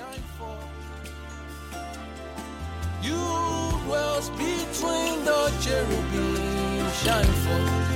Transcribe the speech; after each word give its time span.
shine 0.00 0.26
forth. 0.38 0.64
You 3.02 3.22
dwells 3.84 4.30
between 4.30 5.24
the 5.28 5.40
cherubim, 5.60 6.90
shine 7.02 7.34
forth. 7.44 7.90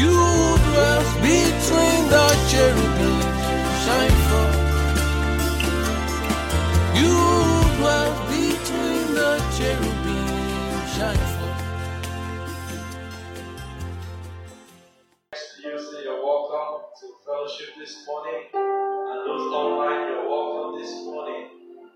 You 0.00 0.16
dwells 0.66 1.12
between 1.28 2.02
the 2.14 2.26
cherubim, 2.50 3.20
shine 3.84 4.19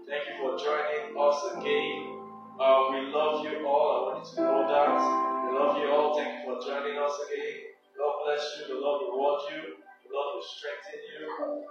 Thank 0.08 0.26
you 0.28 0.34
for 0.42 0.58
joining 0.58 1.14
us 1.16 1.38
again. 1.54 2.18
Uh, 2.58 2.90
we 2.90 3.06
love 3.12 3.44
you 3.46 3.62
all. 3.66 4.10
I 4.10 4.14
want 4.14 4.26
you 4.26 4.36
to 4.36 4.42
know 4.42 4.62
that. 4.66 4.98
We 5.46 5.48
love 5.54 5.78
you 5.78 5.88
all. 5.92 6.18
Thank 6.18 6.34
you 6.34 6.42
for 6.42 6.58
joining 6.58 6.98
us 6.98 7.14
again. 7.22 7.70
God 7.96 8.14
bless 8.26 8.42
you. 8.58 8.74
The 8.74 8.80
Lord 8.82 9.00
reward 9.06 9.40
you. 9.52 9.78
The 9.78 10.10
Lord 10.10 10.28
will 10.36 10.42
strengthen 10.44 11.00
you. 11.06 11.22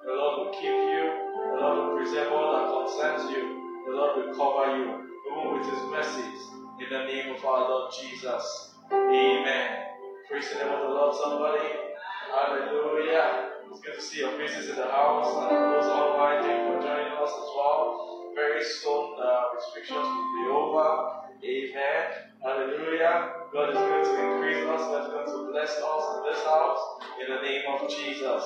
The 0.08 0.14
Lord 0.16 0.34
will 0.40 0.54
keep 0.56 0.72
you. 0.72 1.04
The 1.52 1.58
Lord 1.60 1.76
will 1.84 1.98
preserve 2.00 2.32
all 2.32 2.50
that 2.56 2.68
concerns 2.72 3.28
you. 3.36 3.44
The 3.90 3.94
Lord 4.00 4.14
will 4.16 4.32
cover 4.32 4.66
you, 4.80 4.88
even 5.28 5.46
with 5.60 5.68
His 5.68 5.84
mercies. 5.92 6.40
In 6.80 6.90
the 6.90 7.04
name 7.06 7.36
of 7.36 7.44
our 7.46 7.68
Lord 7.68 7.92
Jesus. 7.94 8.72
Amen. 8.94 9.68
Praise 10.32 10.50
the 10.50 10.64
name 10.64 10.72
of 10.74 10.80
the 10.82 10.90
Lord, 10.96 11.16
somebody. 11.20 11.68
Hallelujah. 12.32 13.52
It's 13.72 13.82
good 13.82 13.96
to 13.96 14.02
see 14.02 14.20
your 14.20 14.32
faces 14.40 14.70
in 14.70 14.78
the 14.78 14.88
house 14.88 15.28
and 15.44 15.52
those 15.76 15.92
online. 15.92 16.44
Thank 16.44 16.64
you 16.64 16.76
for 16.76 16.82
joining 16.82 17.12
us 17.14 17.30
as 17.30 17.50
well. 17.58 18.23
Very 18.36 18.64
soon, 18.64 19.16
uh, 19.20 19.54
restrictions 19.56 20.08
will 20.08 20.34
be 20.34 20.50
over. 20.50 21.24
Amen. 21.44 22.06
Hallelujah. 22.42 23.32
God 23.54 23.70
is 23.70 23.76
going 23.76 24.04
to 24.04 24.14
increase 24.26 24.66
us. 24.66 24.82
God 24.82 25.04
is 25.04 25.10
going 25.14 25.28
to 25.28 25.52
bless 25.52 25.70
us 25.78 26.04
in 26.18 26.24
this 26.32 26.42
house 26.44 26.82
in 27.22 27.30
the 27.30 27.42
name 27.42 27.62
of 27.70 27.90
Jesus. 27.90 28.44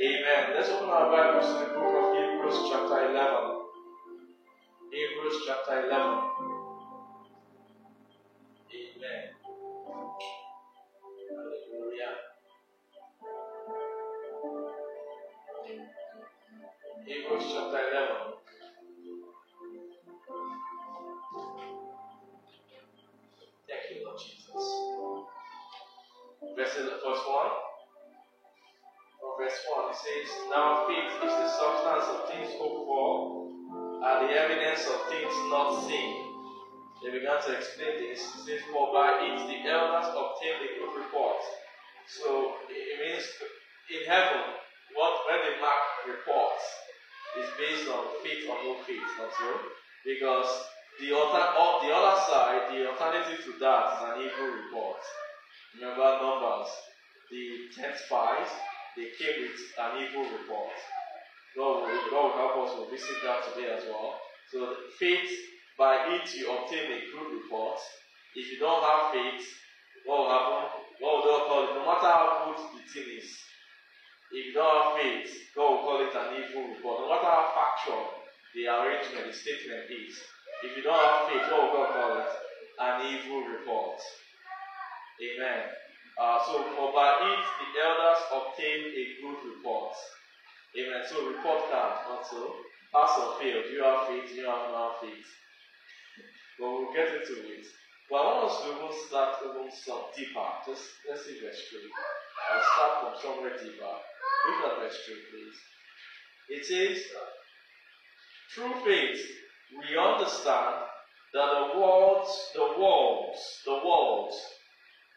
Amen. 0.00 0.54
Let's 0.54 0.70
open 0.70 0.88
our 0.88 1.10
Bibles 1.10 1.46
to 1.46 1.58
the 1.60 1.74
book 1.74 1.92
of 1.92 2.16
Hebrews, 2.16 2.70
chapter 2.70 3.10
11. 3.10 3.60
Hebrews, 4.92 5.42
chapter 5.46 5.88
11. 5.88 6.18
Amen. 8.72 9.24
Hallelujah. 11.28 12.14
Hebrews 17.04 17.44
chapter 17.52 17.80
11. 17.92 18.37
Verse 26.58 26.74
verse 26.74 27.22
1. 27.22 27.46
Or 29.22 29.30
verse 29.38 29.54
1, 29.54 29.90
it 29.90 29.98
says, 30.02 30.28
Now 30.50 30.82
faith 30.90 31.14
is 31.22 31.30
the 31.30 31.46
substance 31.46 32.06
of 32.10 32.26
things 32.26 32.50
hoped 32.58 32.82
for, 32.90 33.46
and 34.02 34.26
the 34.26 34.34
evidence 34.34 34.82
of 34.90 34.98
things 35.14 35.30
not 35.54 35.86
seen. 35.86 36.26
They 37.02 37.14
began 37.14 37.38
to 37.38 37.54
explain 37.54 38.02
this. 38.02 38.18
It 38.18 38.42
says, 38.50 38.60
For 38.74 38.90
by 38.90 39.22
it 39.30 39.46
the 39.46 39.70
elders 39.70 40.10
obtained 40.10 40.66
a 40.66 40.70
good 40.82 41.06
report. 41.06 41.38
So 42.10 42.58
it 42.66 42.98
means 42.98 43.30
in 43.94 44.10
heaven, 44.10 44.42
what 44.98 45.22
when 45.30 45.38
they 45.46 45.54
mark 45.62 46.02
reports 46.02 46.66
is 47.38 47.46
based 47.54 47.86
on 47.86 48.10
faith 48.26 48.42
or 48.50 48.58
no 48.66 48.74
faith, 48.82 49.06
not 49.22 49.30
so? 49.38 49.50
Because 50.02 50.50
the 50.98 51.14
other, 51.14 51.44
the 51.86 51.94
other 51.94 52.16
side, 52.26 52.74
the 52.74 52.90
alternative 52.90 53.44
to 53.44 53.52
that 53.60 53.84
is 53.94 54.00
an 54.02 54.16
evil 54.22 54.50
report. 54.50 54.98
Remember 55.74 56.18
Numbers, 56.22 56.68
the 57.30 57.70
ten 57.74 57.92
spies, 57.94 58.50
they 58.96 59.14
came 59.14 59.46
with 59.46 59.58
an 59.78 60.02
evil 60.02 60.26
report. 60.26 60.74
God 61.56 61.86
will, 61.86 62.10
God 62.10 62.24
will 62.24 62.38
help 62.38 62.54
us, 62.66 62.74
we'll 62.76 62.90
visit 62.90 63.22
that 63.22 63.46
today 63.46 63.70
as 63.70 63.84
well. 63.86 64.18
So 64.50 64.74
faith, 64.98 65.30
by 65.78 66.18
it 66.18 66.34
you 66.34 66.50
obtain 66.50 66.90
a 66.90 67.00
good 67.14 67.30
report. 67.30 67.78
If 68.34 68.50
you 68.50 68.58
don't 68.58 68.82
have 68.82 69.12
faith, 69.14 69.46
what 70.04 70.18
will 70.18 70.30
happen? 70.30 70.82
What 70.98 71.14
will 71.14 71.30
God 71.30 71.46
call 71.46 71.62
it? 71.62 71.74
No 71.78 71.86
matter 71.86 72.10
how 72.10 72.50
good 72.50 72.58
the 72.74 72.82
thing 72.90 73.06
is, 73.18 73.30
if 74.32 74.46
you 74.46 74.52
don't 74.52 74.66
have 74.66 74.98
faith, 74.98 75.30
God 75.54 75.70
will 75.70 75.84
call 75.86 76.02
it 76.02 76.14
an 76.14 76.42
evil 76.42 76.74
report. 76.74 77.06
No 77.06 77.08
matter 77.08 77.30
how 77.30 77.54
factual 77.54 78.02
the 78.54 78.66
arrangement, 78.66 79.30
the 79.30 79.36
statement 79.36 79.86
is, 79.90 80.18
if 80.64 80.76
you 80.76 80.82
don't 80.82 80.98
have 80.98 81.28
faith, 81.28 81.46
what 81.52 81.62
will 81.62 81.72
God 81.72 81.90
call 81.94 82.18
it? 82.18 82.32
An 82.78 82.94
evil 83.06 83.42
report. 83.46 84.00
Amen. 85.18 85.62
Uh, 86.18 86.38
so, 86.46 86.62
for 86.74 86.92
by 86.92 87.14
it 87.30 87.42
the 87.42 87.68
elders 87.78 88.22
obtained 88.30 88.90
a 88.90 89.04
good 89.22 89.38
report. 89.54 89.94
Amen. 90.74 91.02
So, 91.06 91.26
report 91.30 91.70
card, 91.70 92.06
not 92.10 92.26
so. 92.26 92.54
Pass 92.92 93.18
or 93.18 93.38
fail. 93.38 93.62
Do 93.62 93.70
you 93.70 93.84
have 93.84 94.08
faith? 94.08 94.30
Do 94.30 94.34
you 94.34 94.46
have 94.46 94.70
no 94.72 94.94
faith? 95.02 95.28
But 96.58 96.70
we'll 96.70 96.92
get 96.94 97.14
into 97.14 97.38
it. 97.46 97.66
But 98.10 98.16
I 98.16 98.24
want 98.24 98.50
us 98.50 98.64
to 98.64 99.06
start 99.06 99.36
even 99.44 99.70
some 99.70 100.08
deeper. 100.16 100.48
Just 100.66 100.88
let's 101.08 101.26
see 101.26 101.38
verse 101.44 101.60
3. 101.70 101.78
I'll 102.50 102.64
start 102.74 102.92
from 103.04 103.14
somewhere 103.20 103.52
deeper. 103.52 103.84
Look 103.84 104.64
at 104.64 104.78
verse 104.80 104.98
3, 105.06 105.14
please. 105.30 105.58
It 106.48 106.64
says, 106.64 107.04
faith, 108.82 109.20
we 109.76 109.96
understand 109.98 110.76
that 111.34 111.50
the 111.52 111.78
worlds, 111.80 112.50
the 112.54 112.80
worlds, 112.80 113.38
the 113.66 113.74
worlds, 113.84 114.36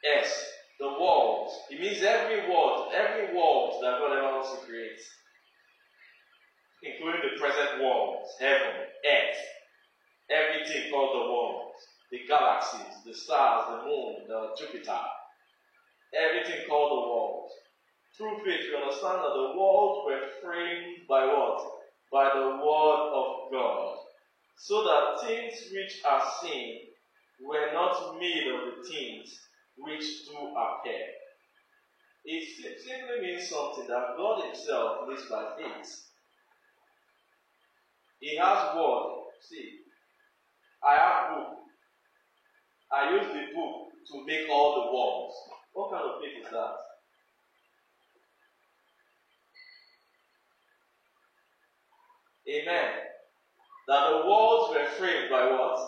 yes, 0.04 0.46
the 0.80 0.88
worlds, 0.88 1.54
it 1.70 1.80
means 1.80 2.04
every 2.04 2.50
world, 2.50 2.92
every 2.94 3.36
world 3.36 3.80
that 3.82 4.00
God 4.00 4.18
ever 4.18 4.34
wants 4.36 4.52
to 4.52 4.66
create, 4.68 5.00
including 6.84 7.22
the 7.24 7.40
present 7.40 7.82
world, 7.82 8.26
heaven, 8.40 8.88
earth, 9.06 9.40
everything 10.30 10.92
called 10.92 11.16
the 11.16 11.32
world, 11.32 11.72
the 12.12 12.20
galaxies, 12.28 13.04
the 13.06 13.14
stars, 13.14 13.66
the 13.70 13.88
moon, 13.88 14.16
the 14.28 14.50
Jupiter, 14.60 15.00
everything 16.14 16.68
called 16.68 16.92
the 16.92 17.08
world. 17.10 17.50
Through 18.18 18.44
faith, 18.44 18.68
we 18.70 18.76
understand 18.76 19.20
that 19.24 19.34
the 19.34 19.56
world 19.58 20.06
were 20.06 20.28
framed 20.44 21.08
by 21.08 21.26
what? 21.26 21.62
By 22.12 22.30
the 22.34 22.48
word 22.60 23.02
of 23.16 23.52
God. 23.52 23.98
So 24.64 24.84
that 24.84 25.28
things 25.28 25.72
which 25.74 26.02
are 26.06 26.22
seen 26.40 26.82
were 27.44 27.74
not 27.74 28.20
made 28.20 28.46
of 28.48 28.62
the 28.78 28.88
things 28.88 29.40
which 29.76 30.28
do 30.28 30.38
appear. 30.38 31.08
It 32.24 32.80
simply 32.80 33.22
means 33.22 33.50
something 33.50 33.88
that 33.88 34.16
God 34.16 34.46
Himself 34.46 35.08
lives 35.08 35.26
by 35.32 35.56
faith. 35.58 36.04
He 38.20 38.38
has 38.38 38.76
word. 38.76 39.24
See, 39.42 39.80
I 40.88 40.96
have 40.96 41.30
book. 41.36 41.58
I 42.94 43.16
use 43.16 43.34
the 43.34 43.56
book 43.56 43.88
to 44.12 44.26
make 44.28 44.48
all 44.48 44.76
the 44.76 44.94
worlds. 44.94 45.36
What 45.74 45.90
kind 45.90 46.04
of 46.08 46.22
faith 46.22 46.46
is 46.46 46.52
that? 46.52 46.76
Amen. 52.48 53.11
That 53.88 54.10
the 54.10 54.18
worlds 54.28 54.74
were 54.76 54.86
framed 54.98 55.30
by 55.30 55.52
what? 55.52 55.80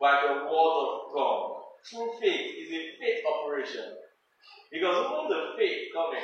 By 0.00 0.22
the 0.22 0.34
word 0.44 0.86
of 0.88 1.14
God. 1.14 1.62
True 1.84 2.12
faith 2.20 2.54
is 2.58 2.70
a 2.70 2.96
faith 3.00 3.24
operation. 3.26 3.96
Because 4.70 5.06
even 5.06 5.28
the 5.28 5.52
faith 5.58 5.88
comes 5.92 6.16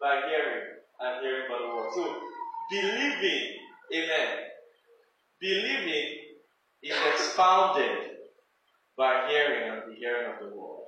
by 0.00 0.22
hearing 0.28 0.64
and 1.00 1.20
hearing 1.20 1.48
by 1.48 1.58
the 1.58 1.74
word. 1.74 1.90
So 1.94 2.20
believing, 2.70 3.56
amen. 3.94 4.38
Believing 5.40 6.18
is 6.82 6.96
expounded 7.14 7.98
by 8.96 9.28
hearing 9.28 9.70
and 9.70 9.92
the 9.92 9.96
hearing 9.96 10.32
of 10.32 10.38
the 10.40 10.56
word. 10.56 10.84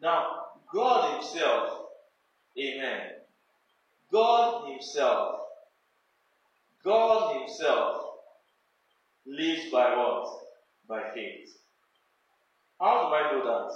Now, 0.00 0.26
God 0.72 1.14
Himself, 1.14 1.86
amen. 2.58 3.00
God 4.12 4.70
Himself, 4.70 5.40
God 6.84 7.40
Himself 7.40 8.09
lives 9.26 9.70
by 9.70 9.96
what? 9.96 10.26
By 10.88 11.10
faith. 11.14 11.48
How 12.80 13.08
do 13.08 13.14
I 13.14 13.32
know 13.32 13.44
that? 13.44 13.72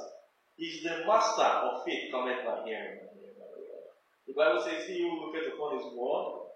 He's 0.56 0.82
the 0.82 1.05
master 1.06 1.43
of 1.43 1.85
faith, 1.85 2.11
cometh 2.11 2.44
by 2.46 2.62
hearing 2.64 2.99
and 3.05 3.11
hearing 3.19 3.37
by 3.37 3.49
the 3.52 3.61
word. 3.61 3.85
The 4.26 4.35
Bible 4.35 4.62
says, 4.64 4.87
He 4.87 5.02
who 5.02 5.20
looketh 5.20 5.52
upon 5.52 5.76
His 5.76 5.87
word 5.93 6.49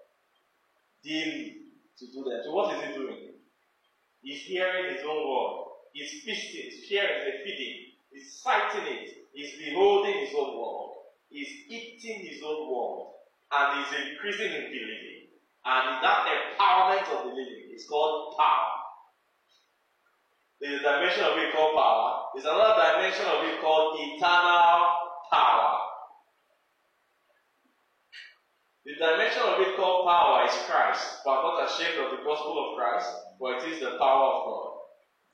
daily 1.03 1.69
to 1.99 2.05
do 2.07 2.23
that. 2.25 2.41
So, 2.45 2.51
what 2.53 2.75
is 2.75 2.85
He 2.85 2.93
doing? 2.93 3.33
He's 4.21 4.41
hearing 4.41 4.95
His 4.95 5.03
own 5.03 5.27
word. 5.29 5.65
He's 5.93 6.23
feasting, 6.23 6.71
sharing 6.87 7.25
the 7.25 7.43
feeding. 7.43 7.91
He's 8.11 8.39
sighting 8.41 8.87
it. 8.87 9.09
He's 9.33 9.57
beholding 9.59 10.25
His 10.25 10.33
own 10.33 10.57
word. 10.57 10.89
He's 11.29 11.49
eating 11.67 12.25
His 12.25 12.41
own 12.43 12.71
word. 12.71 13.05
And 13.51 13.81
he's 13.81 14.13
increasing 14.13 14.53
in 14.53 14.69
believing. 14.69 15.33
And 15.65 16.03
that 16.03 16.25
empowerment 16.29 17.09
of 17.09 17.23
believing 17.31 17.73
is 17.73 17.85
called 17.89 18.37
power. 18.37 18.78
There's 20.59 20.81
a 20.81 20.83
dimension 20.83 21.23
of 21.23 21.37
it 21.39 21.55
called 21.55 21.75
power. 21.75 22.35
There's 22.35 22.45
another 22.45 22.75
dimension 22.75 23.25
of 23.25 23.43
it 23.47 23.61
called 23.61 23.95
eternal 23.95 24.83
power. 25.31 25.79
The 28.83 28.95
dimension 28.99 29.43
of 29.43 29.59
it 29.63 29.77
called 29.77 30.03
power 30.03 30.43
is 30.43 30.55
Christ, 30.67 31.23
but 31.23 31.31
I'm 31.31 31.43
not 31.47 31.63
ashamed 31.63 32.03
of 32.03 32.11
the 32.11 32.23
gospel 32.27 32.59
of 32.59 32.75
Christ, 32.75 33.07
for 33.39 33.55
it 33.55 33.63
is 33.71 33.79
the 33.79 33.95
power 33.95 34.25
of 34.35 34.37
God. 34.51 34.69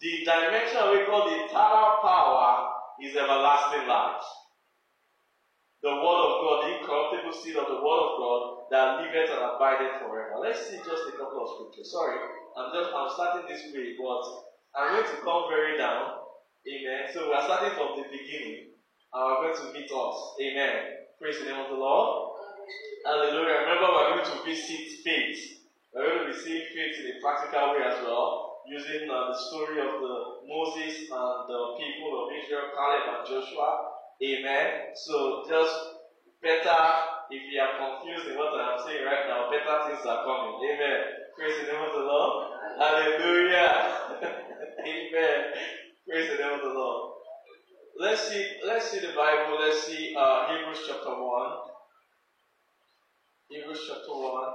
The 0.02 0.14
dimension 0.26 0.78
of 0.78 0.94
it 0.94 1.08
called 1.10 1.32
eternal 1.34 2.06
power 2.06 2.70
is 3.02 3.16
everlasting 3.16 3.88
life. 3.88 4.22
The 5.82 5.90
word 5.90 6.22
of 6.22 6.34
God, 6.42 6.58
the 6.66 6.70
incorruptible 6.78 7.34
seed 7.34 7.58
of 7.58 7.66
the 7.66 7.82
word 7.82 8.02
of 8.06 8.14
God 8.22 8.42
that 8.70 9.02
liveth 9.02 9.34
and 9.34 9.42
abideth 9.42 10.02
forever. 10.06 10.38
Let's 10.38 10.70
see 10.70 10.78
just 10.78 11.10
a 11.10 11.18
couple 11.18 11.42
of 11.42 11.50
scriptures. 11.58 11.90
Sorry, 11.94 12.18
I'm 12.58 12.74
just 12.74 12.94
I'm 12.94 13.10
starting 13.10 13.50
this 13.50 13.74
way, 13.74 13.98
but 13.98 14.55
I'm 14.76 15.00
going 15.00 15.08
to 15.08 15.22
come 15.24 15.48
very 15.48 15.78
down. 15.78 16.20
Amen. 16.68 17.08
So 17.14 17.28
we 17.30 17.34
are 17.34 17.48
starting 17.48 17.80
from 17.80 17.96
the 17.96 18.12
beginning. 18.12 18.76
And 19.14 19.22
we're 19.24 19.48
going 19.48 19.56
to 19.56 19.72
meet 19.72 19.88
us. 19.88 20.18
Amen. 20.44 20.76
Praise 21.16 21.40
the 21.40 21.46
name 21.46 21.64
of 21.64 21.72
the 21.72 21.80
Lord. 21.80 22.36
Hallelujah. 23.08 23.64
Remember, 23.64 23.88
we're 23.88 24.20
going 24.20 24.28
to 24.28 24.44
visit 24.44 25.00
faith. 25.00 25.64
We're 25.96 26.28
going 26.28 26.28
to 26.28 26.36
seeing 26.36 26.68
faith 26.76 27.00
in 27.00 27.08
a 27.08 27.22
practical 27.24 27.72
way 27.72 27.88
as 27.88 28.04
well, 28.04 28.68
using 28.68 29.08
uh, 29.08 29.32
the 29.32 29.40
story 29.48 29.80
of 29.80 29.96
the 30.04 30.18
Moses 30.44 31.08
and 31.08 31.36
the 31.48 31.62
people 31.80 32.12
of 32.20 32.36
Israel, 32.36 32.76
Caleb 32.76 33.16
and 33.16 33.24
Joshua. 33.24 33.96
Amen. 34.20 34.92
So 34.96 35.46
just 35.48 35.72
better, 36.44 36.84
if 37.32 37.42
you 37.52 37.60
are 37.62 37.76
confused 37.78 38.28
in 38.28 38.38
what 38.38 38.54
I'm 38.60 38.80
saying 38.86 39.06
right 39.06 39.26
now, 39.28 39.50
better 39.52 39.78
things 39.90 40.06
are 40.06 40.24
coming. 40.26 40.56
Amen. 40.64 41.00
Praise 41.38 41.56
the 41.62 41.72
name 41.74 41.82
of 41.84 41.94
the 41.94 42.06
Lord. 42.06 42.52
Hallelujah. 42.80 43.72
Amen. 44.88 45.40
Praise 46.08 46.30
the 46.32 46.38
name 46.44 46.54
of 46.54 46.62
the 46.62 46.74
Lord. 46.74 47.14
Let's 48.00 48.28
see, 48.30 48.46
let's 48.66 48.92
see 48.92 49.00
the 49.00 49.14
Bible. 49.16 49.60
Let's 49.60 49.86
see 49.88 50.16
uh, 50.18 50.48
Hebrews 50.50 50.84
chapter 50.88 51.10
1. 51.12 51.52
Hebrews 53.50 53.86
chapter 53.88 54.12
1. 54.12 54.54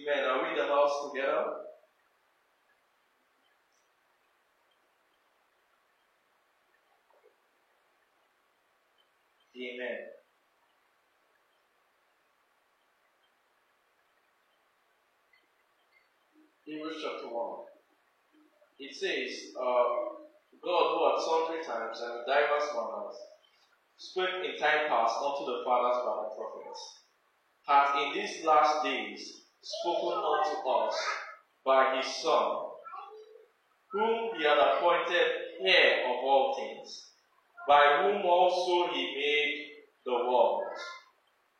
Amen. 0.00 0.24
Are 0.24 0.42
we 0.42 0.50
in 0.50 0.56
the 0.56 0.64
house 0.66 1.12
together? 1.12 1.44
Amen. 9.56 9.98
Hebrews 16.64 16.96
chapter 17.02 17.28
1. 17.28 17.58
It 18.80 18.94
says, 18.94 19.52
uh, 19.60 19.84
God 20.64 20.84
who 20.94 21.00
at 21.10 21.20
sundry 21.20 21.64
times 21.64 22.00
and 22.00 22.20
in 22.20 22.26
diverse 22.26 22.68
manners 22.74 23.16
spoke 23.98 24.44
in 24.44 24.58
time 24.58 24.88
past 24.88 25.16
unto 25.22 25.44
the 25.46 25.62
fathers 25.64 26.00
by 26.04 26.14
the 26.24 26.30
prophets, 26.36 26.82
hath 27.66 27.96
in 27.96 28.12
these 28.14 28.44
last 28.44 28.84
days 28.84 29.39
spoken 29.62 30.18
unto 30.18 30.68
us 30.68 30.96
by 31.64 31.96
his 31.96 32.06
Son, 32.22 32.70
whom 33.92 34.30
he 34.36 34.44
had 34.44 34.58
appointed 34.58 35.26
heir 35.66 36.04
of 36.10 36.16
all 36.24 36.56
things, 36.56 37.10
by 37.68 38.02
whom 38.02 38.22
also 38.24 38.92
he 38.92 39.14
made 39.14 39.66
the 40.06 40.12
world. 40.12 40.62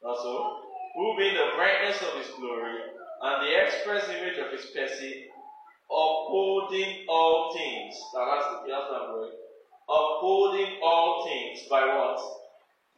Also, 0.03 0.61
who 0.95 1.17
being 1.19 1.35
the 1.35 1.53
brightness 1.57 2.01
of 2.03 2.19
his 2.19 2.33
glory 2.37 2.81
and 3.23 3.47
the 3.47 3.65
express 3.65 4.09
image 4.09 4.39
of 4.39 4.51
his 4.51 4.67
person, 4.71 5.13
upholding 5.91 7.05
all 7.09 7.53
things. 7.55 7.95
Now 8.15 8.25
that's 8.33 8.65
the. 8.65 9.31
Upholding 9.91 10.79
all 10.85 11.27
things 11.27 11.67
by 11.69 11.83
what? 11.85 12.21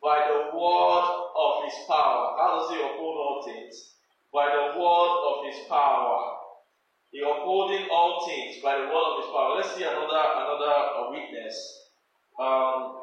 By 0.03 0.29
the 0.29 0.57
word 0.57 1.07
of 1.35 1.65
his 1.65 1.75
power. 1.89 2.37
How 2.37 2.61
does 2.61 2.71
he 2.71 2.77
uphold 2.85 3.17
all 3.17 3.43
things? 3.47 3.92
By 4.33 4.47
the 4.49 4.79
word 4.81 5.15
of 5.29 5.45
his 5.47 5.69
power. 5.69 6.37
He 7.13 7.21
upholding 7.21 7.89
all 7.93 8.25
things 8.27 8.63
by 8.63 8.75
the 8.77 8.87
word 8.89 9.09
of 9.13 9.17
his 9.23 9.31
power. 9.31 9.57
Let's 9.57 9.75
see 9.77 9.83
another 9.85 10.23
another 10.37 10.73
uh, 10.73 11.11
witness. 11.11 11.57
Um, 12.41 12.97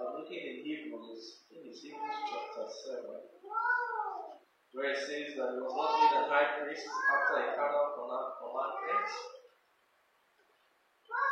I'm 0.00 0.16
looking 0.16 0.40
in 0.40 0.64
Hebrews, 0.64 1.44
in 1.52 1.68
Hebrews 1.68 2.18
chapter 2.32 2.64
7 3.04 3.20
where 4.72 4.92
it 4.94 4.98
says 4.98 5.34
that 5.34 5.50
he 5.54 5.58
was 5.58 5.74
not 5.74 5.98
made 5.98 6.14
a 6.14 6.30
high 6.30 6.62
priest 6.62 6.86
after 6.86 7.42
a 7.42 7.56
carnal 7.58 7.90
commandment. 7.98 9.10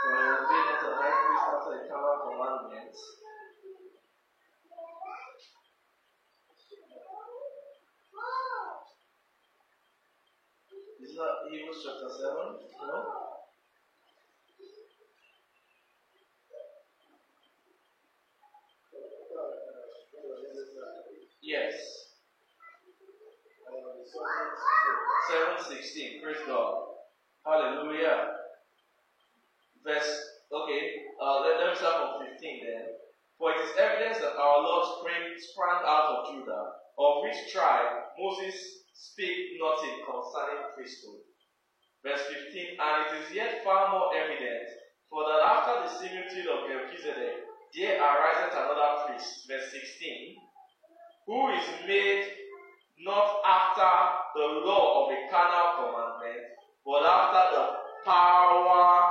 For 0.02 0.10
he 0.10 0.26
was 0.26 0.42
made 0.50 0.66
not 0.66 0.90
a 0.90 0.92
high 0.98 1.16
priest 1.22 1.46
after 1.54 1.72
a 1.78 1.80
carnal 1.86 2.18
commandment. 2.26 2.94
That 11.18 11.50
Hebrews 11.50 11.82
chapter 11.82 12.06
7? 12.14 12.30
No? 12.78 13.02
Yes. 21.42 21.74
716. 25.26 26.22
Praise 26.22 26.36
God. 26.46 26.86
Hallelujah. 27.44 28.38
Verse, 29.82 30.06
okay, 30.52 31.02
uh, 31.20 31.40
let, 31.40 31.58
let 31.58 31.70
me 31.70 31.74
start 31.74 32.14
from 32.14 32.28
15 32.30 32.60
then. 32.62 32.94
For 33.38 33.50
it 33.50 33.58
is 33.58 33.74
evidence 33.76 34.18
that 34.18 34.38
our 34.38 34.62
Lord 34.62 34.86
sprang, 35.00 35.34
sprang 35.34 35.82
out 35.82 36.14
of 36.14 36.30
Judah, 36.30 36.78
of 36.96 37.22
which 37.26 37.52
tribe 37.52 38.06
Moses 38.16 38.54
speak 38.98 39.62
nothing 39.62 40.02
concerning 40.02 40.74
priesthood. 40.74 41.22
Verse 42.02 42.22
15, 42.50 42.82
and 42.82 42.96
it 43.06 43.10
is 43.22 43.30
yet 43.30 43.62
far 43.62 43.94
more 43.94 44.10
evident, 44.10 44.66
for 45.06 45.22
that 45.22 45.38
after 45.38 45.86
the 45.86 45.90
similitude 45.94 46.50
of 46.50 46.66
Melchizedek, 46.66 47.46
there 47.74 48.02
ariseth 48.02 48.58
another 48.58 49.06
priest. 49.06 49.46
Verse 49.46 49.70
16, 49.70 50.34
who 51.26 51.48
is 51.54 51.66
made 51.86 52.26
not 52.98 53.38
after 53.46 53.94
the 54.34 54.66
law 54.66 55.06
of 55.06 55.14
a 55.14 55.30
carnal 55.30 55.78
commandment, 55.78 56.58
but 56.84 57.06
after 57.06 57.54
the 57.54 57.64
power, 58.02 59.10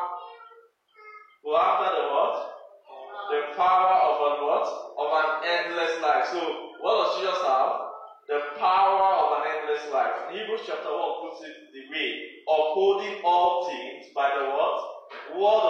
but 1.43 1.55
after 1.55 1.89
the 1.95 2.05
what? 2.11 2.35
The 3.31 3.41
power 3.55 3.95
of 4.03 4.15
a 4.19 4.31
what? 4.43 4.67
Of 4.99 5.09
an 5.15 5.29
endless 5.47 6.01
life. 6.01 6.27
So, 6.31 6.39
what 6.79 7.07
does 7.07 7.19
Jesus 7.19 7.43
have? 7.43 7.86
The 8.27 8.41
power 8.59 9.07
of 9.23 9.39
an 9.39 9.47
endless 9.55 9.87
life. 9.93 10.27
Hebrews 10.31 10.67
chapter 10.67 10.91
1 10.91 11.21
puts 11.23 11.47
it 11.47 11.71
the 11.71 11.87
way 11.87 12.43
upholding 12.43 13.23
all 13.23 13.71
things 13.71 14.11
by 14.13 14.27
the? 14.35 14.51
What? 14.51 15.39
Word 15.39 15.66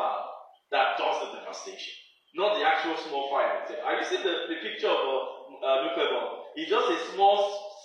cloud 0.00 0.24
that 0.72 0.96
does 0.96 1.16
the 1.28 1.38
devastation. 1.38 1.92
Not 2.34 2.56
the 2.56 2.64
actual 2.64 2.96
small 2.96 3.28
fire 3.28 3.60
itself. 3.60 3.84
Have 3.84 4.00
you 4.00 4.06
seen 4.06 4.24
the, 4.24 4.48
the 4.48 4.58
picture 4.62 4.88
of 4.88 4.96
a 4.96 5.84
nuclear 5.84 6.08
bomb? 6.14 6.40
It's 6.56 6.70
just 6.70 6.88
a 6.88 6.98
small 7.12 7.36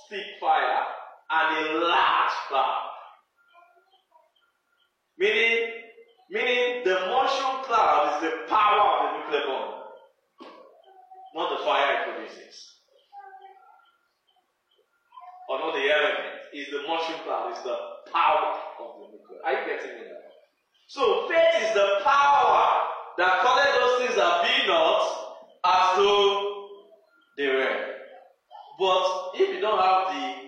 stick 0.05 0.23
fire 0.39 0.85
and 1.31 1.47
a 1.57 1.79
large 1.83 2.35
cloud. 2.47 2.85
Meaning, 5.17 5.81
meaning 6.29 6.83
the 6.85 6.93
mushroom 7.09 7.65
cloud 7.65 8.15
is 8.15 8.29
the 8.29 8.47
power 8.47 8.85
of 8.85 8.97
the 9.01 9.09
nuclear 9.17 9.45
bomb, 9.49 9.71
not 11.33 11.57
the 11.57 11.65
fire 11.65 12.05
it 12.05 12.13
produces. 12.13 12.71
Or 15.49 15.59
not 15.59 15.73
the 15.73 15.89
element, 15.89 16.53
is 16.53 16.67
the 16.69 16.81
mushroom 16.87 17.19
cloud, 17.25 17.53
is 17.57 17.63
the 17.63 17.77
power 18.11 18.61
of 18.79 18.87
the 18.99 19.17
nuclear. 19.17 19.41
Are 19.43 19.53
you 19.53 19.65
getting 19.65 19.95
me 19.97 20.05
now? 20.05 20.24
So 20.87 21.27
faith 21.27 21.63
is 21.63 21.73
the 21.73 22.01
power 22.03 22.83
that 23.17 23.41
calleth 23.41 23.75
those 23.75 24.01
things 24.01 24.15
that 24.15 24.43
be 24.43 24.67
not 24.67 25.01
as 25.65 25.97
though 25.97 26.69
they 27.37 27.47
were. 27.47 27.95
But 28.79 29.31
if 29.35 29.55
you 29.55 29.61
don't 29.61 29.81
have 29.81 30.13
the 30.13 30.45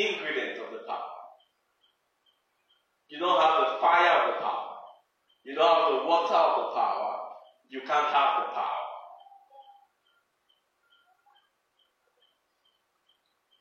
ingredient 0.00 0.58
of 0.58 0.72
the 0.72 0.80
power, 0.86 0.98
you 3.08 3.18
don't 3.18 3.40
have 3.40 3.60
the 3.60 3.80
fire 3.80 4.20
of 4.20 4.34
the 4.34 4.40
power, 4.40 4.76
you 5.44 5.54
don't 5.54 5.76
have 5.76 6.02
the 6.02 6.08
water 6.08 6.34
of 6.34 6.56
the 6.56 6.74
power, 6.74 7.18
you 7.68 7.80
can't 7.80 7.90
have 8.08 8.46
the 8.48 8.52
power. 8.54 8.84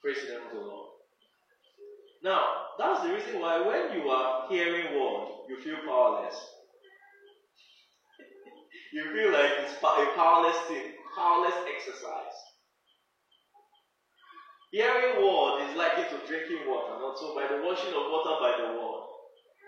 Praise 0.02 0.18
the 0.28 0.34
name. 0.34 0.67
Now, 2.28 2.76
that's 2.78 3.08
the 3.08 3.14
reason 3.14 3.40
why 3.40 3.56
when 3.64 3.96
you 3.96 4.10
are 4.10 4.50
hearing 4.50 5.00
word, 5.00 5.48
you 5.48 5.56
feel 5.64 5.80
powerless. 5.88 6.36
you 8.94 9.04
feel 9.16 9.32
like 9.32 9.64
it's 9.64 9.80
a 9.80 10.12
powerless 10.14 10.60
thing, 10.68 10.92
powerless 11.16 11.56
exercise. 11.74 12.36
Hearing 14.74 15.24
word 15.24 15.64
is 15.72 15.78
likened 15.78 16.10
to 16.12 16.28
drinking 16.28 16.68
water, 16.68 17.00
not 17.00 17.18
so 17.18 17.34
by 17.34 17.48
the 17.48 17.64
washing 17.64 17.96
of 17.96 18.12
water 18.12 18.36
by 18.44 18.60
the 18.60 18.76
word. 18.76 19.04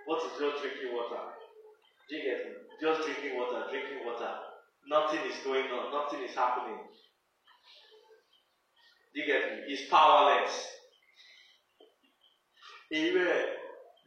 What 0.06 0.20
is 0.28 0.36
just 0.38 0.62
drinking 0.62 0.92
water? 0.92 1.24
Do 2.10 2.18
you 2.18 2.24
get 2.28 2.44
me? 2.44 2.52
Just 2.84 3.08
drinking 3.08 3.38
water, 3.38 3.64
drinking 3.72 4.04
water. 4.06 4.36
Nothing 4.90 5.22
is 5.32 5.40
going 5.46 5.72
on, 5.72 5.92
nothing 5.96 6.20
is 6.28 6.36
happening. 6.36 6.76
Do 9.16 9.22
you 9.22 9.28
get 9.28 9.48
me? 9.48 9.74
It's 9.74 9.90
powerless. 9.90 10.79
Amen. 12.94 13.46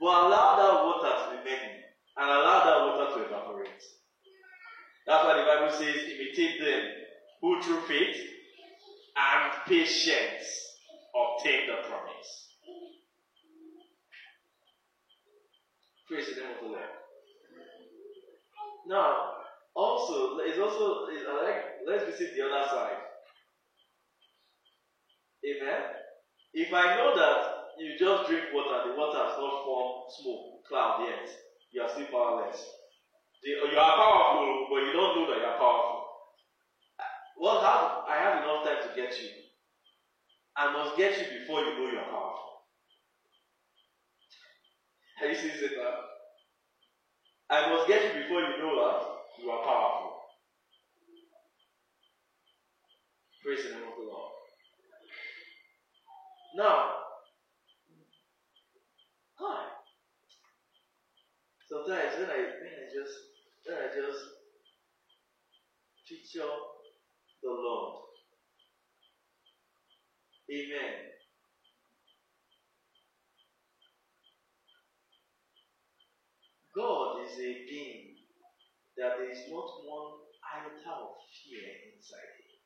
But 0.01 0.25
allow 0.27 0.57
that 0.57 0.85
water 0.85 1.31
to 1.31 1.39
remain 1.39 1.83
and 2.17 2.29
allow 2.29 2.65
that 2.65 2.81
water 2.87 3.15
to 3.15 3.27
evaporate. 3.27 3.83
That's 5.07 5.25
why 5.25 5.37
the 5.37 5.45
Bible 5.45 5.71
says, 5.71 5.97
imitate 6.11 6.61
them 6.61 6.83
who 7.41 7.61
through 7.62 7.81
faith 7.83 8.17
and 9.17 9.53
patience 9.67 10.47
obtain 11.15 11.67
the 11.67 11.89
promise. 11.89 12.49
Praise 16.09 16.27
the 16.35 16.41
name 16.41 16.51
of 16.55 16.61
the 16.62 16.69
Lord. 16.69 16.85
Now, 18.87 19.33
also, 19.75 20.39
it's 20.41 20.59
also, 20.59 21.07
it's 21.11 21.25
like, 21.27 21.65
let's 21.87 22.05
visit 22.05 22.35
the 22.37 22.45
other 22.45 22.69
side. 22.69 22.97
Amen. 25.45 25.83
If 26.53 26.73
I 26.73 26.97
know 26.97 27.17
that 27.17 27.62
you 27.83 27.99
just 27.99 28.29
drink 28.31 28.45
water, 28.55 28.91
the 28.91 28.97
water 28.97 29.19
has 29.19 29.37
not 29.39 29.65
formed 29.65 30.12
smoke, 30.12 30.65
cloud 30.69 31.05
yet, 31.09 31.29
you 31.73 31.83
are 31.83 31.89
still 31.91 32.07
powerless. 32.07 32.65
You 33.45 33.79
are 33.79 33.97
powerful, 33.97 34.69
but 34.71 34.87
you 34.87 34.93
don't 34.93 35.17
know 35.17 35.27
that 35.31 35.39
you 35.39 35.47
are 35.47 35.59
powerful. 35.59 36.05
Well, 37.41 37.61
how, 37.61 38.05
I 38.09 38.17
have 38.17 38.43
enough 38.43 38.65
time 38.65 38.89
to 38.89 38.95
get 38.95 39.21
you. 39.21 39.31
I 40.57 40.73
must 40.73 40.97
get 40.97 41.19
you 41.19 41.41
before 41.41 41.61
you 41.61 41.75
know 41.75 41.91
you 41.91 41.99
are 41.99 42.11
powerful. 42.11 42.51
Have 45.19 45.31
you 45.31 45.37
seen 45.37 45.51
now? 45.79 45.97
I 47.51 47.69
must 47.69 47.89
get 47.89 48.03
you 48.05 48.23
before 48.23 48.41
you 48.41 48.59
know 48.59 48.77
that 48.77 49.43
you 49.43 49.51
are 49.51 49.65
powerful. 49.65 50.19
Praise 53.45 53.65
the 53.65 53.71
name 53.71 53.89
of 53.89 53.97
the 53.97 54.05
Lord. 54.11 54.31
Now, 56.57 56.93
hi. 59.35 59.65
Sometimes 61.73 62.21
when 62.21 62.29
I 62.29 62.41
when 62.61 62.75
I 62.76 62.85
just 62.93 63.17
when 63.64 63.79
I 63.81 63.88
just 63.97 64.21
picture 66.05 66.52
the 67.43 67.49
Lord. 67.49 68.12
Amen. 70.52 70.93
God 76.76 77.25
is 77.25 77.41
a 77.41 77.52
being 77.64 78.17
that 78.99 79.17
there 79.17 79.33
is 79.33 79.49
not 79.49 79.73
one 79.88 80.12
iota 80.52 80.93
of 80.93 81.17
fear 81.33 81.73
inside 81.88 82.33
him. 82.37 82.61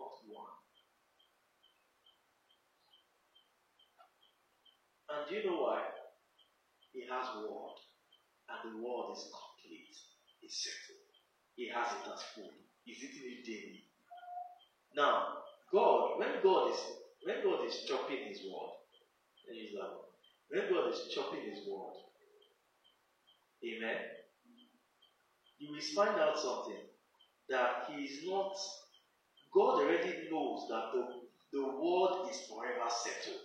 Not 0.00 0.16
one. 0.32 0.56
And 5.10 5.28
do 5.28 5.34
you 5.36 5.44
know 5.44 5.60
why? 5.60 6.05
He 6.96 7.04
has 7.12 7.28
word, 7.44 7.76
and 8.50 8.60
the 8.64 8.78
word 8.80 9.12
is 9.14 9.28
complete. 9.28 9.94
It's 10.42 10.64
settled. 10.64 11.04
He 11.56 11.68
has 11.68 11.92
it 11.92 12.08
as 12.12 12.22
food. 12.34 12.54
He's 12.84 13.04
eating 13.04 13.28
it 13.38 13.46
daily. 13.46 13.84
Now, 14.96 15.38
God, 15.72 16.18
when 16.18 16.42
God 16.42 16.70
is 16.72 16.80
when 17.24 17.42
God 17.44 17.66
is 17.66 17.84
chopping 17.88 18.24
His 18.28 18.40
word. 18.50 18.72
When 20.50 20.70
God 20.70 20.92
is 20.92 21.08
chopping 21.14 21.42
His 21.50 21.60
word, 21.68 21.94
Amen. 23.64 23.98
You 25.58 25.72
will 25.72 25.80
find 25.94 26.20
out 26.20 26.38
something 26.38 26.80
that 27.50 27.86
He 27.90 28.04
is 28.04 28.26
not. 28.26 28.56
God 29.54 29.82
already 29.82 30.28
knows 30.30 30.66
that 30.70 30.92
the 30.94 31.06
the 31.52 31.64
word 31.64 32.30
is 32.30 32.40
forever 32.48 32.88
settled. 32.90 33.42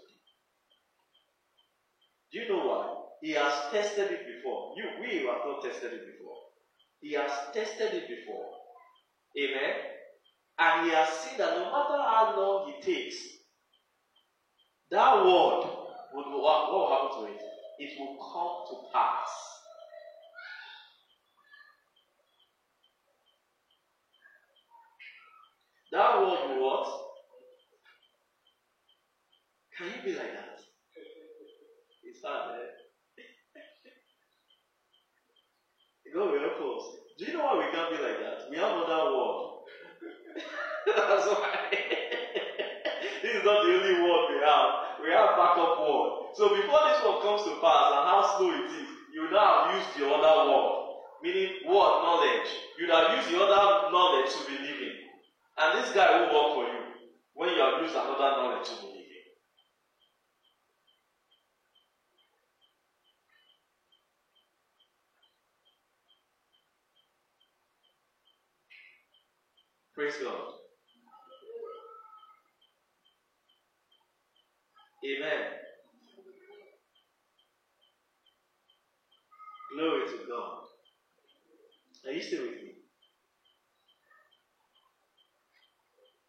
Do 2.32 2.40
you 2.40 2.50
know 2.50 2.66
why? 2.68 3.01
He 3.22 3.32
has 3.34 3.54
tested 3.72 4.12
it 4.12 4.22
before. 4.28 4.74
You, 4.78 4.90
we 5.02 5.18
have 5.18 5.46
not 5.46 5.64
tested 5.64 5.94
it 5.94 6.06
before. 6.06 6.36
He 7.02 7.14
has 7.14 7.32
tested 7.54 7.94
it 7.94 8.08
before. 8.08 8.46
Amen. 9.40 9.74
And 10.60 10.86
he 10.86 10.92
has 10.92 11.08
seen 11.20 11.38
that 11.38 11.54
no 11.58 11.66
matter 11.72 11.98
how 12.02 12.34
long 12.38 12.74
it 12.76 12.86
takes, 12.86 13.16
that 14.92 15.16
word 15.26 15.64
would 16.14 16.26
what, 16.42 16.72
will 16.72 16.90
happen 16.92 17.24
to 17.26 17.32
it? 17.34 17.42
It 17.80 18.00
will 18.00 18.18
come 18.34 18.66
to 18.70 18.84
pass. 18.94 19.30
That 25.92 26.20
word 26.22 26.56
will 26.56 26.64
what? 26.64 26.88
Can 29.78 29.88
you 29.98 30.04
be 30.04 30.18
like 30.18 30.34
that? 30.34 30.60
It's 32.04 32.22
hard, 32.26 32.56
eh? 32.56 32.81
God 36.14 36.32
will 36.32 36.40
help 36.44 36.60
us. 36.76 36.84
Do 37.18 37.26
you 37.26 37.34
know 37.34 37.46
why 37.46 37.58
we 37.64 37.72
can't 37.72 37.92
be 37.92 38.04
like 38.04 38.20
that? 38.20 38.52
We 38.52 38.58
have 38.58 38.76
another 38.76 39.16
word. 39.16 39.64
That's 40.88 41.28
why. 41.28 41.72
this 43.24 43.32
is 43.40 43.44
not 43.48 43.64
the 43.64 43.72
only 43.72 43.96
word 44.04 44.24
we 44.36 44.38
have. 44.44 45.00
We 45.00 45.08
have 45.16 45.40
backup 45.40 45.80
word. 45.80 46.36
So 46.36 46.52
before 46.52 46.84
this 46.92 47.00
one 47.04 47.22
comes 47.24 47.44
to 47.48 47.56
pass 47.64 47.96
and 47.96 48.04
how 48.12 48.22
slow 48.38 48.52
it 48.52 48.68
is, 48.76 48.90
you 49.14 49.32
now 49.32 49.72
have 49.72 49.76
used 49.80 49.92
the 49.96 50.08
other 50.08 50.52
word. 50.52 50.78
Meaning 51.24 51.64
word 51.68 51.96
knowledge. 52.04 52.50
You'd 52.80 52.90
have 52.90 53.16
used 53.16 53.30
the 53.32 53.40
other 53.40 53.92
knowledge 53.92 54.32
to 54.36 54.42
believe 54.52 54.82
in. 54.82 54.96
And 55.60 55.80
this 55.80 55.92
guy 55.94 56.12
will 56.18 56.34
work 56.34 56.50
for 56.56 56.66
you 56.74 56.82
when 57.36 57.50
you 57.56 57.62
have 57.62 57.82
used 57.82 57.96
another 57.96 58.36
knowledge 58.42 58.68
to 58.68 58.76
believe 58.82 58.98
in. 58.98 59.24
Praise 70.02 70.18
God. 70.18 70.54
Amen. 75.06 75.44
Glory 79.76 80.08
to 80.08 80.18
God. 80.28 80.64
Are 82.08 82.12
you 82.14 82.24
still 82.24 82.42
with 82.42 82.50
me? 82.50 82.74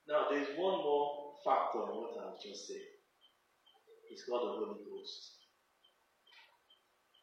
Now, 0.07 0.27
there's 0.29 0.49
one 0.59 0.77
more 0.85 1.33
factor 1.43 1.79
in 1.79 1.97
what 1.97 2.13
I've 2.19 2.43
just 2.43 2.69
said. 2.69 2.77
It's 4.11 4.25
called 4.29 4.49
the 4.49 4.67
Holy 4.67 4.81
Ghost. 4.85 5.31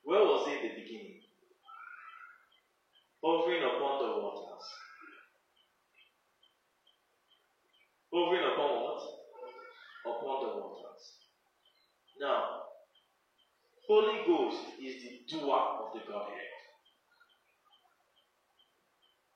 Where 0.04 0.22
was 0.22 0.48
it 0.48 0.64
in 0.64 0.70
the 0.70 0.82
beginning? 0.82 1.22
Hovering 3.24 3.62
upon 3.62 4.02
the 4.02 4.22
waters. 4.24 4.89
Hovering 8.14 8.44
upon 8.54 8.84
what? 8.84 9.02
Upon 10.06 10.44
the 10.44 10.56
waters. 10.58 11.04
Now, 12.20 12.64
Holy 13.88 14.26
Ghost 14.26 14.60
is 14.82 15.04
the 15.04 15.22
doer 15.28 15.56
of 15.56 15.94
the 15.94 16.00
Godhead. 16.12 16.50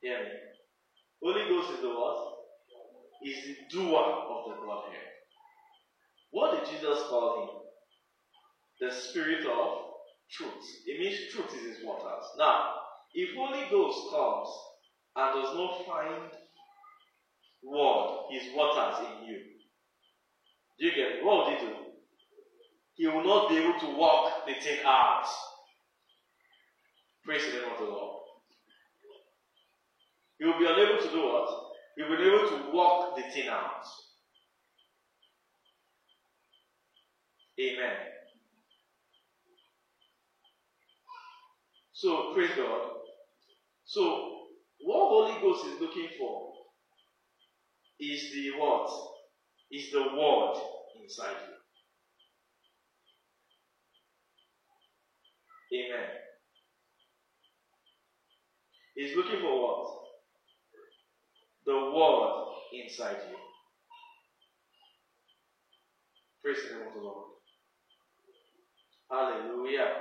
Hear 0.02 0.20
me? 0.20 0.30
Holy 1.22 1.50
Ghost 1.50 1.74
is 1.74 1.82
the 1.82 1.90
what? 1.90 2.34
Is 3.24 3.38
the 3.46 3.56
doer 3.70 4.04
of 4.04 4.50
the 4.50 4.66
Godhead. 4.66 5.08
What 6.32 6.52
did 6.60 6.70
Jesus 6.74 7.04
call 7.10 7.44
him? 7.44 7.50
The 8.82 8.94
Spirit 8.94 9.46
of 9.46 9.94
truth. 10.32 10.66
It 10.88 11.00
means 11.00 11.32
truth 11.32 11.54
is 11.56 11.78
his 11.78 11.86
waters. 11.86 12.26
Now, 12.38 12.74
if 13.14 13.36
Holy 13.38 13.64
Ghost 13.70 14.00
comes 14.12 14.50
and 15.16 15.42
does 15.42 15.56
not 15.56 15.86
find 15.86 16.43
word, 17.66 18.26
his 18.32 18.54
waters 18.56 19.00
in 19.08 19.28
you, 19.28 19.40
do 20.80 20.86
you 20.86 20.92
get? 20.96 21.24
What 21.24 21.48
would 21.48 21.58
he 21.60 21.66
do? 21.66 21.74
He 22.96 23.08
will 23.08 23.24
not 23.24 23.50
be 23.50 23.58
able 23.58 23.80
to 23.80 23.98
walk 23.98 24.46
the 24.48 24.54
thing 24.56 24.80
out. 24.86 25.26
Praise 27.26 27.46
the 27.46 27.60
name 27.60 27.72
of 27.72 27.80
the 27.80 27.86
Lord. 27.86 28.22
He 30.40 30.46
will 30.46 30.60
be 30.60 30.66
unable 30.66 31.02
to 31.02 31.10
do 31.10 31.24
what? 31.24 31.50
He 31.96 32.04
will 32.04 32.18
be 32.18 32.24
able 32.24 32.50
to 32.50 32.72
walk 32.74 33.16
the 33.16 33.24
thing 33.34 33.48
out. 33.50 33.84
Amen. 37.60 37.96
So, 41.94 42.34
praise 42.34 42.50
God. 42.58 42.90
So, 43.86 44.02
what 44.82 45.10
Holy 45.10 45.42
Ghost 45.42 45.66
is 45.68 45.80
looking 45.80 46.10
for 46.20 46.52
is 48.00 48.32
the 48.34 48.52
what? 48.58 48.90
Is 49.72 49.92
the 49.92 50.02
word 50.02 50.56
inside 51.04 51.38
you. 55.72 55.80
Amen. 55.86 56.08
He's 58.96 59.16
looking 59.16 59.42
for 59.42 59.62
what? 59.62 59.88
The 61.66 61.76
word 61.76 62.46
inside 62.74 63.18
you. 63.30 63.38
Praise 66.44 66.64
the 66.70 66.76
name 66.78 66.88
of 66.88 66.94
the 66.94 67.00
Lord. 67.02 67.26
Hallelujah. 69.12 69.92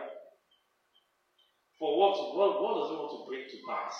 For 1.79 1.99
what, 1.99 2.17
what, 2.37 2.63
what 2.63 2.81
does 2.81 2.91
he 2.91 2.97
want 2.97 3.13
to 3.13 3.27
bring 3.29 3.47
to 3.49 3.59
pass? 3.69 3.95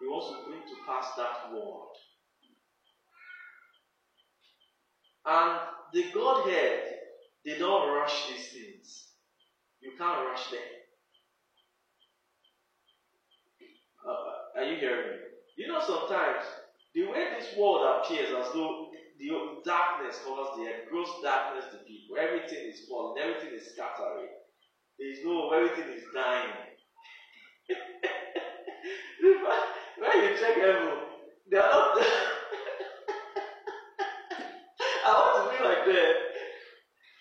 He 0.00 0.06
wants 0.06 0.28
to 0.30 0.44
bring 0.48 0.62
to 0.62 0.76
pass 0.86 1.06
that 1.18 1.52
word. 1.52 1.89
And 5.30 5.60
the 5.92 6.06
Godhead, 6.12 6.82
they 7.44 7.56
don't 7.56 7.94
rush 7.94 8.28
these 8.28 8.48
things. 8.48 9.12
You 9.80 9.92
can't 9.96 10.26
rush 10.26 10.50
them. 10.50 10.58
Uh, 14.04 14.58
are 14.58 14.64
you 14.64 14.76
hearing 14.78 15.10
me? 15.10 15.16
You 15.56 15.68
know, 15.68 15.80
sometimes 15.80 16.44
the 16.94 17.04
way 17.04 17.28
this 17.38 17.54
world 17.56 18.02
appears 18.02 18.30
as 18.30 18.52
though 18.52 18.88
the 19.20 19.30
darkness 19.64 20.18
covers 20.24 20.48
the 20.56 20.64
earth, 20.64 20.90
gross 20.90 21.10
darkness 21.22 21.66
to 21.70 21.78
people. 21.86 22.16
Everything 22.18 22.68
is 22.68 22.88
falling, 22.88 23.22
everything 23.22 23.56
is 23.56 23.70
scattering. 23.70 24.26
There 24.98 25.12
is 25.12 25.18
no, 25.24 25.50
everything 25.50 25.92
is 25.96 26.02
dying. 26.12 26.50
when 29.96 30.24
you 30.24 30.36
check 30.40 30.56
heaven, 30.56 30.98
they 31.48 31.58
are 31.58 31.70
not. 31.70 32.02
I 35.06 35.10
want 35.16 35.34
to 35.40 35.44
be 35.56 35.58
like 35.64 35.84
that. 35.86 36.14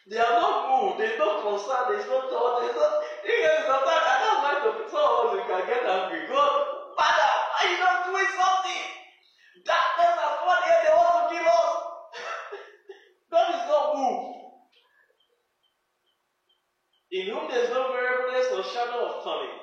They 0.10 0.18
are 0.18 0.36
not 0.42 0.56
moved. 0.68 1.00
There's 1.00 1.20
no 1.20 1.42
concern. 1.46 1.94
There's 1.94 2.10
no 2.10 2.28
thought. 2.34 2.62
There's 2.66 2.76
no. 2.76 2.88
You 3.24 3.38
know, 3.46 3.58
sometimes 3.70 4.06
I 4.10 4.16
don't 4.26 4.42
like 4.42 4.60
to. 4.66 4.72
Some 4.90 5.06
of 5.06 5.14
us 5.22 5.30
we 5.38 5.42
can 5.46 5.64
get 5.70 5.86
angry. 5.86 6.26
God, 6.28 6.52
Father, 6.98 7.32
why 7.54 7.62
you 7.70 7.78
not 7.78 8.10
doing 8.10 8.32
something? 8.34 8.86
Darkness 9.64 10.16
has 10.18 10.36
come 10.42 10.62
here. 10.66 10.82
They 10.82 10.94
want 10.98 11.14
to 11.14 11.24
kill 11.30 11.46
us. 11.46 11.72
God 13.32 13.48
is 13.54 13.66
not 13.70 13.86
moved. 13.96 14.38
In 17.12 17.24
whom 17.30 17.46
there 17.50 17.64
is 17.66 17.72
no 17.72 17.94
variableness 17.94 18.50
or 18.54 18.64
shadow 18.66 19.14
of 19.14 19.24
turning. 19.24 19.58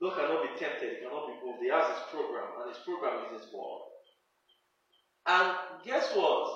God 0.00 0.12
cannot 0.16 0.44
be 0.44 0.52
tempted. 0.60 0.96
He 0.96 1.04
cannot 1.04 1.28
be 1.28 1.36
moved. 1.40 1.60
He 1.64 1.68
has 1.72 1.88
his 1.88 2.04
program, 2.12 2.52
and 2.60 2.68
his 2.68 2.80
program 2.84 3.32
is 3.32 3.42
his 3.42 3.52
word. 3.52 3.89
And 5.30 5.54
guess 5.84 6.12
what? 6.16 6.50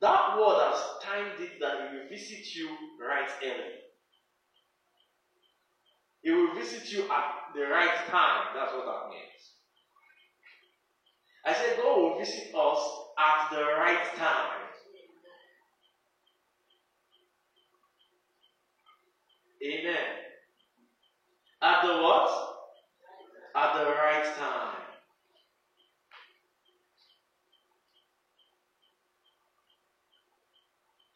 That 0.00 0.38
word 0.38 0.58
has 0.70 0.82
timed 1.02 1.38
it 1.38 1.60
that 1.60 1.90
he 1.90 1.98
will 1.98 2.08
visit 2.08 2.54
you 2.54 2.70
right 2.98 3.28
early. 3.44 3.74
He 6.22 6.30
will 6.30 6.54
visit 6.54 6.90
you 6.92 7.02
at 7.10 7.34
the 7.54 7.60
right 7.60 7.94
time. 8.08 8.46
That's 8.54 8.72
what 8.72 8.86
that 8.86 9.10
means. 9.10 9.52
I 11.44 11.52
said 11.52 11.76
God 11.76 11.98
will 11.98 12.18
visit 12.18 12.54
us 12.54 13.00
at 13.18 13.50
the 13.50 13.64
right 13.78 14.16
time. 14.16 14.60
Amen. 19.62 20.06
At 21.60 21.82
the 21.82 21.92
what? 21.92 22.56
At 23.54 23.74
the 23.74 23.90
right 23.90 24.24
time. 24.38 24.79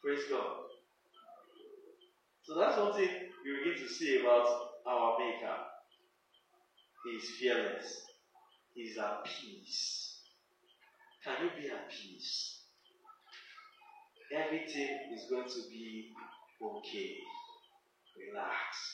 Praise 0.05 0.25
God. 0.29 0.57
So 2.43 2.59
that's 2.59 2.77
one 2.77 2.93
thing 2.93 3.09
you 3.43 3.57
begin 3.57 3.81
to 3.81 3.89
see 3.89 4.21
about 4.21 4.45
our 4.85 5.17
Maker. 5.17 5.57
He 7.03 7.09
is 7.17 7.31
fearless. 7.39 8.03
He 8.75 8.81
is 8.81 8.99
at 8.99 9.25
peace. 9.25 10.19
Can 11.23 11.45
you 11.45 11.49
be 11.59 11.69
at 11.71 11.89
peace? 11.89 12.59
Everything 14.31 15.09
is 15.11 15.25
going 15.27 15.47
to 15.49 15.69
be 15.71 16.11
okay. 16.61 17.15
Relax. 18.29 18.93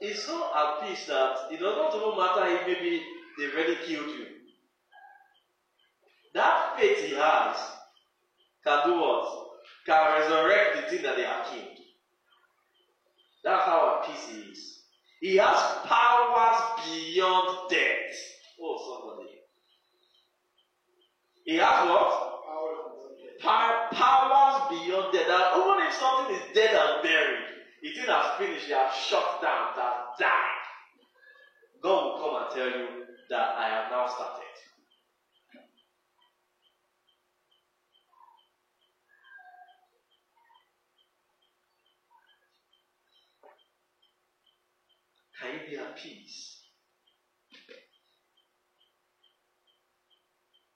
It's 0.00 0.22
so 0.26 0.48
at 0.54 0.86
peace 0.86 1.06
that 1.08 1.50
it 1.50 1.58
does 1.58 1.76
not 1.76 1.92
even 1.96 2.16
matter 2.16 2.46
if 2.54 2.66
maybe 2.68 3.02
they've 3.38 3.54
already 3.54 3.76
killed 3.86 4.08
you. 4.08 4.26
That 6.34 6.76
faith 6.78 6.98
he 7.04 7.14
has 7.14 7.56
can 8.64 8.86
do 8.86 8.94
what? 9.00 9.48
Can 9.86 10.20
resurrect 10.20 10.76
the 10.76 10.82
thing 10.90 11.02
that 11.02 11.16
they 11.16 11.24
have 11.24 11.46
killed. 11.46 11.78
That's 13.44 13.64
how 13.64 14.00
at 14.00 14.08
peace 14.08 14.34
is. 14.34 14.82
He 15.20 15.36
has 15.36 15.60
powers 15.84 16.80
beyond 16.86 17.70
death. 17.70 18.16
Oh, 18.60 18.78
somebody. 18.78 19.30
He 21.44 21.56
has 21.56 21.88
what? 21.88 22.28
Power, 23.40 23.88
powers 23.90 24.70
beyond 24.70 25.12
death. 25.12 25.26
That 25.26 25.56
even 25.56 25.86
if 25.86 25.94
something 25.94 26.36
is 26.36 26.54
dead 26.54 26.76
and 26.76 27.02
buried, 27.02 27.52
the 27.82 27.92
thing 27.92 28.06
has 28.06 28.38
finished, 28.38 28.68
they 28.68 28.74
have 28.74 28.94
shut 28.94 29.42
down, 29.42 29.74
that 29.74 30.14
died. 30.18 30.62
God 31.82 32.04
will 32.04 32.18
come 32.18 32.42
and 32.42 32.54
tell 32.54 32.80
you 32.80 33.02
that 33.30 33.56
I 33.58 33.68
have 33.68 33.90
now 33.90 34.06
started. 34.06 34.44
Can 45.40 45.54
you 45.54 45.70
be 45.70 45.76
at 45.78 45.96
peace? 45.96 46.58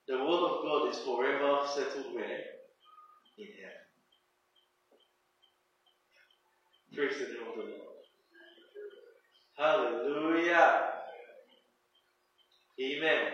The 0.09 0.18
word 0.18 0.24
of 0.44 0.62
God 0.62 0.90
is 0.90 0.98
forever 1.00 1.61
settled 1.66 2.14
where? 2.14 2.40
In 3.38 3.48
heaven. 3.61 3.87
Praise 6.94 7.18
the 7.18 7.26
name 7.35 7.48
of 7.48 7.56
the 7.56 7.62
Lord. 7.64 7.96
Hallelujah. 9.56 10.95
Amen. 12.80 13.32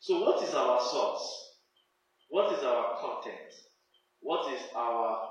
So, 0.00 0.20
what 0.22 0.42
is 0.42 0.54
our 0.54 0.80
source? 0.80 1.52
What 2.30 2.52
is 2.52 2.64
our 2.64 2.98
content? 3.00 3.52
What 4.20 4.52
is 4.52 4.60
our 4.76 5.28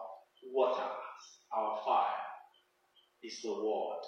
water? 0.51 0.89
Our 1.56 1.79
fire? 1.86 2.06
Is 3.23 3.41
the 3.43 3.51
word. 3.53 4.01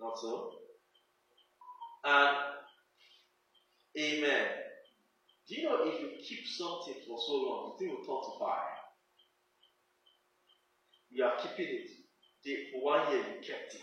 Not 0.00 0.18
so? 0.20 0.50
And 2.04 2.36
Amen. 3.98 4.46
Do 5.48 5.56
you 5.56 5.64
know 5.64 5.82
if 5.84 6.00
you 6.00 6.10
keep 6.22 6.46
something 6.46 6.94
for 7.06 7.18
so 7.18 7.34
long, 7.34 7.74
the 7.74 7.84
thing 7.86 7.90
will 7.96 8.06
turn 8.06 8.22
to 8.22 8.38
fire? 8.38 8.78
You 11.10 11.24
are 11.24 11.36
keeping 11.42 11.74
it. 11.74 11.90
The, 12.44 12.56
for 12.72 12.84
one 12.84 13.10
year 13.12 13.20
you 13.20 13.40
kept 13.42 13.74
it. 13.74 13.82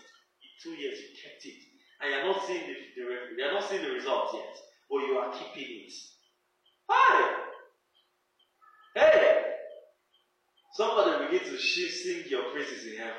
Two 0.64 0.72
years 0.72 1.00
you 1.00 1.10
kept 1.24 1.46
it. 1.46 1.67
And 2.02 2.12
you're 2.14 2.26
not 2.26 2.46
seeing 2.46 2.62
the, 2.68 2.74
the 2.96 3.38
you're 3.38 3.54
not 3.54 3.70
seeing 3.70 3.82
the 3.84 3.92
results 3.92 4.34
yet. 4.34 4.56
But 4.90 5.08
you 5.08 5.18
are 5.18 5.34
keeping 5.34 5.86
it. 5.86 5.94
Hi! 6.90 7.36
Hey! 8.96 9.44
Somebody 10.74 11.26
begin 11.26 11.50
to 11.50 11.58
sing 11.58 12.24
your 12.30 12.52
praises 12.52 12.86
in 12.86 12.98
heaven. 12.98 13.14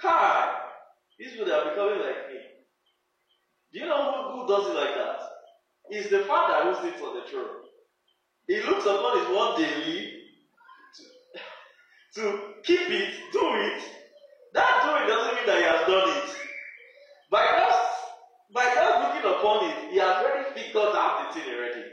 Kai! 0.00 0.56
These 1.18 1.32
people 1.32 1.52
are 1.52 1.70
becoming 1.70 2.00
like 2.00 2.28
me. 2.28 2.40
Do 3.72 3.78
you 3.78 3.86
know 3.86 4.32
who, 4.32 4.40
who 4.40 4.48
does 4.48 4.68
it 4.68 4.74
like 4.74 4.94
that? 4.94 5.20
It's 5.90 6.10
the 6.10 6.20
father 6.20 6.70
who 6.70 6.88
sits 6.88 7.02
on 7.02 7.14
the 7.14 7.30
throne. 7.30 7.60
He 8.46 8.56
looks 8.62 8.86
upon 8.86 9.18
his 9.18 9.36
one 9.36 9.60
daily 9.60 10.12
to, 12.14 12.20
to 12.20 12.54
keep 12.64 12.80
it, 12.80 13.14
do 13.32 13.40
it. 13.42 13.82
That 14.54 14.82
doing 14.82 15.06
doesn't 15.06 15.34
mean 15.34 15.39
that 15.50 15.58
he 15.58 15.64
has 15.66 15.82
done 15.90 16.08
it. 16.14 16.30
By 17.30 17.42
just 17.42 17.90
by 18.54 18.64
just 18.70 18.94
looking 19.02 19.26
upon 19.26 19.66
it, 19.66 19.90
he 19.90 19.98
has 19.98 20.22
already 20.22 20.46
figured 20.54 20.94
out 20.94 21.26
the 21.26 21.34
thing 21.34 21.50
already. 21.50 21.84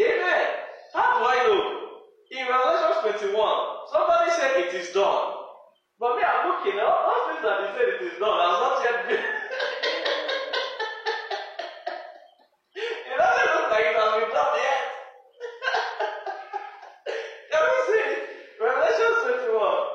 Amen. 0.00 0.46
How 0.92 1.08
do 1.16 1.24
I 1.24 1.36
know? 1.48 1.60
In 2.32 2.44
Revelation 2.48 3.32
21, 3.32 3.32
somebody 3.92 4.30
said 4.36 4.60
it 4.60 4.74
is 4.76 4.92
done. 4.92 5.42
But 6.02 6.16
me, 6.16 6.22
I'm 6.24 6.48
looking, 6.50 6.80
all 6.80 7.30
things 7.30 7.42
that 7.46 7.60
he 7.62 7.66
said 7.78 7.88
it 7.94 8.02
is 8.02 8.18
done 8.18 8.34
has 8.34 8.58
not 8.58 8.82
yet 8.82 9.06
been. 9.06 9.22
it 12.74 13.18
doesn't 13.22 13.50
look 13.54 13.70
like 13.70 13.86
it 13.86 13.94
has 13.94 14.10
been 14.18 14.30
done 14.34 14.54
yet. 14.58 14.82
Can 17.52 17.62
we 17.62 17.76
see 17.86 18.02
it? 18.02 18.18
Revelation 18.58 19.14
21. 19.46 19.86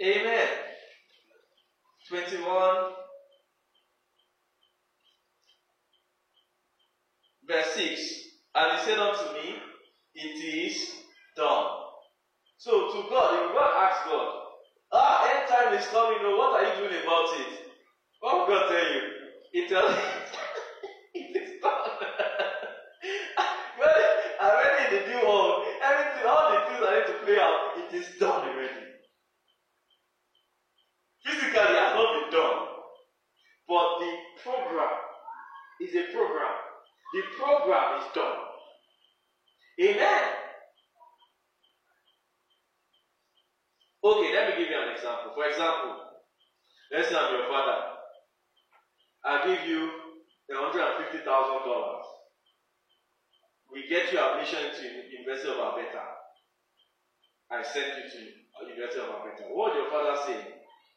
Amen. 0.00 0.48
21 2.08 2.98
verse 7.48 7.72
6 7.74 8.28
and 8.56 8.72
he 8.78 8.84
said 8.84 8.98
unto 8.98 9.32
me 9.32 9.56
it 10.14 10.36
is 10.44 10.92
done 11.34 11.66
so 12.58 12.92
to 12.92 13.08
god 13.08 13.40
if 13.40 13.52
god 13.56 13.72
ask 13.88 14.04
god 14.04 14.28
ah 14.92 15.30
end 15.32 15.48
time 15.48 15.72
is 15.72 15.86
coming 15.86 16.20
o 16.28 16.36
what 16.36 16.60
are 16.60 16.64
you 16.68 16.74
doing 16.76 17.02
about 17.02 17.32
it 17.40 17.72
what 18.20 18.36
will 18.36 18.46
god 18.52 18.68
tell 18.68 18.88
you 18.92 19.00
he 19.52 19.66
tell 19.66 19.88
you 19.90 20.04
it 21.14 21.36
is 21.42 21.50
done 21.62 21.88
well 23.80 24.04
already 24.44 24.84
in 24.84 24.90
the 24.92 25.02
new 25.08 25.26
world 25.26 25.64
everything 25.88 26.28
all 26.28 26.52
the 26.52 26.60
things 26.68 26.84
i 26.84 26.94
need 26.98 27.08
to 27.12 27.18
play 27.24 27.38
out 27.48 27.80
it 27.80 27.90
is 27.96 28.06
done 28.20 28.44
already 28.44 28.84
physically 31.24 31.64
it 31.72 31.80
has 31.80 31.96
not 31.96 32.12
been 32.20 32.30
done 32.38 32.60
but 33.72 33.88
the 34.04 34.12
program 34.44 34.96
is 35.80 35.94
a 35.94 36.04
program 36.12 36.58
the 37.12 37.22
program 37.38 38.00
is 38.00 38.06
done. 38.14 38.36
Amen. 39.80 40.24
Okay, 44.04 44.34
let 44.34 44.48
me 44.48 44.62
give 44.62 44.70
you 44.70 44.76
an 44.76 44.92
example. 44.94 45.32
For 45.34 45.48
example, 45.48 45.96
let's 46.92 47.08
say 47.08 47.16
I'm 47.16 47.32
your 47.34 47.48
father. 47.48 47.96
I 49.28 49.44
give 49.44 49.68
you 49.68 49.90
$150,000. 50.50 52.00
We 53.70 53.86
get 53.88 54.10
you 54.10 54.18
admission 54.18 54.72
to 54.72 55.12
University 55.12 55.50
of 55.52 55.58
Alberta. 55.58 56.00
I 57.50 57.62
send 57.62 57.92
you 58.00 58.08
to 58.08 58.18
University 58.72 59.00
of 59.00 59.12
Alberta. 59.12 59.44
What 59.52 59.74
your 59.74 59.90
father 59.90 60.16
say? 60.26 60.40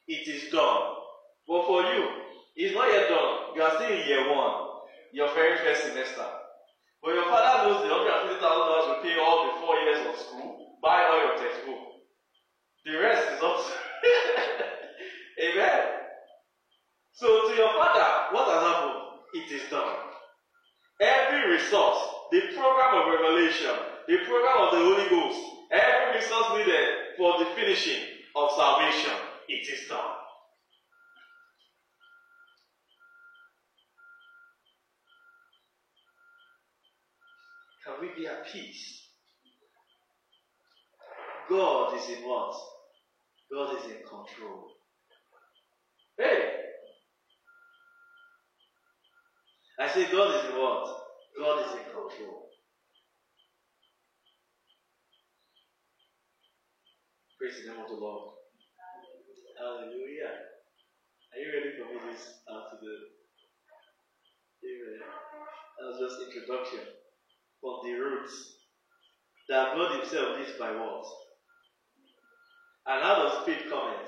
It 0.07 0.27
is 0.27 0.49
done. 0.49 0.95
But 1.45 1.67
for 1.67 1.81
you, 1.81 2.07
it's 2.55 2.73
not 2.73 2.87
yet 2.87 3.09
done. 3.09 3.51
You 3.55 3.63
are 3.63 3.75
still 3.75 3.91
in 3.91 4.07
year 4.07 4.33
one 4.33 4.71
your 5.11 5.27
very 5.35 5.57
first 5.57 5.83
semester. 5.83 6.23
But 7.03 7.15
your 7.15 7.25
father 7.25 7.67
knows 7.67 7.83
the 7.83 7.89
$150,000 7.91 8.39
will 8.39 9.03
pay 9.03 9.19
all 9.19 9.47
the 9.47 9.59
four 9.59 9.75
years 9.75 10.07
of 10.07 10.15
school, 10.15 10.77
buy 10.81 11.03
all 11.03 11.19
your 11.19 11.35
textbook. 11.35 11.79
The 12.85 12.97
rest 12.97 13.27
is 13.35 13.43
up 13.43 13.59
Amen. 15.43 16.00
So 17.21 17.47
to 17.47 17.55
your 17.55 17.69
father, 17.73 18.33
what 18.33 18.47
has 18.49 18.63
happened? 18.63 19.21
It 19.35 19.51
is 19.51 19.69
done. 19.69 19.95
Every 20.99 21.51
resource, 21.51 21.99
the 22.31 22.41
program 22.57 22.97
of 22.97 23.13
revelation, 23.13 23.77
the 24.07 24.17
program 24.25 24.57
of 24.57 24.71
the 24.71 24.79
Holy 24.79 25.07
Ghost, 25.07 25.39
every 25.69 26.19
resource 26.19 26.57
needed 26.57 26.87
for 27.17 27.37
the 27.37 27.45
finishing 27.53 28.01
of 28.35 28.49
salvation, 28.57 29.13
it 29.47 29.69
is 29.69 29.87
done. 29.87 29.99
Can 37.85 38.01
we 38.01 38.19
be 38.19 38.27
at 38.27 38.47
peace? 38.47 39.09
God 41.47 41.95
is 41.99 42.09
in 42.09 42.27
what? 42.27 42.55
God 43.53 43.77
is 43.77 43.91
in 43.91 43.97
control. 44.09 44.71
Hey! 46.17 46.70
I 49.81 49.87
say 49.87 50.11
God 50.11 50.29
is 50.35 50.45
in 50.45 50.61
what? 50.61 50.85
God 51.35 51.65
is 51.65 51.71
in 51.73 51.85
control. 51.85 52.45
Praise 57.39 57.57
the 57.57 57.71
name 57.71 57.81
of 57.81 57.89
the 57.89 57.95
Lord. 57.95 58.29
Hallelujah. 59.57 60.37
Are 61.33 61.39
you 61.41 61.49
ready 61.49 61.71
for 61.81 61.89
me 61.89 62.11
this 62.13 62.21
afternoon? 62.45 63.09
Amen. 64.69 65.01
That 65.01 65.87
was 65.89 65.97
just 65.97 66.21
introduction 66.29 66.85
from 67.59 67.79
the 67.83 67.93
roots 67.93 68.53
that 69.49 69.73
God 69.73 69.97
Himself 69.97 70.37
lives 70.37 70.59
by 70.59 70.73
what? 70.77 71.05
And 72.85 73.01
how 73.01 73.15
does 73.15 73.45
faith 73.47 73.65
come 73.67 73.89
in? 73.97 74.05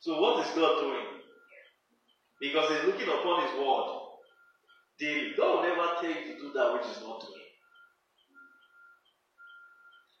So 0.00 0.20
what 0.20 0.44
is 0.44 0.52
God 0.52 0.80
doing? 0.80 1.06
Because 2.42 2.68
He's 2.68 2.84
looking 2.84 3.08
upon 3.08 3.46
His 3.46 3.56
word 3.58 3.99
daily. 5.00 5.34
God 5.36 5.56
will 5.56 5.62
never 5.64 5.96
tell 6.00 6.10
you 6.12 6.22
to 6.28 6.34
do 6.38 6.52
that 6.54 6.72
which 6.74 6.86
is 6.86 7.00
not 7.02 7.20
doing. 7.24 7.48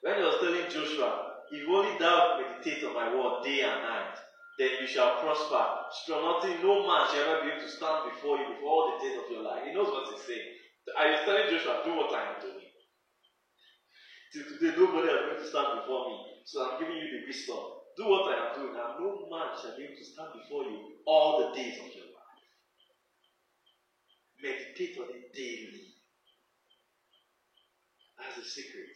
When 0.02 0.16
He 0.16 0.22
was 0.24 0.40
telling 0.40 0.66
Joshua, 0.72 1.44
if 1.52 1.68
only 1.68 1.98
thou 1.98 2.40
meditate 2.40 2.82
on 2.84 2.94
my 2.94 3.12
word 3.14 3.44
day 3.44 3.60
and 3.62 3.82
night, 3.84 4.16
then 4.58 4.70
you 4.80 4.86
shall 4.86 5.20
prosper. 5.20 5.64
Strong 5.92 6.24
nothing, 6.24 6.62
no 6.62 6.86
man 6.86 7.06
shall 7.12 7.28
ever 7.28 7.44
be 7.44 7.50
able 7.52 7.62
to 7.62 7.68
stand 7.70 8.10
before 8.12 8.38
you 8.38 8.46
before 8.56 8.70
all 8.70 8.86
the 8.92 8.98
days 9.04 9.18
of 9.18 9.30
your 9.30 9.42
life. 9.42 9.64
He 9.66 9.72
knows 9.74 9.88
what 9.88 10.08
he's 10.12 10.24
saying. 10.26 10.48
I 10.98 11.12
was 11.12 11.20
telling 11.24 11.48
Joshua, 11.52 11.82
do 11.84 11.94
what 11.96 12.12
I 12.14 12.34
am 12.34 12.40
doing. 12.40 12.66
Till 14.32 14.44
today, 14.46 14.74
nobody 14.78 15.08
is 15.08 15.22
going 15.26 15.38
to 15.38 15.48
stand 15.48 15.68
before 15.82 16.08
me. 16.10 16.16
So 16.44 16.62
I'm 16.62 16.78
giving 16.80 16.96
you 16.96 17.08
the 17.10 17.26
wisdom. 17.26 17.62
Do 17.96 18.06
what 18.08 18.30
I 18.30 18.36
am 18.38 18.50
doing, 18.56 18.74
and 18.76 18.92
no 19.00 19.26
man 19.30 19.54
shall 19.60 19.76
be 19.76 19.84
able 19.84 19.98
to 19.98 20.04
stand 20.06 20.30
before 20.34 20.64
you 20.64 20.78
all 21.06 21.40
the 21.40 21.54
days 21.56 21.78
of 21.78 21.86
your 21.94 22.04
life. 22.06 22.09
Meditate 24.42 24.98
on 24.98 25.08
it 25.14 25.32
daily. 25.34 25.94
That's 28.18 28.36
the 28.36 28.44
secret. 28.44 28.86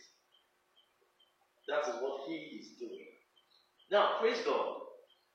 That 1.68 1.88
is 1.88 2.02
what 2.02 2.28
he 2.28 2.34
is 2.60 2.78
doing. 2.78 3.08
Now, 3.90 4.16
praise 4.20 4.40
God. 4.44 4.80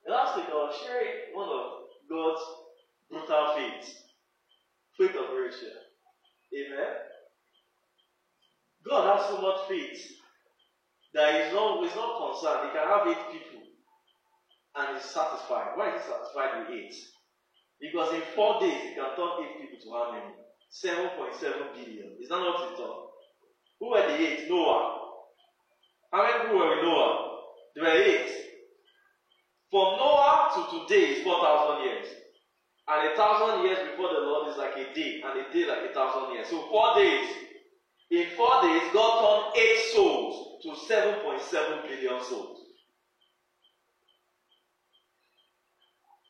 Last 0.08 0.38
week 0.38 0.46
I 0.50 0.54
was 0.54 0.76
sharing 0.84 1.34
one 1.34 1.50
of 1.50 1.72
God's 2.10 2.42
brutal 3.10 3.54
faiths. 3.56 3.96
Faith 4.98 5.16
of 5.16 5.36
Rachel. 5.36 5.70
Amen. 6.54 6.96
God 8.88 9.18
has 9.18 9.28
so 9.30 9.42
much 9.42 9.68
faith 9.68 10.12
that 11.14 11.44
he's 11.44 11.54
not, 11.54 11.84
he's 11.84 11.96
not 11.96 12.32
concerned. 12.32 12.70
He 12.70 12.78
can 12.78 12.88
have 12.88 13.08
eight 13.08 13.32
people 13.32 13.62
and 14.76 14.98
he's 14.98 15.06
satisfied. 15.06 15.72
Why 15.76 15.96
is 15.96 16.02
he 16.02 16.12
satisfied 16.12 16.60
with 16.60 16.78
eight? 16.78 16.96
Because 17.80 18.14
in 18.14 18.22
four 18.36 18.60
days 18.60 18.82
he 18.82 18.96
can 18.96 19.16
turn 19.16 19.44
eight 19.44 19.60
people 19.62 19.80
to 19.82 19.90
how 19.92 20.12
many? 20.12 20.34
7.7 20.72 21.74
billion. 21.74 22.18
Is 22.22 22.30
that 22.30 22.38
not 22.40 22.70
his 22.70 22.78
done? 22.78 23.08
Who 23.80 23.92
were 23.92 24.02
the 24.02 24.16
eight? 24.20 24.50
Noah. 24.50 25.00
How 26.12 26.24
many 26.26 26.40
people 26.44 26.58
were 26.60 26.76
with 26.76 26.84
Noah? 26.84 27.40
There 27.76 27.84
were 27.86 27.90
eight. 27.90 28.30
From 29.72 29.98
Noah 29.98 30.52
to 30.56 30.80
today 30.88 31.14
is 31.20 31.24
4,000 31.24 31.84
years. 31.86 32.08
And 32.88 33.14
a 33.14 33.16
thousand 33.16 33.66
years 33.66 33.78
before 33.92 34.10
the 34.14 34.22
Lord 34.22 34.50
is 34.50 34.58
like 34.58 34.76
a 34.76 34.94
day, 34.94 35.22
and 35.24 35.40
a 35.40 35.54
day 35.54 35.68
like 35.68 35.92
a 35.92 35.94
thousand 35.94 36.34
years. 36.34 36.48
So 36.50 36.68
four 36.70 36.96
days. 36.96 37.30
In 38.10 38.26
four 38.36 38.62
days, 38.64 38.82
God 38.92 39.54
turned 39.54 39.64
eight 39.64 39.80
souls 39.94 40.64
to 40.64 40.70
7.7 40.70 41.88
billion 41.88 42.24
souls. 42.24 42.58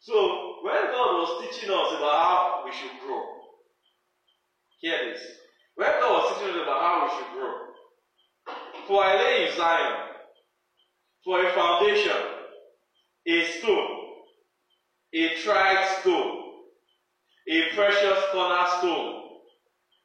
So 0.02 0.39
when 0.80 0.92
God 0.92 1.20
was 1.20 1.42
teaching 1.42 1.70
us 1.70 1.92
about 1.98 2.16
how 2.16 2.64
we 2.66 2.72
should 2.72 3.00
grow, 3.06 3.26
hear 4.80 4.98
this. 5.12 5.22
When 5.76 5.88
God 6.00 6.12
was 6.12 6.38
teaching 6.38 6.56
us 6.56 6.64
about 6.64 6.82
how 6.82 7.04
we 7.04 7.18
should 7.18 7.34
grow, 7.34 7.56
for 8.88 9.04
I 9.04 9.16
lay 9.16 9.48
in 9.48 9.56
Zion, 9.56 10.10
for 11.24 11.46
a 11.46 11.52
foundation, 11.54 12.18
a 13.28 13.46
stone, 13.46 13.98
a 15.14 15.36
tried 15.36 15.98
stone, 16.02 16.44
a 17.48 17.76
precious 17.76 18.24
cornerstone, 18.32 19.24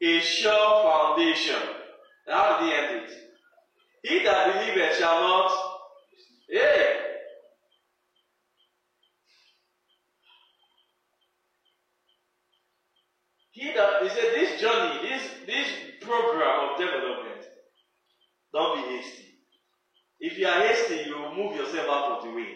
a 0.02 0.20
sure 0.20 0.82
foundation. 0.82 1.60
How 2.28 2.58
did 2.60 2.66
he 2.66 2.74
end 2.74 3.02
it? 3.04 3.10
He 4.02 4.24
that 4.24 4.52
believeth 4.52 4.98
shall 4.98 5.20
not. 5.20 5.52
Hey! 6.50 6.93
He 13.54 13.72
that 13.72 14.02
he 14.02 14.08
said 14.08 14.34
this 14.34 14.60
journey, 14.60 15.08
this 15.08 15.22
this 15.46 15.68
program 16.00 16.70
of 16.70 16.78
development, 16.78 17.46
don't 18.52 18.74
be 18.74 18.96
hasty. 18.96 19.38
If 20.18 20.38
you 20.38 20.48
are 20.48 20.60
hasty, 20.60 21.08
you 21.08 21.16
will 21.16 21.36
move 21.36 21.56
yourself 21.56 21.86
out 21.88 22.18
of 22.18 22.24
the 22.24 22.30
way. 22.34 22.48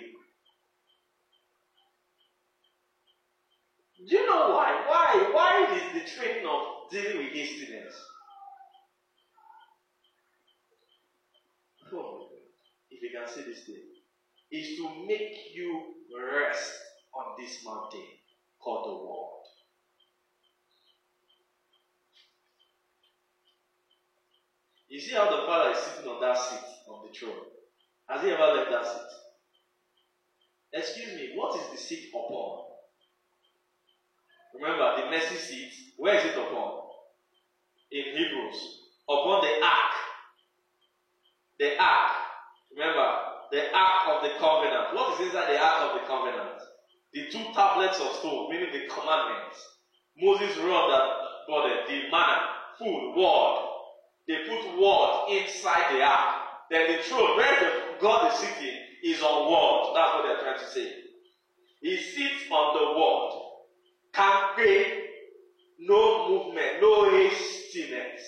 Do 4.09 4.17
you 4.17 4.27
know 4.27 4.51
why? 4.51 4.85
Why? 4.89 5.31
Why 5.33 5.77
is 5.77 6.03
the 6.03 6.11
training 6.11 6.45
of 6.47 6.91
dealing 6.91 7.19
with 7.19 7.33
hastiness? 7.33 7.95
If 12.91 13.03
you 13.03 13.11
can 13.17 13.29
see 13.29 13.43
this 13.43 13.65
thing, 13.67 13.85
is 14.51 14.77
to 14.79 15.07
make 15.07 15.55
you 15.55 15.95
rest 16.35 16.73
on 17.15 17.37
this 17.39 17.65
mountain 17.65 18.05
called 18.59 18.89
the 18.89 18.95
world. 19.05 19.38
You 24.99 25.05
see 25.05 25.15
how 25.15 25.31
the 25.31 25.47
Father 25.47 25.71
is 25.71 25.79
sitting 25.79 26.11
on 26.11 26.21
that 26.21 26.37
seat 26.37 26.67
on 26.91 27.07
the 27.07 27.15
throne. 27.15 27.47
Has 28.09 28.21
he 28.21 28.31
ever 28.31 28.51
left 28.51 28.69
that 28.69 28.85
seat? 28.85 29.15
Excuse 30.73 31.15
me, 31.15 31.35
what 31.37 31.55
is 31.55 31.71
the 31.71 31.79
seat 31.79 32.11
upon? 32.11 32.67
Remember, 34.59 34.99
the 34.99 35.07
mercy 35.09 35.37
seat, 35.37 35.71
where 35.99 36.19
is 36.19 36.25
it 36.25 36.37
upon? 36.37 36.83
In 37.93 38.07
Hebrews. 38.11 38.59
Upon 39.09 39.41
the 39.41 39.63
ark. 39.63 39.95
The 41.61 41.79
ark. 41.79 42.11
Remember, 42.75 43.09
the 43.53 43.71
ark 43.71 44.03
of 44.19 44.23
the 44.25 44.35
covenant. 44.41 44.97
What 44.99 45.15
is 45.15 45.29
inside 45.29 45.55
the 45.55 45.63
ark 45.63 45.95
of 45.95 46.01
the 46.01 46.07
covenant? 46.09 46.59
The 47.13 47.31
two 47.31 47.45
tablets 47.55 48.01
of 48.01 48.17
stone, 48.17 48.51
meaning 48.51 48.73
the 48.73 48.93
commandments. 48.93 49.63
Moses 50.19 50.59
wrote 50.59 50.91
that 50.91 51.07
body, 51.47 51.87
the 51.87 52.11
manna, 52.11 52.51
food, 52.81 53.15
word. 53.15 53.78
They 54.29 54.37
put 54.47 54.79
word 54.79 55.25
inside 55.31 55.97
the 55.97 56.03
ark. 56.03 56.35
Then 56.71 56.93
the 56.93 57.03
throne, 57.03 57.37
where 57.39 57.61
the 57.61 57.99
God 57.99 58.31
is 58.31 58.39
sitting, 58.39 58.79
is 59.03 59.23
on 59.23 59.51
word. 59.51 59.95
That's 59.95 60.15
what 60.15 60.23
they're 60.27 60.43
trying 60.43 60.59
to 60.59 60.71
say. 60.71 60.93
He 61.81 61.97
sits 61.97 62.51
on 62.51 62.77
the 62.77 63.01
word. 63.01 63.43
Can't 64.13 64.57
pay, 64.57 65.05
no 65.79 66.29
movement, 66.29 66.83
no 66.83 67.11
hastiness. 67.11 68.21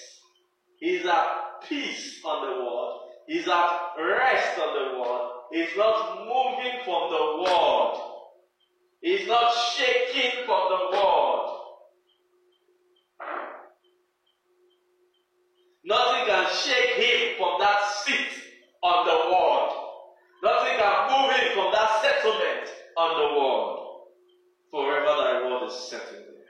He's 0.79 1.05
at 1.05 1.61
peace 1.69 2.21
on 2.25 2.49
the 2.49 2.65
word. 2.65 3.01
He's 3.27 3.47
at 3.47 3.71
rest 3.99 4.59
on 4.59 4.73
the 4.75 4.99
word. 5.01 5.31
He's 5.53 5.77
not 5.77 6.21
moving 6.21 6.81
from 6.85 7.11
the 7.11 7.45
word. 7.45 7.95
He's 9.03 9.27
not 9.27 9.53
shaking 9.77 10.47
from 10.47 10.63
the 10.71 10.97
word. 10.97 11.40
Nothing 15.91 16.25
can 16.25 16.47
shake 16.55 17.03
him 17.03 17.37
from 17.37 17.59
that 17.59 17.81
seat 18.05 18.31
on 18.81 19.05
the 19.05 19.17
word. 19.27 19.71
Nothing 20.41 20.79
can 20.79 21.11
move 21.11 21.35
him 21.35 21.53
from 21.53 21.73
that 21.73 22.01
settlement 22.01 22.71
on 22.97 23.11
the 23.19 23.29
word. 23.37 23.77
Forever 24.71 25.17
thy 25.21 25.43
word 25.45 25.67
is 25.67 25.75
settled 25.75 26.27
there. 26.29 26.47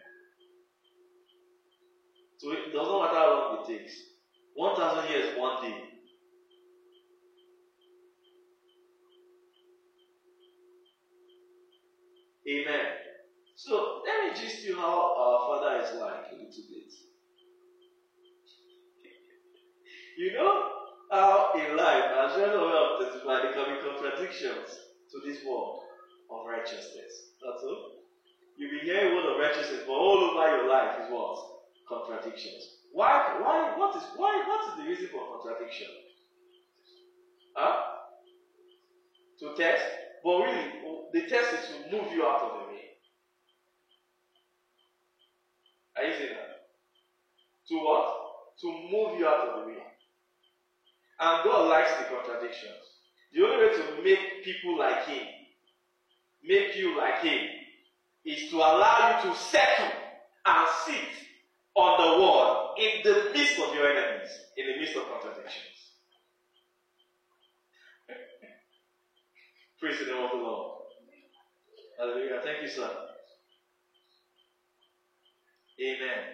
So 2.36 2.52
it 2.52 2.70
doesn't 2.70 2.98
matter 3.00 3.16
how 3.16 3.30
long 3.32 3.64
it 3.64 3.78
takes. 3.78 3.94
1,000 4.56 5.08
years, 5.08 5.38
one 5.38 5.62
day. 5.62 5.88
Amen. 12.46 12.86
So 13.54 14.02
let 14.04 14.34
me 14.34 14.38
just 14.38 14.62
you 14.64 14.76
how 14.76 15.14
our 15.16 15.46
Father 15.46 15.82
is 15.82 15.98
like 15.98 16.26
a 16.30 16.34
little 16.34 16.64
bit. 16.68 17.09
You 20.20 20.34
know 20.34 20.68
how 21.10 21.52
in 21.56 21.78
life, 21.78 22.12
as 22.12 22.36
well 22.36 23.00
as 23.00 23.08
testify, 23.08 23.40
there 23.40 23.56
can 23.56 23.72
be 23.72 23.80
contradictions 23.80 24.68
to 25.08 25.16
this 25.24 25.40
word 25.48 25.80
of 26.28 26.44
righteousness. 26.44 27.32
That's 27.40 27.64
all. 27.64 28.04
You'll 28.58 28.70
be 28.70 28.84
hearing 28.84 29.16
word 29.16 29.32
of 29.32 29.40
righteousness, 29.40 29.80
but 29.86 29.94
all 29.94 30.20
over 30.20 30.44
your 30.44 30.68
life 30.68 31.00
is 31.00 31.08
what? 31.08 31.40
Contradictions. 31.88 32.84
Why? 32.92 33.40
Why? 33.40 33.72
What 33.78 33.96
is? 33.96 34.02
Why? 34.14 34.44
What 34.46 34.68
is 34.68 34.76
the 34.76 34.90
reason 34.90 35.08
for 35.08 35.40
contradiction? 35.40 35.88
Huh? 37.56 37.80
To 39.40 39.54
test, 39.56 39.84
but 40.22 40.36
really, 40.36 40.68
the 41.14 41.20
test 41.32 41.48
is 41.54 41.64
to 41.70 41.96
move 41.96 42.12
you 42.12 42.26
out 42.26 42.42
of 42.42 42.60
the 42.60 42.66
way. 42.68 43.00
Are 45.96 46.04
you 46.04 46.12
seeing 46.18 46.36
that? 46.36 46.68
To 47.70 47.74
what? 47.76 48.04
To 48.60 48.66
move 48.92 49.18
you 49.18 49.26
out 49.26 49.48
of 49.48 49.60
the 49.62 49.66
way. 49.66 49.80
And 51.20 51.44
God 51.44 51.68
likes 51.68 51.90
the 51.98 52.04
contradictions. 52.04 52.80
The 53.32 53.42
only 53.42 53.66
way 53.66 53.72
to 53.76 54.02
make 54.02 54.44
people 54.44 54.78
like 54.78 55.06
Him, 55.06 55.26
make 56.42 56.76
you 56.76 56.96
like 56.96 57.22
Him, 57.22 57.46
is 58.24 58.50
to 58.50 58.56
allow 58.56 59.20
you 59.22 59.30
to 59.30 59.36
settle 59.36 59.92
and 60.46 60.68
sit 60.86 61.08
on 61.74 61.98
the 61.98 62.22
word 62.24 62.70
in 62.78 63.02
the 63.04 63.30
midst 63.32 63.58
of 63.58 63.74
your 63.74 63.86
enemies, 63.86 64.30
in 64.56 64.66
the 64.66 64.78
midst 64.78 64.96
of 64.96 65.04
contradictions. 65.08 65.66
Praise 69.78 69.98
the 69.98 70.06
name 70.06 70.24
of 70.24 70.30
the 70.30 70.36
Lord. 70.36 70.82
Hallelujah. 71.98 72.40
Thank 72.42 72.62
you, 72.62 72.68
sir. 72.68 72.90
Amen. 75.80 76.24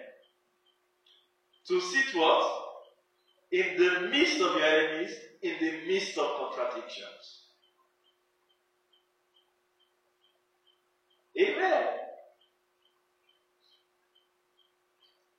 To 1.67 1.79
sit 1.79 2.15
what? 2.15 2.66
In 3.51 3.75
the 3.77 4.09
midst 4.11 4.41
of 4.41 4.55
your 4.55 4.65
enemies, 4.65 5.17
in 5.43 5.59
the 5.59 5.71
midst 5.87 6.17
of 6.17 6.35
contradictions. 6.37 7.41
Amen. 11.39 11.85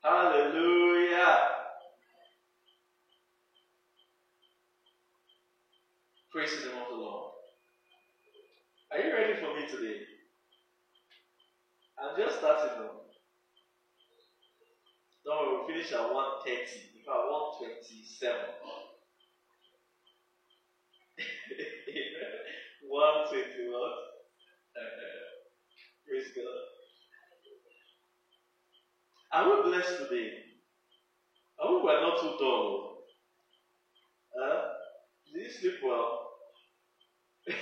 Hallelujah. 0.05 1.39
Praise 6.33 6.55
the 6.55 6.61
name 6.69 6.79
of 6.79 6.89
the 6.89 6.95
Lord. 6.95 7.25
Are 8.93 9.01
you 9.01 9.13
ready 9.13 9.35
for 9.35 9.55
me 9.55 9.65
today? 9.69 9.97
I'm 12.01 12.17
just 12.17 12.39
starting 12.39 12.71
now. 12.79 12.91
Don't 15.25 15.39
worry, 15.39 15.57
we'll 15.59 15.67
finish 15.67 15.93
at 15.93 16.01
130. 16.01 16.98
Fact, 17.09 17.29
127. 17.29 18.37
120 22.81 23.69
what? 23.69 23.93
Praise 26.07 26.31
God. 26.37 26.61
Are 29.33 29.49
we 29.49 29.71
blessed 29.71 29.97
today? 29.99 30.31
Are 31.61 31.77
we 31.77 31.83
were 31.83 32.01
not 32.01 32.21
too 32.21 32.35
dull? 32.39 32.41
Oh. 32.41 32.89
Huh? 34.37 34.61
Did 35.33 35.43
you 35.45 35.51
sleep 35.51 35.75
well? 35.83 36.19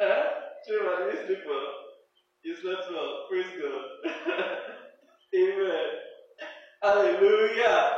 huh? 0.00 0.24
Children, 0.66 1.08
did 1.08 1.20
you 1.20 1.26
sleep 1.26 1.38
well? 1.46 1.68
You 2.44 2.56
slept 2.56 2.86
well. 2.90 3.26
Praise 3.30 3.48
God. 3.58 3.82
Amen. 5.36 5.86
Hallelujah. 6.82 7.92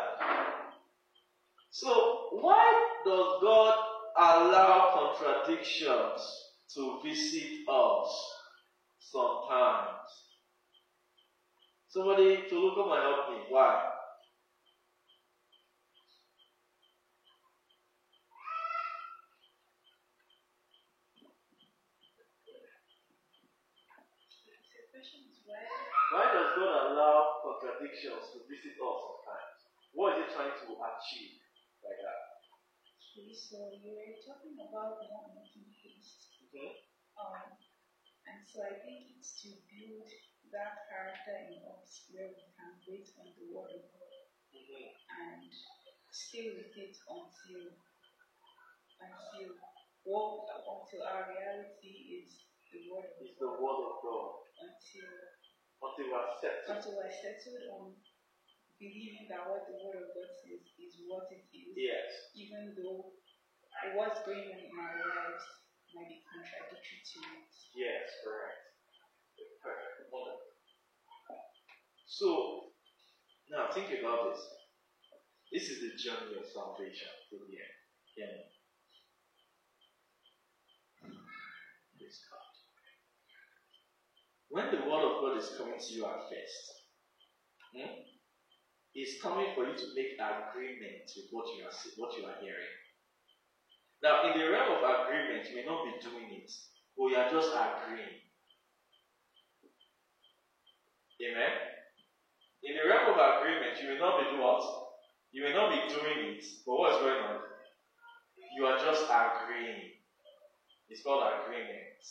So, 1.70 2.28
why 2.32 2.88
does 3.04 3.40
God 3.42 3.74
allow 4.16 5.14
contradictions 5.16 6.20
to 6.74 6.98
visit 7.04 7.68
us 7.68 8.34
sometimes? 8.98 9.98
Somebody 11.88 12.48
to 12.48 12.58
look 12.58 12.78
up 12.78 12.88
might 12.88 13.02
help 13.02 13.30
me. 13.30 13.44
Why? 13.50 13.82
Why 26.12 26.24
does 26.32 26.52
God 26.56 26.92
allow 26.92 27.29
contradictions 27.80 28.28
to 28.36 28.44
visit 28.44 28.76
us 28.76 28.96
sometimes? 29.00 29.56
What 29.96 30.20
is 30.20 30.28
He 30.28 30.34
trying 30.36 30.52
to 30.52 30.68
achieve 30.76 31.40
like 31.80 31.96
that? 32.04 32.20
Okay, 33.16 33.32
so 33.32 33.72
you 33.72 33.96
were 33.96 34.20
talking 34.20 34.54
about 34.60 35.00
not 35.08 35.32
making 35.32 35.72
haste. 35.72 36.28
Mhm. 36.52 36.76
Um, 37.16 37.56
and 38.28 38.44
so 38.46 38.62
I 38.62 38.78
think 38.84 39.16
it's 39.16 39.40
to 39.42 39.56
build 39.72 40.08
that 40.52 40.84
character 40.92 41.36
in 41.48 41.64
us 41.72 42.04
where 42.12 42.28
we 42.28 42.44
can 42.52 42.76
wait 42.86 43.08
on 43.18 43.32
the 43.34 43.46
word 43.48 43.72
of 43.72 43.84
God 43.92 44.24
Mhm. 44.52 44.94
and 45.08 45.52
stay 46.12 46.50
with 46.52 46.76
it 46.76 46.96
until 47.08 47.72
until 49.00 49.56
what 50.04 50.48
until 50.68 51.02
our 51.06 51.32
reality 51.32 52.20
is 52.20 52.44
the 52.72 52.90
word 52.92 53.04
of 53.10 53.22
It's 53.26 53.38
the 53.38 53.48
word 53.48 53.80
of 53.90 54.02
God. 54.02 54.44
until 54.60 55.10
Until 55.82 56.06
we 56.08 56.14
are 56.14 56.28
settled. 56.40 56.68
until 56.76 56.92
we're 56.96 57.10
settled 57.12 57.64
on 57.72 57.96
believing 58.80 59.28
that 59.28 59.44
what 59.48 59.64
the 59.68 59.76
word 59.80 59.96
of 59.96 60.08
God 60.14 60.30
says 60.44 60.60
is 60.78 60.92
what 61.08 61.28
it 61.32 61.44
is, 61.52 61.72
Yes. 61.76 62.08
even 62.36 62.74
though 62.76 63.12
what's 63.96 64.20
going 64.24 64.44
on 64.52 64.58
in 64.60 64.72
our 64.78 64.96
lives 65.00 65.44
might 65.94 66.08
be 66.08 66.20
contradictory 66.28 67.00
to 67.02 67.18
it. 67.40 67.52
Yes, 67.74 68.08
correct. 68.24 68.60
Perfect. 69.62 70.12
Wonderful. 70.12 70.52
So, 72.06 72.72
now 73.50 73.70
think 73.72 73.90
about 74.00 74.32
this. 74.32 74.40
This 75.52 75.70
is 75.70 75.80
the 75.80 75.92
journey 75.98 76.36
of 76.38 76.46
salvation 76.46 77.08
to 77.30 77.36
the 77.38 77.56
end. 77.58 77.76
Yeah. 78.16 78.36
Praise 81.98 82.20
God. 82.30 82.50
When 84.50 84.66
the 84.70 84.82
word 84.82 85.06
of 85.06 85.22
God 85.22 85.38
is 85.38 85.54
coming 85.56 85.78
to 85.78 85.94
you 85.94 86.04
at 86.06 86.26
first, 86.26 86.62
hmm, 87.74 88.02
it's 88.94 89.22
coming 89.22 89.46
for 89.54 89.64
you 89.66 89.76
to 89.76 89.86
make 89.94 90.18
agreement 90.18 91.06
with 91.16 91.26
what 91.30 91.46
you 91.54 91.62
are 91.64 91.74
what 91.96 92.18
you 92.18 92.26
are 92.26 92.38
hearing. 92.42 92.74
Now, 94.02 94.22
in 94.26 94.38
the 94.38 94.50
realm 94.50 94.74
of 94.74 94.82
agreement, 94.82 95.48
you 95.50 95.56
may 95.56 95.64
not 95.64 95.84
be 95.84 95.92
doing 96.02 96.30
it, 96.32 96.50
but 96.98 97.06
you 97.08 97.16
are 97.16 97.30
just 97.30 97.50
agreeing. 97.54 98.18
Amen. 101.22 101.52
In 102.64 102.74
the 102.74 102.88
realm 102.88 103.14
of 103.14 103.18
agreement, 103.18 103.78
you 103.82 103.90
will 103.90 103.98
not 104.00 104.18
be 104.18 104.24
doing 104.30 104.42
what? 104.42 104.64
You 105.32 105.44
may 105.44 105.52
not 105.52 105.70
be 105.70 105.80
doing 105.94 106.34
it, 106.34 106.44
but 106.66 106.74
what 106.76 106.92
is 106.94 106.98
going 107.00 107.22
on? 107.22 107.40
You 108.56 108.66
are 108.66 108.78
just 108.78 109.04
agreeing. 109.06 109.92
It's 110.88 111.02
called 111.02 111.22
agreement. 111.22 112.02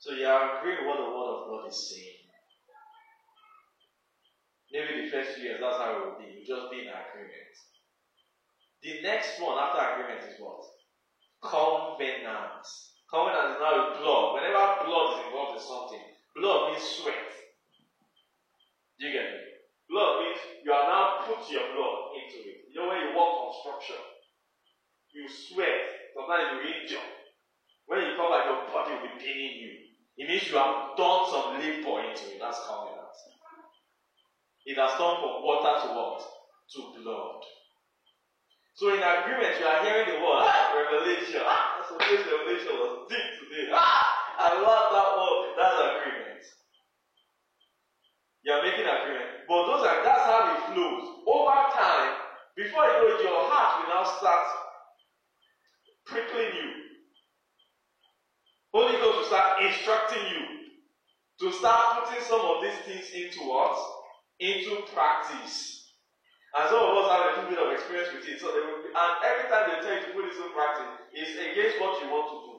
So 0.00 0.16
you 0.16 0.24
are 0.24 0.56
agreeing 0.56 0.88
what 0.88 0.96
the 0.96 1.12
word 1.12 1.28
of 1.28 1.40
God 1.52 1.68
is 1.68 1.76
saying. 1.92 2.24
Maybe 4.72 5.04
the 5.04 5.10
first 5.12 5.36
few 5.36 5.44
years, 5.44 5.60
that's 5.60 5.76
how 5.76 5.92
it 5.92 6.00
will 6.00 6.16
be. 6.16 6.40
You 6.40 6.40
just 6.40 6.72
be 6.72 6.80
in 6.80 6.88
agreement. 6.88 7.52
The 8.80 9.04
next 9.04 9.36
one 9.44 9.60
after 9.60 9.76
agreement 9.76 10.24
is 10.24 10.40
what? 10.40 10.64
Covenant. 11.44 12.64
Covenant 13.12 13.52
is 13.52 13.60
now 13.60 13.76
with 13.76 14.00
blood. 14.00 14.40
Whenever 14.40 14.88
blood 14.88 15.20
is 15.20 15.26
involved 15.28 15.60
in 15.60 15.68
something, 15.68 16.04
blood 16.32 16.72
means 16.72 16.80
sweat. 16.96 17.28
Do 18.96 19.04
you 19.04 19.12
get 19.12 19.36
me? 19.36 19.40
Blood 19.92 20.24
means 20.24 20.40
you 20.64 20.72
are 20.72 20.88
now 20.88 21.28
put 21.28 21.44
your 21.52 21.76
blood 21.76 22.16
into 22.16 22.40
it. 22.40 22.72
You 22.72 22.80
know 22.80 22.88
when 22.88 23.04
you 23.04 23.12
work 23.12 23.52
construction, 23.52 24.00
you 25.12 25.28
sweat. 25.28 25.92
Sometimes 26.16 26.56
you 26.56 26.72
injure. 26.72 27.04
When 27.84 28.00
you 28.00 28.16
come 28.16 28.32
back, 28.32 28.48
your 28.48 28.64
body 28.70 28.96
will 28.96 29.12
be 29.12 29.20
paining 29.20 29.60
you. 29.60 29.89
It 30.20 30.28
means 30.28 30.44
you 30.52 30.56
have 30.60 30.92
done 31.00 31.24
some 31.32 31.56
labor 31.56 32.04
into 32.04 32.28
it. 32.28 32.36
That's 32.36 32.60
covenant. 32.68 33.16
It 34.68 34.76
has 34.76 34.92
turned 35.00 35.16
from 35.24 35.40
water 35.40 35.80
to 35.80 35.88
what? 35.96 36.20
To 36.20 36.80
blood. 37.00 37.40
So 38.76 38.92
in 38.92 39.00
agreement, 39.00 39.56
you 39.56 39.64
are 39.64 39.80
hearing 39.80 40.12
the 40.12 40.20
word 40.20 40.44
ah, 40.44 40.76
revelation. 40.76 41.40
Ah, 41.40 41.80
so 41.88 41.96
this 41.96 42.20
revelation 42.28 42.76
was 42.76 43.08
deep 43.08 43.28
today. 43.40 43.72
Ah, 43.72 44.04
I 44.44 44.60
love 44.60 44.92
that 44.92 45.08
word. 45.16 45.56
That's 45.56 45.80
agreement. 45.88 46.44
You 48.44 48.52
are 48.52 48.62
making 48.62 48.84
agreement. 48.84 49.48
But 49.48 49.72
those 49.72 49.88
are 49.88 50.04
that's 50.04 50.24
how 50.28 50.52
it 50.52 50.60
flows. 50.68 51.24
Over 51.24 51.60
time, 51.72 52.12
before 52.56 52.84
you 52.84 53.16
it, 53.16 53.24
your 53.24 53.40
heart 53.48 53.80
will 53.80 53.88
now 53.88 54.04
start 54.04 54.44
prickling 56.04 56.52
you. 56.60 56.79
Holy 58.72 58.94
Ghost 59.02 59.18
will 59.18 59.26
start 59.26 59.62
instructing 59.62 60.22
you 60.30 60.42
to 61.40 61.52
start 61.56 62.04
putting 62.04 62.22
some 62.22 62.40
of 62.40 62.62
these 62.62 62.78
things 62.86 63.10
into 63.10 63.42
what? 63.48 63.74
Into 64.38 64.82
practice. 64.94 65.90
And 66.54 66.68
some 66.70 66.82
of 66.82 66.94
us 66.98 67.06
have 67.10 67.22
a 67.22 67.30
little 67.30 67.50
bit 67.50 67.58
of 67.58 67.72
experience 67.74 68.10
with 68.14 68.26
it. 68.26 68.38
So 68.38 68.50
they 68.54 68.62
will 68.62 68.80
and 68.90 69.12
every 69.22 69.46
time 69.46 69.70
they 69.70 69.78
tell 69.86 69.94
you 69.94 70.02
to 70.02 70.10
put 70.14 70.26
this 70.26 70.42
in 70.42 70.50
practice, 70.50 70.90
it's 71.14 71.38
against 71.38 71.78
what 71.78 72.02
you 72.02 72.10
want 72.10 72.26
to 72.26 72.36
do. 72.42 72.54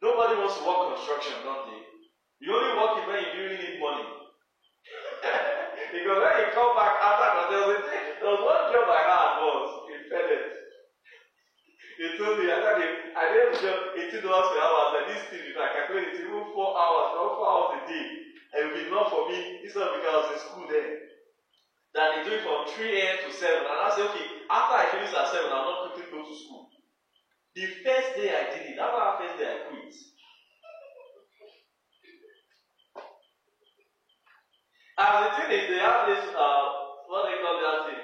Nobody 0.00 0.40
wants 0.40 0.56
to 0.60 0.64
work 0.64 0.96
construction, 0.96 1.44
don't 1.44 1.68
they? 1.68 1.80
You 2.40 2.56
only 2.56 2.72
work 2.76 3.00
it 3.00 3.08
when 3.08 3.20
you 3.20 3.32
really 3.36 3.60
need 3.60 3.76
money. 3.80 4.04
because 5.92 6.18
when 6.24 6.34
you 6.40 6.48
come 6.56 6.72
back 6.76 6.96
after 7.04 7.52
day, 7.52 8.04
there 8.20 8.32
was 8.32 8.40
one 8.40 8.64
job 8.72 8.88
I 8.88 9.02
had 9.12 9.30
was 9.44 9.68
in 9.92 10.00
FedEx. 10.08 10.63
They 11.98 12.16
told 12.18 12.38
me, 12.38 12.46
thought 12.50 12.76
they, 12.78 12.90
I 13.14 13.24
didn't 13.30 13.60
job 13.62 13.76
18 13.96 14.22
dollars 14.22 14.48
per 14.50 14.58
hour. 14.58 14.94
Like 14.94 15.06
this 15.08 15.22
thing, 15.30 15.42
if 15.46 15.56
I 15.56 15.72
calculate 15.72 16.10
it, 16.10 16.20
even 16.22 16.44
four 16.52 16.74
hours, 16.74 17.14
not 17.14 17.34
four 17.38 17.46
hours 17.50 17.70
a 17.78 17.80
day, 17.86 18.04
it 18.54 18.62
would 18.64 18.74
be 18.74 18.86
enough 18.86 19.10
for 19.10 19.28
me 19.28 19.62
instead 19.62 19.82
of 19.86 19.94
because 19.94 20.10
I 20.10 20.18
was 20.18 20.30
in 20.34 20.38
school 20.38 20.66
then. 20.68 20.88
That 21.94 22.10
they 22.12 22.24
do 22.24 22.36
it 22.36 22.42
from 22.42 22.66
3 22.66 23.00
a.m. 23.00 23.16
to 23.24 23.30
7. 23.32 23.58
And 23.58 23.66
I 23.68 23.88
say, 23.94 24.02
okay, 24.02 24.26
after 24.50 24.74
I 24.74 24.86
finish 24.92 25.14
at 25.14 25.28
7, 25.28 25.50
I'll 25.50 25.64
not 25.64 25.92
quickly 25.92 26.10
go 26.10 26.22
to 26.26 26.34
school. 26.34 26.68
The 27.54 27.66
first 27.84 28.16
day 28.16 28.30
I 28.34 28.50
did 28.52 28.66
it, 28.74 28.78
after 28.78 28.98
that 28.98 29.18
first 29.18 29.38
day 29.38 29.46
I 29.48 29.56
quit. 29.68 29.94
And 34.98 35.26
the 35.26 35.30
thing 35.36 35.50
is, 35.58 35.68
they 35.68 35.78
have 35.78 36.06
this, 36.06 36.24
uh, 36.34 36.64
what 37.06 37.26
they 37.26 37.38
call 37.40 37.58
that 37.58 37.86
thing? 37.86 38.03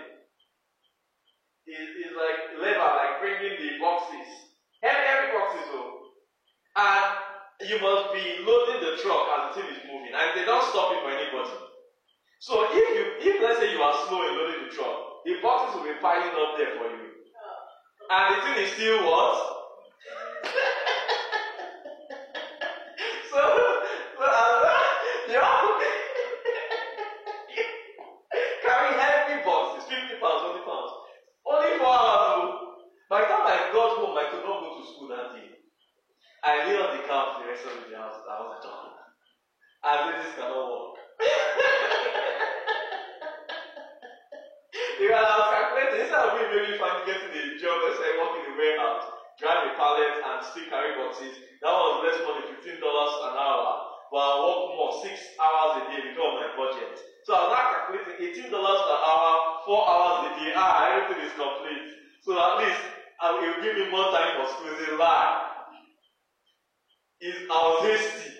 It's, 1.71 1.93
it's 2.03 2.14
like 2.18 2.59
lever, 2.59 2.91
like 2.99 3.23
bringing 3.23 3.55
the 3.55 3.79
boxes. 3.79 4.27
Every, 4.83 5.07
every 5.07 5.31
box 5.31 5.55
is. 5.62 5.71
And 6.77 7.05
you 7.68 7.77
must 7.83 8.14
be 8.14 8.25
loading 8.47 8.81
the 8.81 8.97
truck 9.03 9.27
as 9.37 9.41
the 9.55 9.61
thing 9.61 9.68
is 9.71 9.83
moving. 9.85 10.14
And 10.16 10.29
they 10.35 10.47
don't 10.47 10.64
stop 10.71 10.97
it 10.97 11.03
for 11.05 11.12
anybody. 11.12 11.55
So 12.41 12.64
if 12.73 12.89
you, 12.97 13.05
if 13.21 13.43
let's 13.43 13.61
say 13.61 13.71
you 13.73 13.83
are 13.83 13.97
slow 14.09 14.25
in 14.25 14.33
loading 14.33 14.64
the 14.64 14.73
truck, 14.73 15.23
the 15.27 15.37
boxes 15.43 15.77
will 15.77 15.85
be 15.85 15.99
piling 16.01 16.33
up 16.33 16.57
there 16.57 16.73
for 16.81 16.89
you. 16.89 17.21
And 18.09 18.25
the 18.33 18.39
thing 18.43 18.57
is 18.64 18.73
still 18.73 19.05
what? 19.05 19.60
I 36.43 36.64
lay 36.64 36.76
on 36.80 36.97
the 36.97 37.03
couch 37.05 37.36
of 37.36 37.45
the 37.45 37.53
day. 37.53 37.97
I 37.97 38.09
was, 38.09 38.16
I 38.24 38.36
was 38.41 38.57
done. 38.64 38.97
I 39.84 39.93
said, 40.09 40.16
this 40.24 40.32
cannot 40.36 40.64
work. 40.72 40.97
I 45.01 45.32
was 45.36 45.49
calculating, 45.53 46.01
instead 46.05 46.22
of 46.22 46.36
me 46.36 46.45
maybe 46.49 46.76
find 46.76 47.03
getting 47.09 47.32
a 47.32 47.45
job, 47.57 47.76
let's 47.82 47.97
say 47.99 48.20
work 48.20 48.36
in 48.41 48.53
the 48.53 48.55
warehouse, 48.57 49.05
drive 49.41 49.68
a 49.68 49.72
pallet 49.76 50.16
and 50.20 50.38
still 50.45 50.68
carry 50.68 50.93
boxes, 50.97 51.34
that 51.64 51.72
was 51.72 52.05
less 52.05 52.20
money, 52.24 52.45
$15 52.53 52.76
an 52.76 53.34
hour. 53.36 53.91
But 54.12 54.20
I 54.20 54.32
work 54.45 54.61
more, 54.76 54.93
six 55.05 55.16
hours 55.41 55.80
a 55.80 55.93
day 55.93 56.01
because 56.09 56.20
of 56.20 56.41
my 56.41 56.51
budget. 56.57 56.95
So 57.24 57.36
I 57.36 57.41
was 57.47 57.51
now 57.53 57.64
calculating 57.68 58.49
$18 58.49 58.53
per 58.53 58.99
hour, 59.07 59.32
four 59.64 59.82
hours 59.86 60.28
a 60.28 60.30
day. 60.41 60.53
Ah, 60.57 60.88
everything 60.88 61.24
is 61.24 61.32
complete. 61.36 61.86
So 62.24 62.34
at 62.36 62.59
least 62.64 62.82
I 63.22 63.26
will 63.38 63.62
give 63.62 63.76
me 63.76 63.91
more 63.93 64.11
time 64.11 64.41
for 64.41 64.47
school. 64.51 64.72
It's 64.72 64.91
a 64.91 64.97
lie. 64.97 65.51
It's, 67.20 67.38
I 67.47 67.55
was 67.55 67.80
hasty. 67.84 68.30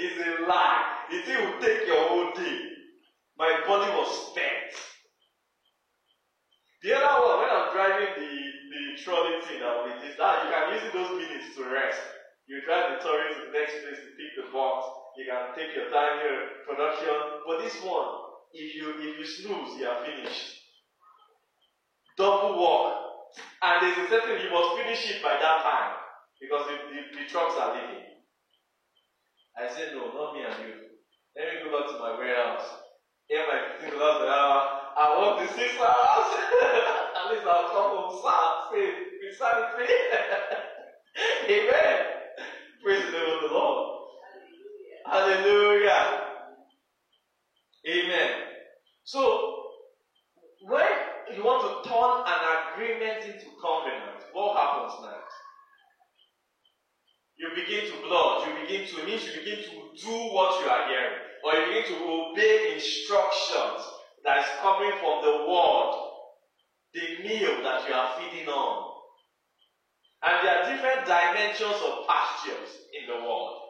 it's 0.00 0.18
a 0.18 0.48
lie. 0.48 0.82
The 1.10 1.22
thing 1.22 1.38
will 1.44 1.60
take 1.60 1.86
your 1.86 2.08
whole 2.08 2.32
day. 2.32 2.58
My 3.38 3.62
body 3.68 3.92
was 3.92 4.08
spent. 4.32 4.72
The 6.82 6.94
other 6.94 7.26
one, 7.26 7.38
when 7.42 7.50
I'm 7.50 7.68
driving 7.74 8.14
the, 8.16 8.32
the 8.32 8.82
trolley 9.02 9.42
thing 9.44 9.58
that 9.60 9.76
will 9.76 9.92
this, 9.98 10.14
that 10.14 10.46
you 10.46 10.48
can 10.54 10.66
use 10.78 10.86
those 10.94 11.12
minutes 11.18 11.54
to 11.58 11.66
rest. 11.68 12.00
You 12.46 12.62
drive 12.62 12.96
the 12.96 13.04
trolley 13.04 13.34
to 13.34 13.40
the 13.44 13.52
next 13.52 13.82
place 13.82 13.98
to 13.98 14.10
pick 14.14 14.32
the 14.38 14.46
box. 14.54 14.86
You 15.18 15.26
can 15.26 15.57
your 15.74 15.90
time 15.90 16.20
here, 16.20 16.64
production. 16.66 17.16
But 17.46 17.62
this 17.62 17.76
one, 17.82 18.28
if 18.52 18.74
you 18.74 18.94
if 18.98 19.18
you 19.18 19.26
snooze, 19.26 19.78
you 19.78 19.86
are 19.86 20.04
finished. 20.04 20.58
Double 22.16 22.58
work. 22.60 22.94
And 23.62 23.82
there's 23.82 23.98
a 23.98 24.10
certain 24.10 24.42
you 24.44 24.50
must 24.50 24.76
finish 24.76 25.10
it 25.10 25.22
by 25.22 25.38
that 25.38 25.62
time. 25.62 25.94
Because 26.40 26.66
the, 26.66 26.76
the, 26.90 27.00
the 27.18 27.24
trucks 27.30 27.54
are 27.58 27.74
leaving. 27.74 28.04
I 29.58 29.68
said, 29.68 29.94
no, 29.94 30.12
not 30.14 30.34
me 30.34 30.42
and 30.46 30.54
you. 30.62 30.74
Let 31.36 31.54
me 31.54 31.62
go 31.64 31.74
back 31.74 31.90
to 31.90 31.98
my 31.98 32.18
warehouse. 32.18 32.62
Get 33.28 33.46
my 33.46 33.86
$15 33.86 33.92
an 33.92 34.28
hour. 34.28 34.58
I 34.96 35.04
work 35.18 35.46
the 35.46 35.54
six 35.54 35.74
hours. 35.78 36.30
At 37.18 37.32
least 37.32 37.46
I'll 37.46 37.68
come 37.70 37.90
home 37.98 38.22
sad, 38.22 38.70
saved, 38.70 38.96
with 39.20 39.36
sanity. 39.36 39.92
Amen. 41.50 41.98
Praise 42.82 43.04
the 43.06 43.12
name 43.12 43.34
of 43.34 43.50
the 43.50 43.54
Lord. 43.54 43.97
Hallelujah. 45.10 46.20
Amen. 47.88 48.30
So, 49.04 49.64
when 50.60 50.84
you 51.34 51.42
want 51.42 51.64
to 51.64 51.88
turn 51.88 52.28
an 52.28 52.40
agreement 52.60 53.24
into 53.24 53.48
covenant, 53.56 54.20
what 54.34 54.58
happens 54.58 54.92
next? 55.00 55.34
You 57.38 57.48
begin 57.56 57.90
to 57.90 58.06
blood, 58.06 58.48
you 58.48 58.60
begin 58.60 58.86
to 58.86 59.06
means 59.06 59.24
you 59.24 59.32
begin 59.40 59.64
to 59.64 59.72
do 59.96 60.12
what 60.36 60.60
you 60.60 60.68
are 60.68 60.88
hearing, 60.88 61.16
or 61.42 61.54
you 61.54 61.66
begin 61.72 61.96
to 61.96 62.04
obey 62.04 62.74
instructions 62.74 63.80
that 64.24 64.40
is 64.40 64.50
coming 64.60 64.92
from 65.00 65.24
the 65.24 65.48
word, 65.48 65.92
the 66.92 67.22
meal 67.24 67.62
that 67.62 67.88
you 67.88 67.94
are 67.94 68.12
feeding 68.20 68.48
on. 68.48 68.92
And 70.22 70.46
there 70.46 70.58
are 70.58 70.68
different 70.68 71.06
dimensions 71.06 71.80
of 71.80 72.06
pastures 72.06 72.76
in 72.92 73.08
the 73.08 73.24
world. 73.24 73.67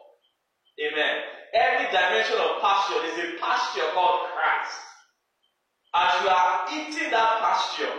Amen. 0.81 1.15
Every 1.53 1.85
dimension 1.91 2.37
of 2.37 2.61
pasture 2.61 3.03
is 3.05 3.17
a 3.17 3.39
pasture 3.39 3.89
called 3.93 4.29
Christ. 4.33 4.79
As 5.95 6.21
you 6.23 6.29
are 6.29 6.65
eating 6.71 7.11
that 7.11 7.39
pasture, 7.41 7.91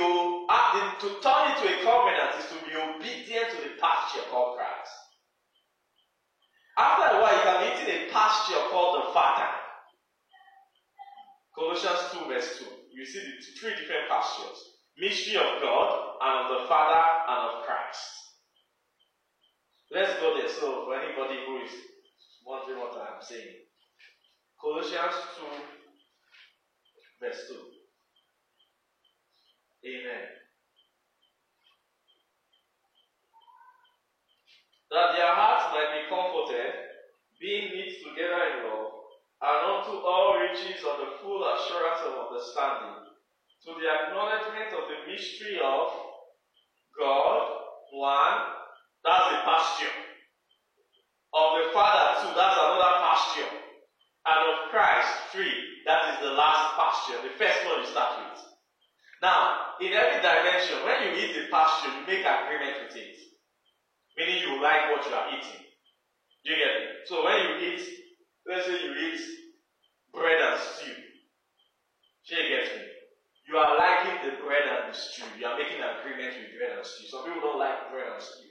o- 0.00 0.46
uh, 0.48 0.98
to 1.00 1.08
turn 1.22 1.50
it 1.52 1.56
to 1.58 1.66
a 1.80 1.84
covenant 1.84 2.36
is 2.38 2.46
to 2.50 2.56
be 2.66 2.76
obedient 2.76 3.50
to 3.50 3.56
the 3.56 3.80
pasture 3.80 4.22
called 4.30 4.56
Christ. 4.56 4.92
After 6.78 7.16
a 7.16 7.20
while, 7.20 7.34
you 7.36 7.42
can 7.42 7.60
be 7.60 7.82
eating 7.82 8.08
a 8.08 8.12
pasture 8.12 8.60
called 8.70 9.02
the 9.02 9.12
Father. 9.12 9.48
Colossians 11.54 12.12
2, 12.12 12.28
verse 12.28 12.58
2. 12.58 12.66
You 12.92 13.04
see 13.06 13.20
the 13.20 13.60
three 13.60 13.74
different 13.76 14.08
pastures 14.08 14.70
mystery 14.98 15.36
of 15.36 15.60
God, 15.62 16.18
and 16.20 16.34
of 16.44 16.60
the 16.60 16.68
Father, 16.68 17.02
and 17.28 17.40
of 17.50 17.64
Christ. 17.64 18.29
Let's 19.90 20.20
go 20.20 20.38
there. 20.38 20.48
So, 20.48 20.84
for 20.84 20.94
anybody 20.94 21.34
who 21.46 21.58
is 21.66 21.72
wondering 22.46 22.78
what 22.78 22.94
I'm 22.94 23.20
saying, 23.20 23.66
Colossians 24.60 25.18
2, 25.34 25.42
verse 27.18 27.42
2. 27.48 27.56
Amen. 29.90 30.24
That 34.92 35.16
their 35.16 35.34
hearts 35.34 35.74
might 35.74 35.90
be 35.90 36.06
comforted, 36.06 36.70
being 37.40 37.74
knit 37.74 37.98
together 37.98 38.42
in 38.46 38.70
love, 38.70 38.94
and 39.42 39.58
unto 39.74 40.06
all 40.06 40.38
riches 40.38 40.84
of 40.86 41.02
the 41.02 41.18
full 41.18 41.42
assurance 41.42 42.06
of 42.06 42.30
understanding, 42.30 43.10
to 43.66 43.74
the 43.74 43.90
acknowledgement 43.90 44.70
of 44.70 44.86
the 44.86 45.10
mystery 45.10 45.58
of 45.58 45.88
God, 46.94 47.58
one, 47.90 48.59
that's 49.04 49.26
the 49.32 49.38
pasture. 49.44 49.94
Of 51.32 51.48
the 51.62 51.66
Father, 51.72 52.20
two, 52.20 52.34
that's 52.34 52.58
another 52.58 52.94
pasture. 53.06 53.50
And 54.26 54.38
of 54.50 54.70
Christ, 54.70 55.08
three, 55.32 55.54
that 55.86 56.12
is 56.12 56.16
the 56.20 56.34
last 56.34 56.76
pasture, 56.76 57.22
the 57.22 57.34
first 57.38 57.64
one 57.66 57.80
you 57.80 57.86
start 57.86 58.18
with. 58.18 58.42
Now, 59.22 59.76
in 59.80 59.92
every 59.92 60.20
dimension, 60.20 60.84
when 60.84 60.98
you 61.06 61.10
eat 61.16 61.32
the 61.36 61.48
pasture, 61.50 61.92
you 61.92 62.02
make 62.06 62.26
agreement 62.26 62.84
with 62.84 62.96
it. 62.96 63.16
Meaning 64.16 64.42
you 64.42 64.60
like 64.60 64.92
what 64.92 65.06
you 65.06 65.14
are 65.14 65.28
eating. 65.32 65.64
Do 66.44 66.52
you 66.52 66.58
get 66.58 66.74
it? 66.82 67.08
So 67.08 67.24
when 67.24 67.36
you 67.36 67.52
eat, 67.72 67.84
let's 68.46 68.66
say 68.66 68.82
you 68.82 68.92
eat 68.92 69.20
bread 70.12 70.40
and 70.40 70.60
stew. 70.60 70.92
Do 72.28 72.34
you 72.36 72.48
get 72.48 72.76
me? 72.76 72.84
You 73.48 73.56
are 73.56 73.78
liking 73.78 74.18
the 74.24 74.36
bread 74.42 74.66
and 74.68 74.92
the 74.92 74.96
stew. 74.96 75.24
You 75.38 75.46
are 75.46 75.56
making 75.56 75.80
agreement 75.80 76.34
with 76.36 76.58
bread 76.58 76.76
and 76.76 76.86
stew. 76.86 77.06
Some 77.06 77.24
people 77.24 77.40
don't 77.40 77.58
like 77.58 77.90
bread 77.92 78.12
and 78.12 78.22
stew. 78.22 78.49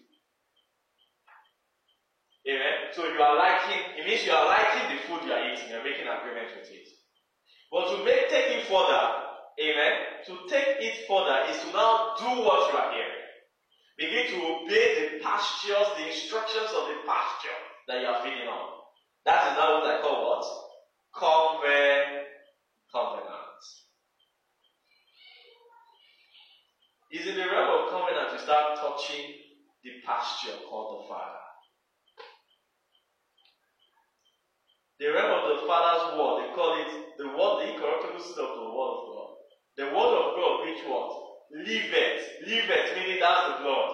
Amen. 2.47 2.93
So 2.93 3.03
you 3.03 3.19
are 3.19 3.37
liking, 3.37 3.99
it 3.99 4.05
means 4.05 4.25
you 4.25 4.31
are 4.31 4.45
liking 4.45 4.95
the 4.95 5.01
food 5.03 5.27
you 5.27 5.33
are 5.33 5.43
eating. 5.51 5.69
You 5.69 5.77
are 5.77 5.83
making 5.83 6.07
agreement 6.07 6.55
with 6.55 6.71
it. 6.71 6.87
But 7.71 7.91
to 7.91 8.03
make 8.03 8.29
take 8.29 8.57
it 8.57 8.65
further, 8.65 9.03
amen, 9.59 9.93
to 10.25 10.33
take 10.47 10.79
it 10.79 11.05
further 11.07 11.51
is 11.51 11.59
to 11.63 11.67
now 11.75 12.15
do 12.17 12.41
what 12.41 12.71
you 12.71 12.79
are 12.79 12.91
hearing. 12.93 13.19
Begin 13.97 14.27
to 14.31 14.47
obey 14.47 15.17
the 15.17 15.23
pastures, 15.23 15.87
the 15.97 16.07
instructions 16.07 16.71
of 16.71 16.87
the 16.87 17.03
pasture 17.05 17.59
that 17.87 18.01
you 18.01 18.07
are 18.07 18.23
feeding 18.23 18.47
on. 18.47 18.79
That 19.25 19.51
is 19.51 19.57
now 19.57 19.79
what 19.81 19.91
I 19.91 20.01
call 20.01 20.23
what? 20.23 20.45
Conven, 21.13 22.23
covenant. 22.91 23.61
Is 27.11 27.27
in 27.27 27.35
the 27.35 27.45
realm 27.45 27.85
of 27.85 27.89
covenant 27.91 28.31
you 28.33 28.39
start 28.39 28.77
touching 28.79 29.33
the 29.83 29.91
pasture 30.05 30.55
called 30.69 31.03
the 31.03 31.07
Father. 31.09 31.38
The 34.99 35.07
realm 35.07 35.31
of 35.31 35.43
the 35.47 35.67
Father's 35.67 36.19
word, 36.19 36.35
they 36.43 36.49
call 36.53 36.75
it 36.75 36.91
the 37.17 37.27
word, 37.31 37.63
the 37.63 37.73
incorruptible 37.73 38.19
seed 38.19 38.39
of 38.43 38.51
the 38.59 38.67
word 38.67 38.91
of 38.93 39.03
God. 39.07 39.29
The 39.79 39.85
word 39.95 40.13
of 40.19 40.27
God, 40.35 40.53
which 40.67 40.83
what? 40.85 41.29
liveth, 41.51 42.21
liveth 42.45 42.89
meaning 42.95 43.19
that's 43.19 43.47
the 43.49 43.63
blood, 43.63 43.89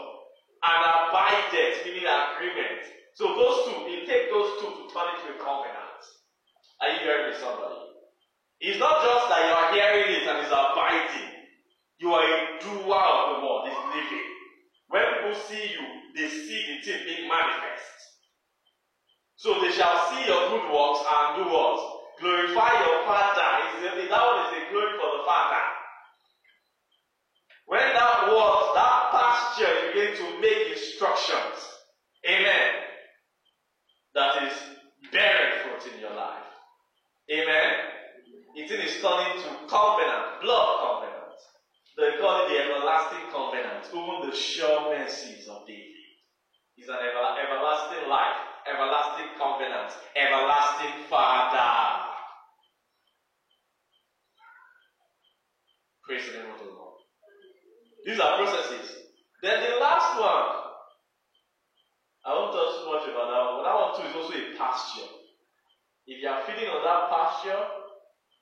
and 0.64 0.82
abideth 0.84 1.86
meaning 1.86 2.03
agreement. 2.03 2.84
So 3.14 3.32
those 3.32 3.66
two, 3.66 3.88
you 3.88 4.06
take 4.06 4.30
those 4.30 4.60
two 4.60 4.72
to 4.76 4.84
turn 4.91 5.08
it 5.16 5.24
to 5.24 5.36
a 5.36 5.38
covenant. 5.39 6.01
Are 6.82 6.89
you 6.91 6.99
hearing 6.99 7.32
me, 7.32 7.39
somebody? 7.39 7.80
It's 8.60 8.80
not 8.80 8.99
just 9.03 9.30
that 9.30 9.45
you 9.47 9.53
are 9.56 9.72
hearing 9.72 10.10
it 10.20 10.28
and 10.28 10.39
it's 10.43 10.51
abiding. 10.51 11.32
You 11.99 12.12
are 12.12 12.24
a 12.24 12.60
doer 12.60 12.99
of 12.99 13.24
the 13.32 13.47
word, 13.47 13.72
it's 13.72 13.84
living. 13.95 14.28
When 14.89 15.03
people 15.16 15.39
see 15.47 15.64
you, 15.72 15.86
they 16.16 16.28
see 16.28 16.60
the 16.68 16.84
thing 16.84 16.99
being 17.08 17.30
manifest. 17.30 18.14
So 19.36 19.59
they 19.61 19.71
shall 19.71 19.97
see 20.09 20.25
your 20.27 20.49
good 20.49 20.71
works 20.71 21.03
and 21.03 21.43
do 21.43 21.51
what? 21.51 21.95
Glorify 22.19 22.71
your 22.86 23.03
Father. 23.05 23.49
Is 23.77 24.09
that 24.09 24.23
one 24.23 24.39
is 24.47 24.63
a 24.63 24.71
glory 24.71 24.93
for 24.97 25.17
the 25.17 25.23
Father. 25.25 25.63
When 27.65 27.81
that 27.81 28.27
word, 28.29 28.71
that 28.75 29.09
pasture 29.11 29.91
begin 29.91 30.15
to 30.17 30.39
make 30.39 30.77
instructions, 30.77 31.57
amen, 32.27 32.71
that 34.13 34.43
is 34.43 34.53
bearing 35.11 35.63
fruit 35.63 35.93
in 35.93 35.99
your 35.99 36.15
life. 36.15 36.45
Amen. 37.31 37.73
It 38.55 38.71
is 38.71 39.01
turning 39.01 39.41
to 39.43 39.49
covenant, 39.67 40.41
blood 40.41 40.79
covenant. 40.79 41.36
They 41.97 42.21
call 42.21 42.45
it 42.45 42.49
the 42.49 42.59
everlasting 42.63 43.27
covenant, 43.31 43.89
even 43.89 44.29
the 44.29 44.36
sure 44.36 44.95
mercies 44.95 45.47
of 45.47 45.65
David. 45.67 45.91
Is 46.77 46.89
an 46.89 46.95
ever, 46.95 47.39
everlasting 47.39 48.09
life, 48.09 48.55
everlasting 48.66 49.30
covenant, 49.38 49.93
everlasting 50.16 51.05
Father. 51.09 52.01
Praise 56.03 56.26
the 56.28 56.38
name 56.38 56.51
of 56.51 56.59
the 56.59 56.66
Lord. 56.66 57.01
These 58.05 58.20
are 58.20 58.38
processes. 58.38 58.93
Then 59.41 59.61
the 59.61 59.78
last 59.78 60.20
one, 60.20 60.49
I 62.26 62.34
won't 62.34 62.53
talk 62.53 62.82
too 62.82 62.89
much 62.89 63.05
about 63.09 63.30
that 63.30 63.41
one, 63.45 63.55
but 63.57 63.66
that 63.66 63.78
one 63.78 63.93
too 63.97 64.07
is 64.09 64.16
also 64.16 64.34
a 64.34 64.57
pasture. 64.57 65.09
If 66.07 66.22
you 66.22 66.28
are 66.30 66.41
feeding 66.45 66.70
on 66.70 66.82
that 66.86 67.09
pasture 67.09 67.61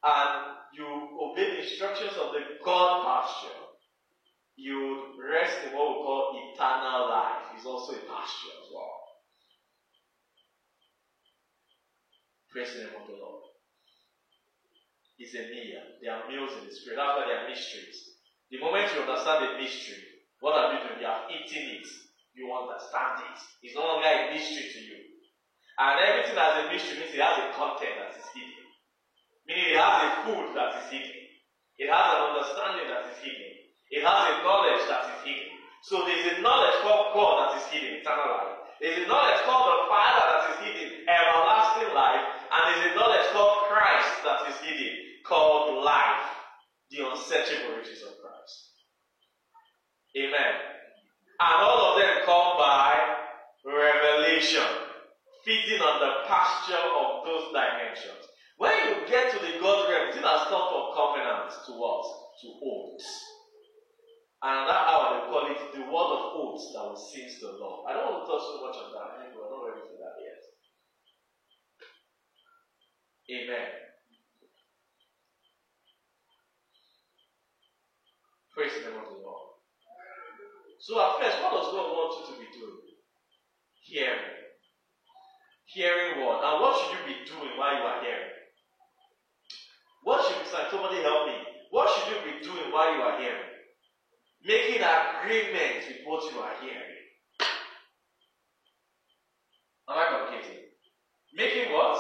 and 0.03 0.55
you 0.75 0.87
obey 1.19 1.51
the 1.51 1.63
instructions 1.63 2.15
of 2.19 2.31
the 2.31 2.59
God 2.63 3.03
pasture, 3.03 3.59
you 4.55 5.15
rest 5.19 5.67
in 5.67 5.73
what 5.75 5.87
we 5.87 5.95
call 6.03 6.35
eternal 6.51 7.09
life. 7.09 7.55
It's 7.55 7.65
also 7.65 7.93
a 7.93 8.03
pasture 8.03 8.55
as 8.59 8.67
well. 8.73 9.02
Praise 12.53 12.69
the 12.77 12.85
name 12.85 12.93
of 13.01 13.09
the 13.09 13.17
Lord. 13.17 13.49
It's 15.17 15.33
a 15.33 15.49
meal. 15.49 15.81
There 16.05 16.13
are 16.13 16.29
meals 16.29 16.53
in 16.61 16.69
the 16.69 16.73
spirit. 16.73 17.01
After 17.01 17.25
there 17.25 17.41
are 17.41 17.49
mysteries. 17.49 18.13
The 18.53 18.61
moment 18.61 18.93
you 18.93 19.01
understand 19.01 19.41
the 19.41 19.51
mystery, 19.57 20.21
what 20.37 20.53
have 20.53 20.77
you 20.77 20.85
done? 20.85 21.01
You 21.01 21.09
have 21.09 21.25
eaten 21.33 21.81
it. 21.81 21.87
You 22.37 22.53
understand 22.53 23.25
it. 23.25 23.41
It's 23.65 23.73
no 23.73 23.81
longer 23.81 24.05
a 24.05 24.29
mystery 24.29 24.69
to 24.69 24.79
you. 24.85 25.01
And 25.81 25.97
everything 25.97 26.37
has 26.37 26.61
a 26.61 26.69
mystery 26.69 27.01
means 27.01 27.17
it 27.17 27.25
has 27.25 27.41
a 27.41 27.49
content 27.57 27.97
that 27.97 28.13
is 28.21 28.29
hidden. 28.37 28.65
Meaning 29.49 29.73
it 29.73 29.81
has 29.81 29.97
a 30.05 30.09
food 30.21 30.53
that 30.53 30.77
is 30.77 30.85
hidden. 30.93 31.25
It 31.81 31.89
has 31.89 32.05
an 32.13 32.21
understanding 32.37 32.85
that 32.85 33.09
is 33.09 33.17
hidden. 33.17 33.49
It 33.89 34.05
has 34.05 34.21
a 34.29 34.45
knowledge 34.45 34.85
that 34.93 35.09
is 35.09 35.19
hidden. 35.25 35.57
So 35.89 36.05
there 36.05 36.21
is 36.21 36.37
a 36.37 36.45
knowledge 36.45 36.77
called 36.85 37.17
God 37.17 37.49
that 37.49 37.51
is 37.57 37.65
hidden, 37.73 37.97
eternal 37.97 38.29
life. 38.29 38.61
There 38.77 38.93
is 38.93 39.05
a 39.05 39.07
knowledge 39.09 39.41
called 39.49 39.73
the 39.73 39.79
Father 39.89 40.25
that 40.27 40.43
is 40.53 40.57
hidden, 40.69 41.07
everlasting 41.09 41.91
life. 41.97 42.42
And 42.53 42.77
is 42.77 42.91
a 42.91 42.95
knowledge 42.95 43.27
called 43.33 43.65
Christ 43.65 44.21
that 44.23 44.45
is 44.49 44.57
hidden, 44.61 44.93
called 45.25 45.83
life, 45.83 46.29
the 46.91 47.01
unsearchable 47.01 47.77
riches 47.77 48.03
of 48.05 48.13
Christ. 48.21 48.57
Amen. 50.13 50.53
And 51.41 51.55
all 51.65 51.81
of 51.89 51.97
them 51.97 52.21
come 52.25 52.53
by 52.61 52.93
revelation, 53.65 54.69
feeding 55.43 55.81
on 55.81 55.97
the 55.97 56.29
pasture 56.29 56.77
of 56.77 57.25
those 57.25 57.49
dimensions. 57.49 58.21
When 58.57 58.71
you 58.85 59.09
get 59.09 59.33
to 59.33 59.39
the 59.41 59.57
God 59.57 59.89
realm, 59.89 60.13
it 60.13 60.21
has 60.21 60.45
come 60.53 60.69
from 60.69 60.93
covenant 60.93 61.49
to 61.65 61.71
what? 61.73 62.05
To 62.45 62.47
oaths. 62.61 63.09
And 64.43 64.69
that 64.69 64.85
hour 64.93 65.17
they 65.17 65.25
call 65.31 65.49
it 65.49 65.57
the 65.73 65.87
word 65.89 66.11
of 66.21 66.23
oaths 66.37 66.69
that 66.75 66.85
will 66.85 66.99
seize 66.99 67.39
the 67.41 67.57
Lord. 67.57 67.89
I 67.89 67.97
don't 67.97 68.13
want 68.13 68.21
to 68.21 68.29
talk 68.29 68.43
so 68.45 68.61
much 68.61 68.77
on 68.77 68.93
that. 68.93 69.33
We're 69.33 69.49
not 69.49 69.65
ready 69.65 69.81
for 69.89 69.97
that 69.97 70.21
yet. 70.21 70.52
Amen. 73.31 73.67
Praise 78.53 78.71
the 78.83 78.89
name 78.91 78.99
of 78.99 79.05
the 79.05 79.23
Lord. 79.23 79.57
So 80.79 80.99
at 80.99 81.17
first, 81.21 81.41
what 81.41 81.53
does 81.53 81.71
God 81.71 81.89
want 81.95 82.19
you 82.19 82.33
to 82.33 82.39
be 82.39 82.47
doing? 82.51 82.79
Hearing. 83.81 84.43
Hearing 85.65 86.25
what? 86.25 86.43
And 86.43 86.61
what 86.61 86.77
should 86.77 86.99
you 86.99 87.05
be 87.07 87.25
doing 87.25 87.57
while 87.57 87.73
you 87.73 87.83
are 87.83 88.03
hearing? 88.03 88.33
What 90.03 90.27
should 90.27 90.43
be 90.43 90.49
saying? 90.49 90.67
Somebody 90.69 91.01
help 91.01 91.27
me. 91.27 91.33
What 91.71 91.89
should 91.89 92.13
you 92.13 92.19
be 92.27 92.43
doing 92.43 92.71
while 92.71 92.93
you 92.93 93.01
are 93.01 93.17
hearing? 93.19 93.49
Making 94.45 94.83
agreement 94.83 95.87
with 95.87 96.05
what 96.05 96.31
you 96.31 96.39
are 96.39 96.55
hearing. 96.61 96.93
Am 99.89 99.97
I 99.97 100.05
communicating? 100.11 100.67
Making 101.33 101.71
what? 101.71 101.97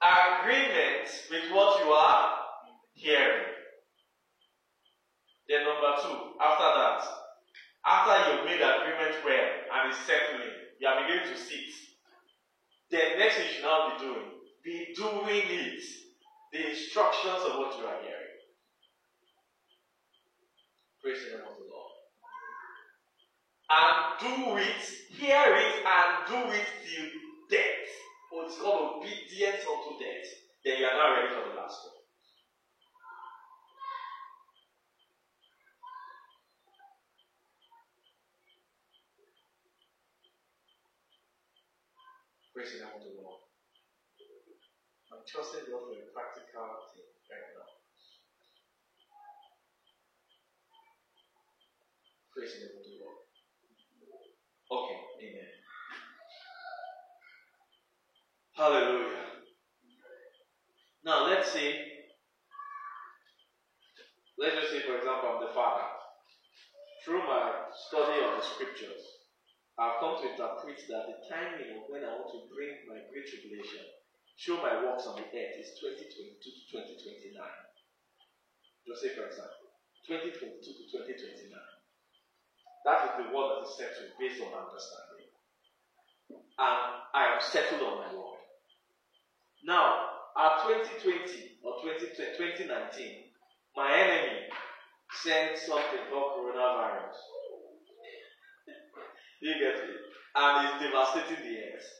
Agreement 0.00 1.10
with 1.30 1.52
what 1.52 1.84
you 1.84 1.90
are 1.92 2.38
hearing. 2.94 3.46
Then 5.48 5.64
number 5.64 5.96
two, 6.02 6.16
after 6.40 6.68
that, 6.76 7.02
after 7.84 8.30
you've 8.30 8.44
made 8.44 8.60
agreement 8.60 9.24
well 9.24 9.48
and 9.72 9.90
it's 9.90 10.04
settling, 10.04 10.52
you 10.78 10.88
are 10.88 11.02
beginning 11.02 11.32
to 11.32 11.38
sit. 11.38 11.72
Then 12.90 13.18
next 13.18 13.36
thing 13.36 13.46
you 13.46 13.52
should 13.54 13.64
now 13.64 13.96
be 13.96 14.04
doing, 14.04 14.28
be 14.62 14.94
doing 14.94 15.46
it. 15.48 15.82
The 16.52 16.70
instructions 16.70 17.44
of 17.44 17.58
what 17.58 17.78
you 17.78 17.84
are 17.84 18.00
hearing. 18.00 18.28
Praise 21.02 21.24
the 21.24 21.36
name 21.36 21.46
of 21.46 21.56
the 21.56 21.68
Lord. 21.68 21.92
And 23.70 24.18
do 24.20 24.56
it, 24.56 24.82
hear 25.10 25.56
it, 25.56 25.84
and 25.84 26.26
do 26.26 26.52
it 26.52 26.66
till 26.84 27.08
death. 27.50 27.88
Or 28.32 28.44
it's 28.44 28.58
called 28.58 28.96
obedience 28.96 29.64
unto 29.68 29.98
death. 29.98 30.47
Then 30.68 30.76
you 30.80 30.84
are 30.84 31.00
now 31.00 31.16
ready 31.16 31.32
for 31.32 31.48
the 31.48 31.56
one. 31.56 32.04
Praise 42.52 42.76
the 42.76 42.84
name 42.84 42.92
of 42.92 43.00
the 43.00 43.16
Lord. 43.16 43.40
I'm 45.08 45.24
trusting 45.24 45.72
God 45.72 45.88
for 45.88 45.96
a 45.96 46.04
practical 46.12 46.68
thing 46.92 47.08
right 47.32 47.48
now. 47.56 47.80
Praise 52.36 52.60
the 52.60 52.68
name 52.68 52.76
of 52.76 52.84
the 52.84 52.96
Lord. 53.00 53.24
Okay, 54.68 55.00
amen. 55.32 55.52
Hallelujah. 58.52 59.37
Now 61.08 61.24
let's 61.24 61.56
see. 61.56 61.72
Let's 64.36 64.60
just 64.60 64.76
say, 64.76 64.84
for 64.84 65.00
example, 65.00 65.24
I'm 65.32 65.40
the 65.40 65.56
father. 65.56 65.88
Through 67.00 67.24
my 67.24 67.72
study 67.72 68.20
of 68.28 68.36
the 68.36 68.44
scriptures, 68.44 69.00
I've 69.80 70.04
come 70.04 70.20
to 70.20 70.28
interpret 70.28 70.76
that 70.92 71.08
the 71.08 71.16
timing 71.24 71.80
of 71.80 71.88
when 71.88 72.04
I 72.04 72.12
want 72.12 72.28
to 72.36 72.44
bring 72.52 72.84
my 72.84 73.00
great 73.08 73.24
tribulation, 73.24 73.88
show 74.36 74.60
my 74.60 74.84
works 74.84 75.08
on 75.08 75.16
the 75.16 75.24
earth, 75.32 75.56
is 75.56 75.80
2022 75.80 76.44
to 76.44 76.60
2029. 76.76 77.40
Just 78.84 79.00
say, 79.00 79.16
for 79.16 79.32
example, 79.32 79.72
2022 80.12 80.60
to 80.60 80.82
2029. 80.92 81.56
That 82.84 83.00
is 83.08 83.12
the 83.16 83.32
word 83.32 83.56
that 83.56 83.64
is 83.64 83.80
settled 83.80 84.12
based 84.20 84.44
on 84.44 84.52
understanding. 84.52 85.32
And 86.36 86.78
I 87.16 87.32
am 87.32 87.40
settled 87.40 87.80
on 87.80 87.96
my 87.96 88.12
word. 88.12 88.44
Now, 89.64 90.07
at 90.38 90.62
2020 91.02 91.58
or 91.66 91.82
20, 91.82 92.14
2019, 92.14 92.70
my 93.74 93.90
enemy 93.90 94.46
sent 95.10 95.58
something 95.58 96.06
called 96.10 96.38
coronavirus. 96.38 97.18
you 99.42 99.54
get 99.54 99.82
it? 99.82 99.98
And 100.36 100.68
it's 100.68 100.78
devastating 100.78 101.42
the 101.42 101.58
earth. 101.74 101.90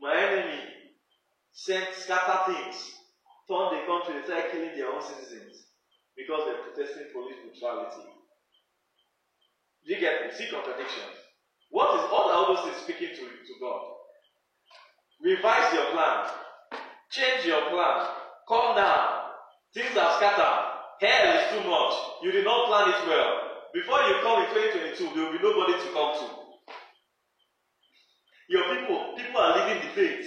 My 0.00 0.16
enemy 0.16 0.62
sent 1.52 1.94
scatter 1.94 2.52
things, 2.52 2.94
turned 3.46 3.78
the 3.78 3.86
country, 3.86 4.18
they 4.18 4.26
started 4.26 4.50
killing 4.50 4.74
their 4.74 4.90
own 4.90 5.02
citizens 5.02 5.66
because 6.16 6.42
they're 6.46 6.62
protesting 6.62 7.12
police 7.12 7.38
brutality. 7.42 8.10
Do 9.86 9.94
You 9.94 10.00
get 10.00 10.26
it? 10.26 10.34
See 10.34 10.50
contradictions. 10.50 11.14
What 11.70 11.94
is 11.96 12.10
all 12.10 12.30
all 12.30 12.54
those 12.54 12.64
things 12.64 12.82
speaking 12.82 13.14
to, 13.14 13.24
to 13.24 13.54
God? 13.60 13.97
Revise 15.22 15.72
your 15.74 15.90
plan. 15.92 16.30
Change 17.10 17.46
your 17.46 17.70
plan. 17.70 18.06
Calm 18.46 18.76
down. 18.76 19.34
Things 19.74 19.96
are 19.96 20.16
scattered. 20.16 20.56
Hell 21.00 21.26
is 21.36 21.44
too 21.52 21.68
much. 21.68 21.94
You 22.22 22.32
did 22.32 22.44
not 22.44 22.66
plan 22.68 22.88
it 22.88 23.06
well. 23.06 23.48
Before 23.74 24.00
you 24.08 24.14
come 24.22 24.42
in 24.42 24.48
2022, 24.96 25.14
there 25.14 25.24
will 25.24 25.38
be 25.38 25.42
nobody 25.44 25.72
to 25.74 25.88
come 25.92 26.12
to. 26.18 26.26
Your 28.48 28.64
people, 28.74 29.14
people 29.16 29.40
are 29.40 29.58
leaving 29.58 29.82
the 29.82 29.92
faith. 29.94 30.26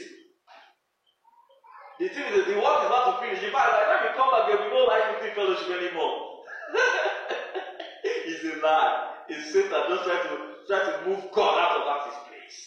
The 2.00 2.08
thing 2.10 2.26
is, 2.34 2.36
that 2.38 2.48
the 2.48 2.58
work 2.58 2.86
is 2.86 2.90
not 2.90 3.06
to 3.10 3.26
finish. 3.26 3.44
In 3.44 3.52
fact, 3.52 3.72
by 3.74 3.82
the 3.82 3.90
time 3.90 4.04
you 4.06 4.14
come 4.18 4.30
back, 4.30 4.46
there 4.48 4.58
will 4.58 4.70
be 4.70 4.74
no 4.74 4.86
life 4.86 5.02
fellowship 5.36 5.70
anymore. 5.70 6.44
it's 8.04 8.44
a 8.44 8.62
lie. 8.62 9.08
It's 9.30 9.54
Satan 9.54 9.72
just 9.90 10.04
trying 10.04 10.28
to 10.30 10.38
try 10.68 10.80
to 10.86 11.10
move 11.10 11.32
God 11.32 11.58
out 11.58 11.80
of 11.80 11.86
that 11.86 12.06
his 12.06 12.20
place. 12.28 12.60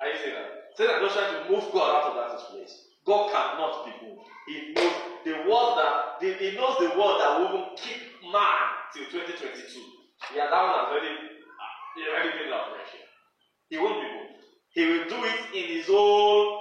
Are 0.00 0.08
you 0.08 0.16
saying 0.22 0.34
that? 0.34 0.63
Satan 0.76 1.00
just 1.02 1.14
trying 1.16 1.44
to 1.44 1.50
move 1.50 1.72
God 1.72 1.90
out 1.94 2.10
of 2.10 2.14
that 2.16 2.38
place. 2.50 2.88
God 3.06 3.30
cannot 3.30 3.86
be 3.86 3.92
moved. 4.06 4.22
He 4.48 4.72
knows 4.74 4.92
the 5.24 5.32
word 5.48 5.76
that 5.78 6.20
the, 6.20 6.34
he 6.34 6.56
knows 6.56 6.76
the 6.78 6.90
word 6.98 7.18
that 7.20 7.38
will 7.38 7.70
keep 7.76 8.00
man 8.32 8.58
till 8.92 9.04
2022. 9.06 9.80
Yeah, 10.34 10.50
that 10.50 10.62
one 10.62 10.74
has 10.74 10.88
already, 10.90 11.14
uh, 11.14 12.10
already 12.10 12.38
been 12.38 12.46
in 12.48 12.52
operation. 12.52 13.00
He 13.70 13.78
won't 13.78 14.02
be 14.02 14.08
moved. 14.08 14.44
He 14.74 14.84
will 14.86 15.08
do 15.08 15.24
it 15.24 15.40
in 15.54 15.76
his 15.76 15.86
own. 15.88 16.60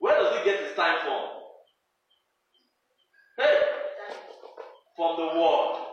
Where 0.00 0.18
does 0.18 0.38
he 0.38 0.44
get 0.44 0.64
his 0.66 0.74
time 0.74 0.98
from? 1.02 1.28
Hey, 3.38 3.58
from 4.96 5.16
the 5.16 5.40
word. 5.40 5.91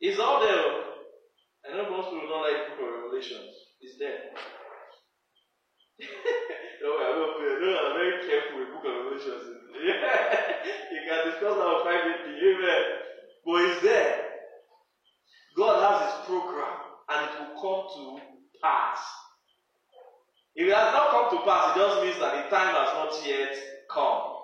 It's 0.00 0.18
all 0.18 0.40
there. 0.40 0.56
Oh. 0.56 0.90
I 1.68 1.76
know 1.76 1.90
most 1.90 2.08
people 2.08 2.28
don't 2.28 2.40
like 2.40 2.72
book 2.72 2.80
of 2.88 3.04
Revelations. 3.04 3.52
It's 3.80 3.98
there. 3.98 4.32
no, 6.80 6.88
I 6.96 7.12
don't 7.12 7.36
feel. 7.36 7.76
I'm 7.76 7.92
very 8.00 8.24
careful 8.24 8.64
with 8.64 8.72
book 8.72 8.84
of 8.88 8.96
Revelations. 8.96 9.44
you 9.76 11.00
can 11.04 11.20
discuss 11.28 11.52
our 11.52 11.82
privately. 11.84 12.32
Amen. 12.32 12.82
But 13.44 13.64
it's 13.68 13.82
there. 13.82 14.24
God 15.56 15.84
has 15.84 16.16
his 16.16 16.26
program 16.26 16.80
and 17.10 17.28
it 17.28 17.32
will 17.40 17.60
come 17.60 17.84
to 17.92 18.24
pass. 18.62 18.98
If 20.54 20.66
it 20.66 20.74
has 20.74 20.94
not 20.94 21.10
come 21.10 21.28
to 21.36 21.44
pass, 21.44 21.76
it 21.76 21.80
just 21.80 22.02
means 22.02 22.18
that 22.20 22.44
the 22.44 22.48
time 22.48 22.74
has 22.74 22.92
not 22.96 23.12
yet 23.26 23.52
come. 23.92 24.40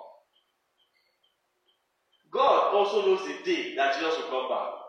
God 2.31 2.75
also 2.75 3.07
knows 3.07 3.25
the 3.25 3.41
day 3.43 3.73
that 3.75 3.95
Jesus 3.95 4.17
will 4.19 4.29
come 4.29 4.49
back. 4.49 4.86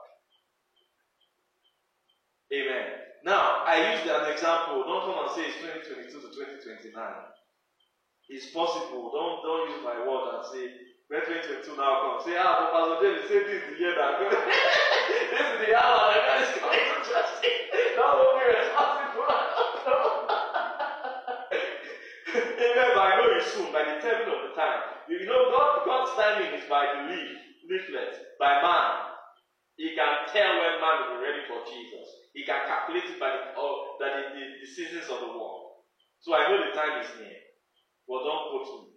Amen. 2.49 2.87
Now, 3.25 3.65
I 3.69 3.93
used 3.93 4.09
an 4.09 4.25
example. 4.33 4.81
Don't 4.89 5.05
come 5.05 5.21
and 5.21 5.29
say 5.37 5.53
it's 5.53 5.61
2022 5.61 6.17
to 6.17 6.29
2029. 6.33 6.97
It's 8.33 8.49
possible. 8.57 9.13
Don't 9.13 9.45
don't 9.45 9.69
use 9.69 9.85
my 9.85 10.01
word 10.01 10.41
and 10.41 10.45
say 10.49 10.65
when 11.13 11.21
2022 11.29 11.77
now 11.77 11.93
comes. 12.05 12.25
Say, 12.25 12.37
ah, 12.41 12.73
Pastor 12.73 12.97
David, 13.05 13.25
say 13.29 13.41
this 13.49 13.61
is 13.65 13.69
the 13.73 13.77
year 13.81 13.93
that 13.97 14.17
God, 14.21 14.33
this 14.33 15.45
is 15.45 15.59
the 15.61 15.73
hour 15.77 16.09
that 16.09 16.41
is 16.41 16.51
coming 16.57 16.89
to 16.89 17.01
justice. 17.05 17.61
Don't 17.97 18.17
hold 18.17 18.33
me 18.37 18.45
responsible. 18.49 19.29
Amen. 22.65 22.89
But 22.97 23.05
I 23.05 23.13
know 23.21 23.29
it's 23.37 23.53
soon, 23.53 23.69
by 23.73 23.85
the 23.89 23.97
timing 24.01 24.29
of 24.29 24.41
the 24.49 24.53
time. 24.57 24.81
You 25.09 25.25
know, 25.29 25.53
God, 25.53 25.85
God's 25.85 26.13
timing 26.17 26.53
is 26.57 26.65
by 26.69 26.85
the 26.97 27.01
leaf, 27.13 27.37
leaflet, 27.69 28.13
by 28.41 28.61
man. 28.61 29.17
He 29.81 29.95
can 29.97 30.29
tell 30.33 30.53
when 30.61 30.77
man 30.81 30.97
will 31.09 31.17
be 31.17 31.25
ready 31.25 31.43
for 31.49 31.65
Jesus. 31.65 32.09
He 32.39 32.45
can 32.45 32.69
calculate 32.69 33.11
it 33.11 33.19
by 33.19 33.35
the, 33.35 33.51
by 33.51 34.09
the, 34.15 34.23
the, 34.31 34.45
the 34.63 34.67
seasons 34.71 35.11
of 35.11 35.19
the 35.19 35.27
world. 35.27 35.83
So 36.21 36.37
I 36.39 36.47
know 36.47 36.71
the 36.71 36.71
time 36.71 37.03
is 37.03 37.11
near. 37.19 37.35
But 38.07 38.23
don't 38.23 38.55
quote 38.55 38.87
me. 38.87 38.95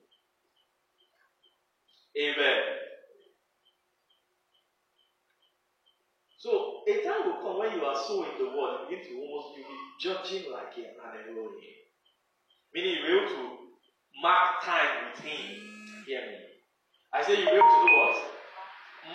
Amen. 2.21 2.61
So 6.37 6.83
a 6.87 6.93
time 7.01 7.25
will 7.25 7.41
come 7.41 7.57
when 7.57 7.73
you 7.73 7.83
are 7.83 7.97
so 7.97 8.21
in 8.29 8.37
the 8.37 8.51
world, 8.55 8.85
you 8.91 8.97
begin 8.97 9.09
to 9.09 9.21
almost 9.25 9.57
you 9.57 9.63
be 9.65 9.77
judging 9.99 10.51
like 10.53 10.77
an 10.77 10.93
Elohim. 11.01 11.81
Meaning 12.75 12.97
you're 13.01 13.25
able 13.25 13.35
to 13.35 13.57
mark 14.21 14.61
time 14.63 15.09
with 15.09 15.25
him. 15.25 16.03
Hear 16.05 16.21
me. 16.29 16.37
I 17.11 17.23
say 17.23 17.41
you're 17.41 17.57
able 17.57 17.57
to 17.57 17.87
do 17.89 17.97
what? 17.97 18.40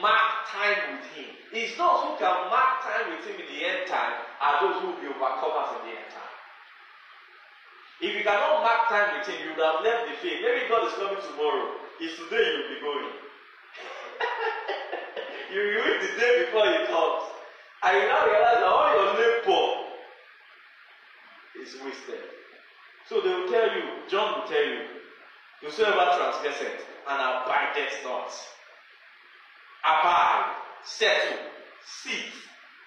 Mark 0.02 0.50
time 0.50 0.98
with 0.98 1.06
him. 1.14 1.30
It's 1.52 1.78
those 1.78 2.02
who 2.04 2.18
can 2.18 2.50
mark 2.50 2.82
time 2.82 3.14
with 3.14 3.22
him 3.22 3.38
in 3.38 3.46
the 3.46 3.60
end 3.64 3.86
time 3.86 4.18
are 4.42 4.58
those 4.60 4.82
who 4.82 4.90
will 4.92 5.00
be 5.00 5.06
overcomers 5.08 5.78
in 5.78 5.82
the 5.88 5.94
end 5.94 6.10
time. 6.10 6.34
If 8.02 8.12
you 8.12 8.22
cannot 8.26 8.66
mark 8.66 8.90
time 8.92 9.16
with 9.16 9.30
him, 9.30 9.38
you 9.40 9.54
would 9.56 9.64
have 9.64 9.80
left 9.80 10.10
the 10.10 10.14
faith. 10.20 10.42
Maybe 10.42 10.68
God 10.68 10.84
is 10.90 10.94
coming 10.98 11.22
tomorrow. 11.22 11.80
It's 12.02 12.18
today 12.18 12.44
you 12.44 12.60
will 12.60 12.72
be 12.76 12.80
going. 12.82 13.08
you 15.54 15.60
will 15.80 15.96
the 16.02 16.10
day 16.18 16.44
before 16.44 16.66
he 16.66 16.76
comes. 16.92 17.24
And 17.86 17.92
you 17.96 18.04
now 18.10 18.26
realize 18.26 18.58
that 18.60 18.68
all 18.68 18.90
your 18.90 19.14
labor 19.16 19.64
is 21.62 21.72
wasted. 21.80 22.20
So 23.08 23.20
they 23.20 23.32
will 23.32 23.48
tell 23.48 23.70
you, 23.70 23.84
John 24.10 24.40
will 24.40 24.48
tell 24.48 24.64
you, 24.66 24.82
whosoever 25.62 26.10
transgresseth 26.18 26.84
and 27.08 27.18
abideth 27.22 28.02
not, 28.04 28.28
abide, 29.86 30.54
settle, 30.84 31.38
sit, 31.86 32.32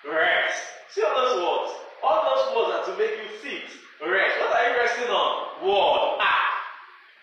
rest. 0.06 0.64
See 0.92 1.04
all 1.04 1.16
those 1.16 1.36
words? 1.40 1.72
All 2.04 2.20
those 2.28 2.46
words 2.56 2.72
are 2.76 2.86
to 2.92 3.00
make 3.00 3.12
you 3.12 3.30
sit, 3.42 3.70
rest. 4.04 4.36
What 4.40 4.52
are 4.52 4.70
you 4.70 4.78
resting 4.78 5.08
on? 5.08 5.66
Word, 5.66 6.20
act. 6.22 6.60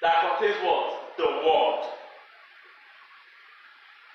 That 0.03 0.39
contains 0.39 0.57
what? 0.65 1.17
The 1.19 1.27
word. 1.27 1.83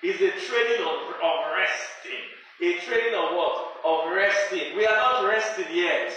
Is 0.03 0.15
a 0.15 0.31
training 0.31 0.81
of, 0.81 0.97
of 1.21 1.37
resting. 1.53 2.25
A 2.61 2.79
training 2.85 3.13
of 3.13 3.35
what? 3.35 3.73
Of 3.85 4.13
resting. 4.15 4.75
We 4.75 4.85
are 4.85 4.95
not 4.95 5.29
resting 5.29 5.65
yet. 5.71 6.11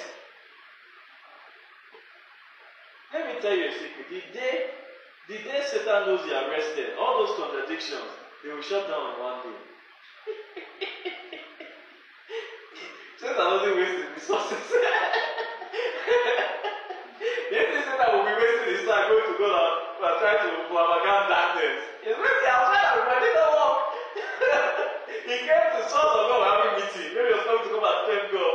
Let 3.13 3.27
me 3.27 3.41
tell 3.41 3.57
you 3.57 3.69
a 3.69 3.73
secret. 3.73 4.11
The 4.11 4.23
day, 4.33 4.67
the 5.29 5.35
day 5.35 5.63
Satan 5.71 6.09
knows 6.09 6.27
you 6.27 6.35
are 6.35 6.51
rested, 6.51 6.97
all 6.99 7.25
those 7.25 7.37
contradictions, 7.39 8.11
they 8.45 8.53
will 8.53 8.61
shut 8.61 8.85
down 8.93 9.17
in 9.17 9.21
one 9.25 9.41
day. 9.41 9.57
Satan 13.17 13.41
doesn't 13.41 13.73
waste 13.73 14.05
his 14.05 14.21
resources. 14.21 14.61
the 17.49 17.57
only 17.57 17.81
Satan 17.89 18.09
will 18.13 18.29
be 18.29 18.37
wasting 18.37 18.69
his 18.69 18.85
time 18.85 19.09
going 19.09 19.33
to 19.33 19.37
God 19.41 19.57
and, 19.57 19.81
and 19.97 20.21
trying 20.21 20.45
to 20.45 20.49
propaganda 20.69 21.25
darkness. 21.33 21.89
Wasting 22.05 22.53
outside 22.53 23.01
and 23.01 23.09
ready 23.09 23.33
to 23.33 23.49
work. 23.49 23.81
he 25.25 25.37
came 25.41 25.69
to 25.73 25.81
source 25.89 26.13
of 26.13 26.29
God 26.29 26.45
having 26.45 26.85
meeting. 26.85 27.17
Maybe 27.17 27.33
he 27.33 27.41
was 27.41 27.49
coming 27.49 27.65
to 27.65 27.73
come 27.73 27.81
and 27.81 28.05
thank 28.13 28.29
God. 28.29 28.54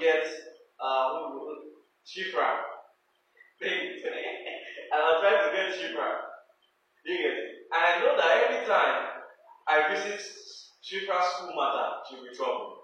get 0.00 0.24
uh, 0.80 1.30
cheaper 2.04 2.68
and 3.60 5.00
I'm 5.02 5.20
trying 5.20 5.50
to 5.50 5.56
get 5.56 5.74
cheaper. 5.74 6.08
You 7.04 7.16
get 7.18 7.32
it? 7.32 7.48
And 7.72 7.80
I 7.82 7.98
know 8.00 8.16
that 8.16 8.30
every 8.46 8.66
time 8.66 9.18
I 9.66 9.94
visit 9.94 10.20
cheaper 10.82 11.12
school 11.20 11.54
matter, 11.56 12.00
she'll 12.08 12.22
be 12.22 12.34
trouble. 12.36 12.76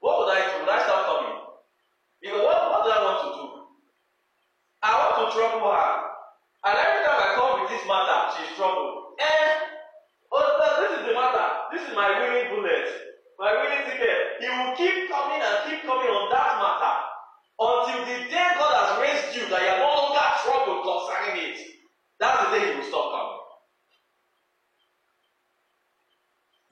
What 0.00 0.18
would 0.20 0.36
I 0.36 0.40
do? 0.52 0.60
Would 0.60 0.68
I 0.68 0.82
start 0.82 1.06
coming? 1.06 1.40
Because 2.20 2.42
what, 2.42 2.70
what 2.70 2.84
do 2.84 2.90
I 2.90 3.02
want 3.02 3.18
to 3.24 3.40
do? 3.40 3.44
I 4.82 4.92
want 4.94 5.32
to 5.32 5.38
trouble 5.38 5.72
her. 5.72 5.95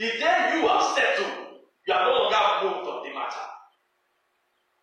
The 0.04 0.20
day 0.20 0.60
you 0.60 0.68
have 0.68 0.84
settled, 0.92 1.64
you 1.88 1.94
are 1.96 2.04
no 2.04 2.12
longer 2.28 2.44
moved 2.60 2.84
on 2.92 3.08
the 3.08 3.12
matter. 3.16 3.46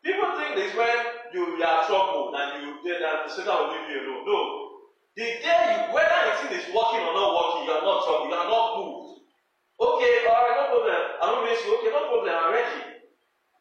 People 0.01 0.33
think 0.33 0.57
this 0.57 0.73
when 0.73 0.97
you, 1.29 1.61
you 1.61 1.61
are 1.61 1.85
troubled 1.85 2.33
and 2.33 2.65
you 2.65 2.81
then 2.81 3.05
and 3.05 3.21
the 3.21 3.29
Satan 3.29 3.53
will 3.53 3.69
leave 3.69 3.85
you 3.85 4.01
alone. 4.01 4.25
No. 4.25 4.37
The 5.13 5.29
day 5.45 5.61
you, 5.77 5.93
whether 5.93 6.09
the 6.25 6.33
thing 6.41 6.57
is 6.57 6.65
working 6.73 7.05
or 7.05 7.13
not 7.13 7.37
working, 7.37 7.69
you 7.69 7.73
are 7.77 7.85
not 7.85 8.01
troubled, 8.01 8.33
you 8.33 8.37
are 8.41 8.49
not 8.49 8.65
moved. 8.81 9.21
Okay, 9.77 10.25
alright, 10.25 10.57
no 10.57 10.65
problem. 10.73 10.89
I 10.89 11.23
don't 11.29 11.45
miss 11.45 11.61
you. 11.69 11.69
Okay, 11.77 11.93
no 11.93 12.01
problem, 12.09 12.33
I'm 12.33 12.49
ready. 12.57 12.81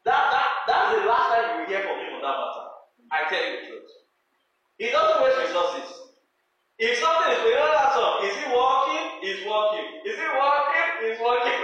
That, 0.09 0.21
that, 0.33 0.49
that's 0.65 0.89
the 0.97 1.05
last 1.05 1.27
time 1.29 1.45
you 1.45 1.57
will 1.61 1.69
hear 1.69 1.85
from 1.85 2.01
him 2.01 2.17
on 2.17 2.25
that 2.25 2.37
matter. 2.41 2.65
I 3.13 3.29
tell 3.29 3.37
you 3.37 3.53
the 3.53 3.61
truth. 3.69 3.89
He 4.81 4.89
doesn't 4.89 5.21
waste 5.21 5.37
resources. 5.45 6.09
If 6.81 6.97
something 6.97 7.37
is 7.37 7.41
going 7.45 7.61
on, 7.61 8.25
is 8.25 8.33
he 8.33 8.49
work? 8.49 8.80
He's 11.01 11.19
looking. 11.19 11.60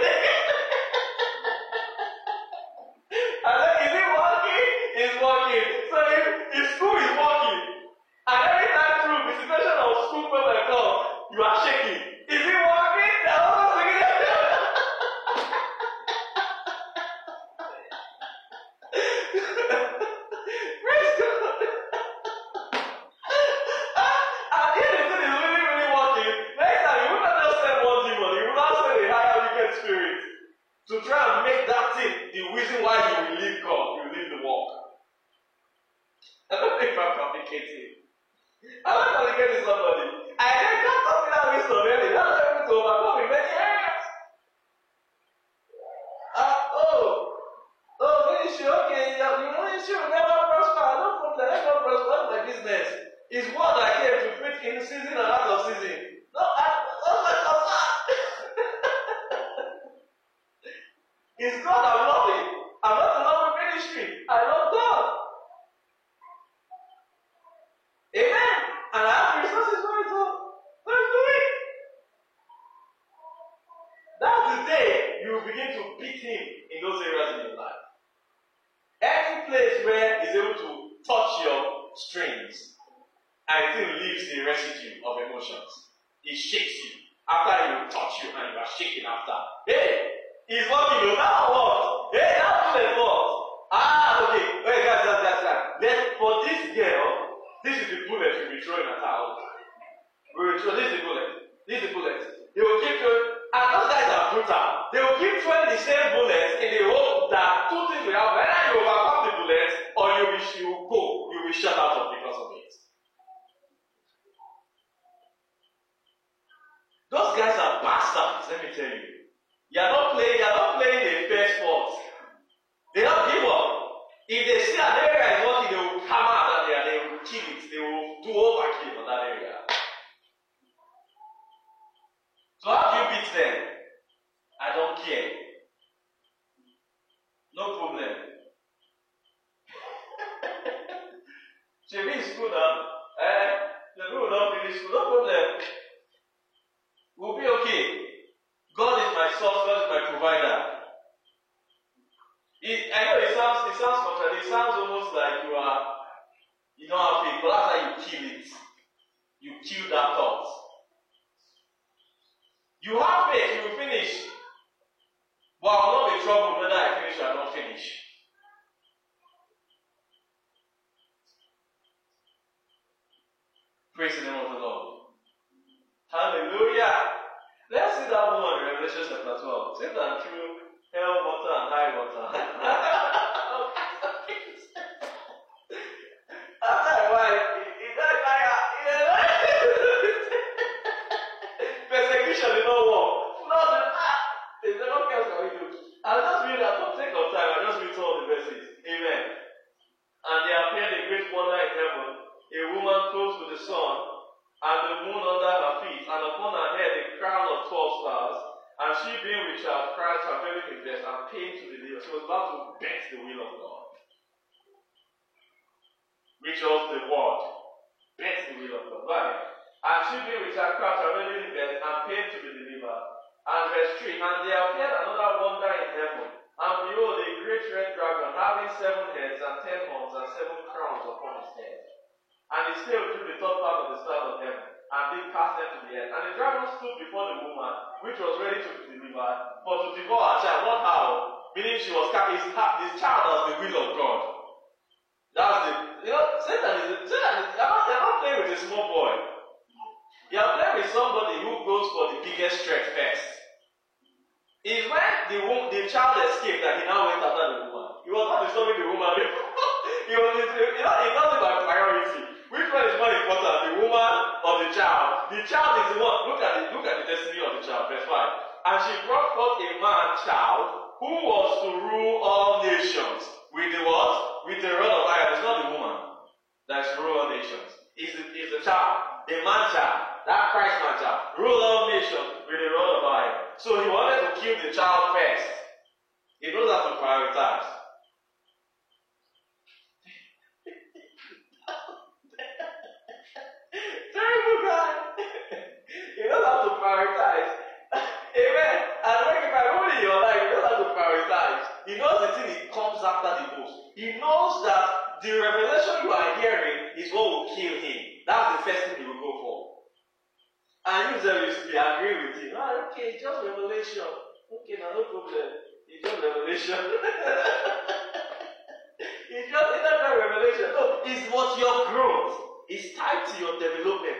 Your 323.38 323.58
development 323.58 324.18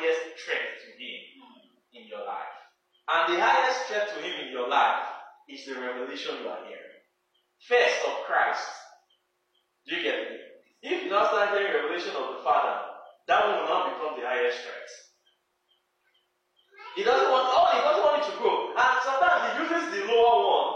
highest 0.00 0.40
threat 0.40 0.80
to 0.80 0.88
him 0.96 1.20
in 1.92 2.08
your 2.08 2.24
life. 2.24 2.56
And 3.12 3.36
the 3.36 3.40
highest 3.40 3.84
threat 3.88 4.08
to 4.08 4.16
him 4.24 4.46
in 4.46 4.52
your 4.52 4.68
life 4.68 5.04
is 5.48 5.66
the 5.66 5.76
revelation 5.76 6.40
you 6.40 6.48
are 6.48 6.64
hearing. 6.64 7.04
First 7.68 8.00
of 8.08 8.24
Christ. 8.24 8.64
Do 9.86 9.96
you 9.96 10.02
get 10.02 10.30
me? 10.30 10.36
If 10.82 11.04
you 11.04 11.10
now 11.10 11.28
start 11.28 11.52
hearing 11.52 11.84
revelation 11.84 12.16
of 12.16 12.32
the 12.32 12.40
Father, 12.40 12.80
that 13.28 13.44
will 13.44 13.68
not 13.68 13.92
become 13.92 14.16
the 14.16 14.24
highest 14.24 14.64
threat. 14.64 14.88
He 16.96 17.04
doesn't 17.04 17.28
want 17.28 17.44
oh, 17.52 17.68
he 17.76 17.80
doesn't 17.84 18.04
want 18.04 18.24
it 18.24 18.26
to 18.32 18.34
grow. 18.40 18.72
And 18.72 18.94
sometimes 19.04 19.40
he 19.44 19.50
uses 19.60 19.84
the 19.92 20.02
lower 20.08 20.40
one 20.48 20.70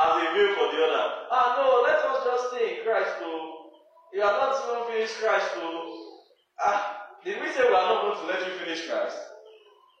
as 0.00 0.12
a 0.16 0.26
veil 0.32 0.50
for 0.56 0.66
the 0.72 0.80
other. 0.88 1.04
Ah 1.30 1.46
no, 1.60 1.84
let 1.84 2.00
us 2.00 2.24
just 2.24 2.42
stay 2.48 2.80
in 2.80 2.84
Christ 2.84 3.20
though. 3.20 3.76
You 4.12 4.22
are 4.24 4.34
not 4.40 4.56
even 4.56 4.82
finished 4.88 5.20
Christ 5.20 5.54
though. 5.54 6.24
Ah, 6.58 6.99
did 7.24 7.40
we 7.40 7.48
say 7.52 7.62
we 7.68 7.74
are 7.74 7.86
not 7.86 8.02
going 8.02 8.18
to 8.20 8.26
let 8.26 8.46
you 8.46 8.52
finish 8.58 8.88
Christ? 8.88 9.18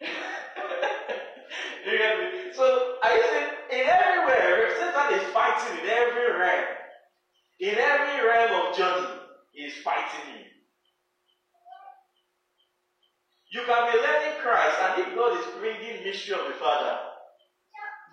you 0.00 1.98
get 1.98 2.18
me? 2.18 2.52
So 2.52 2.96
you 3.04 3.24
saying 3.30 3.50
in 3.70 3.86
everywhere 3.86 4.70
Satan 4.78 5.20
is 5.20 5.26
fighting 5.32 5.84
in 5.84 5.90
every 5.90 6.32
realm. 6.38 6.66
In 7.60 7.76
every 7.76 8.26
realm 8.26 8.66
of 8.66 8.76
journey, 8.76 9.20
he 9.52 9.64
is 9.64 9.76
fighting 9.84 10.32
you. 10.32 10.44
You 13.52 13.66
can 13.66 13.92
be 13.92 13.98
learning 13.98 14.40
Christ, 14.40 14.76
and 14.80 15.02
if 15.02 15.14
God 15.14 15.38
is 15.38 15.46
bringing 15.58 16.04
mystery 16.04 16.38
of 16.38 16.46
the 16.46 16.54
Father, 16.54 16.98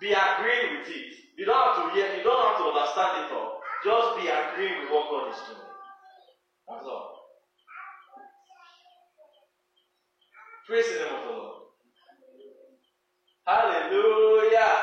be 0.00 0.12
agreeing 0.12 0.80
with 0.80 0.88
it. 0.90 1.14
You 1.38 1.46
don't 1.46 1.56
have 1.56 1.88
to 1.88 1.94
hear, 1.94 2.12
you 2.16 2.24
don't 2.24 2.44
have 2.44 2.58
to 2.58 2.64
understand 2.64 3.24
it 3.24 3.32
all. 3.32 3.60
Just 3.84 4.20
be 4.20 4.28
agreeing 4.28 4.82
with 4.82 4.90
what 4.90 5.08
God 5.08 5.32
is 5.32 5.40
doing. 5.46 5.72
That's 6.68 6.84
all. 6.84 7.17
Praise 10.68 10.84
the 10.84 11.00
name 11.00 11.14
of 11.16 11.24
the 11.24 11.32
Lord. 11.32 11.62
Hallelujah. 13.46 14.76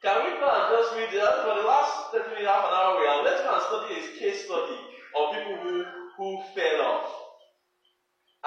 Can 0.00 0.24
we 0.24 0.40
go 0.40 0.48
and 0.48 0.72
just 0.72 0.96
read 0.96 1.20
that 1.20 1.44
for 1.44 1.60
the 1.60 1.68
last 1.68 2.16
30 2.16 2.40
minutes, 2.40 2.48
half 2.48 2.64
an 2.64 2.72
hour 2.72 2.96
we 2.96 3.06
are? 3.12 3.22
Let's 3.28 3.44
go 3.44 3.52
and 3.52 3.60
study 3.60 4.00
a 4.00 4.16
case 4.16 4.46
study 4.48 4.80
of 5.20 5.36
people 5.36 5.56
who, 5.60 5.84
who 6.16 6.40
fell 6.56 6.80
off. 6.80 7.12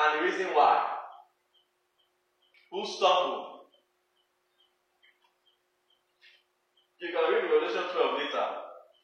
And 0.01 0.09
the 0.17 0.25
reason 0.25 0.57
why. 0.57 0.89
Who 2.71 2.81
stumbled. 2.81 3.69
You 6.97 7.13
can 7.13 7.29
read 7.29 7.45
Revelation 7.45 7.93
12 7.93 8.25
later. 8.25 8.47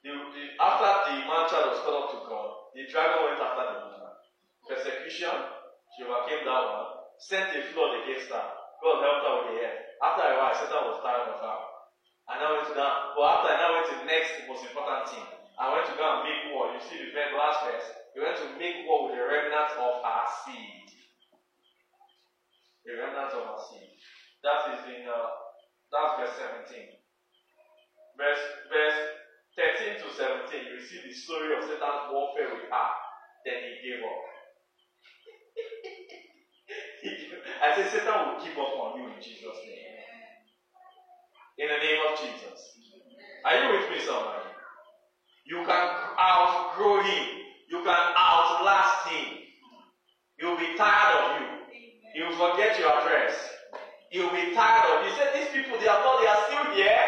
The, 0.01 0.09
the, 0.17 0.43
after 0.57 1.13
the 1.13 1.29
man 1.29 1.45
child 1.45 1.77
was 1.77 1.81
called 1.85 2.09
up 2.09 2.11
to 2.17 2.19
God, 2.25 2.49
the 2.73 2.89
dragon 2.89 3.21
went 3.29 3.37
after 3.37 3.69
the 3.69 3.85
man. 3.85 4.17
Persecution, 4.65 5.60
she 6.01 6.09
overcame 6.09 6.41
that 6.49 6.65
one, 6.65 6.89
sent 7.21 7.53
a 7.53 7.61
flood 7.69 8.01
against 8.01 8.33
her. 8.33 8.45
God 8.81 9.05
helped 9.05 9.21
her 9.21 9.33
with 9.37 9.47
the 9.53 9.55
head. 9.61 9.77
After 10.01 10.25
a 10.25 10.33
while, 10.33 10.57
Satan 10.57 10.81
was 10.89 10.97
tired 11.05 11.29
of 11.29 11.37
her. 11.37 11.57
I 12.25 12.41
now 12.41 12.57
went 12.57 12.65
to 12.65 12.73
that. 12.73 12.93
But 13.13 13.29
after 13.29 13.47
I 13.53 13.61
now 13.61 13.69
went 13.77 13.85
to 13.93 13.95
the 14.01 14.09
next 14.09 14.33
most 14.49 14.65
important 14.65 15.05
thing, 15.13 15.21
I 15.61 15.69
went 15.69 15.85
to 15.85 15.93
go 15.93 16.01
and 16.01 16.25
make 16.25 16.41
war. 16.49 16.73
You 16.73 16.81
see 16.81 16.97
the 16.97 17.13
very 17.13 17.37
last 17.37 17.61
verse. 17.61 17.85
He 18.17 18.19
went 18.25 18.33
to 18.41 18.49
make 18.57 18.81
war 18.89 19.05
with 19.05 19.13
the 19.13 19.21
remnants 19.21 19.77
of 19.77 20.01
her 20.01 20.21
seed. 20.41 20.89
The 22.81 22.97
remnant 22.97 23.37
of 23.37 23.45
her 23.45 23.61
seed. 23.61 23.93
That 24.41 24.73
is 24.73 24.81
in 24.89 25.05
uh, 25.05 25.29
that's 25.93 26.17
verse 26.17 26.33
17. 26.65 26.81
Verse 28.17 28.41
verse 28.73 28.97
13 29.53 30.01
to 30.01 30.07
17, 30.09 30.65
you 30.65 30.79
see 30.81 30.97
the 31.05 31.13
story 31.13 31.53
of 31.53 31.61
Satan's 31.61 32.09
warfare 32.09 32.49
with 32.57 32.65
her. 32.73 32.89
Then 33.45 33.61
he 33.61 33.85
gave 33.85 34.01
up. 34.01 34.30
I 37.61 37.75
said 37.77 37.93
Satan 37.93 38.09
will 38.09 38.41
give 38.41 38.57
up 38.57 38.73
on 38.73 38.99
you 38.99 39.05
in 39.05 39.21
Jesus' 39.21 39.61
name. 39.61 40.01
In 41.61 41.67
the 41.69 41.77
name 41.77 42.01
of 42.09 42.17
Jesus. 42.17 42.57
Are 43.45 43.53
you 43.53 43.77
with 43.77 43.89
me, 43.93 44.01
somebody? 44.01 44.49
You 45.45 45.61
can 45.65 45.85
outgrow 46.17 47.03
him. 47.05 47.23
You 47.69 47.85
can 47.85 48.03
outlast 48.17 49.07
him. 49.13 49.45
He'll 50.39 50.57
be 50.57 50.73
tired 50.75 51.13
of 51.21 51.25
you. 51.37 51.47
He 52.13 52.21
will 52.25 52.33
forget 52.33 52.79
your 52.79 52.89
address. 52.89 53.37
He'll 54.09 54.33
be 54.33 54.57
tired 54.57 54.85
of 54.89 55.05
you. 55.05 55.11
He 55.11 55.17
said, 55.17 55.29
These 55.37 55.53
people, 55.53 55.77
they 55.79 55.87
are 55.87 56.01
not, 56.01 56.17
they 56.19 56.27
are 56.27 56.41
still 56.49 56.65
here. 56.73 57.05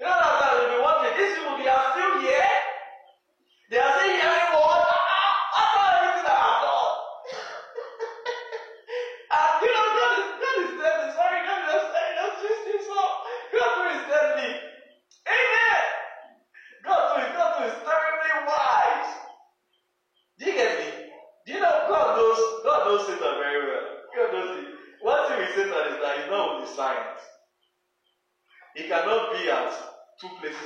You 0.00 0.06
know 0.06 0.16
that 0.16 0.32
time 0.40 0.54
you'll 0.64 0.76
be 0.76 0.82
wondering, 0.82 1.16
these 1.18 1.36
people, 1.36 1.58
they 1.60 1.68
are 1.68 1.86
still 1.92 2.14
here. 2.24 2.52
They 3.70 3.78
are 3.78 3.92
still 4.00 4.07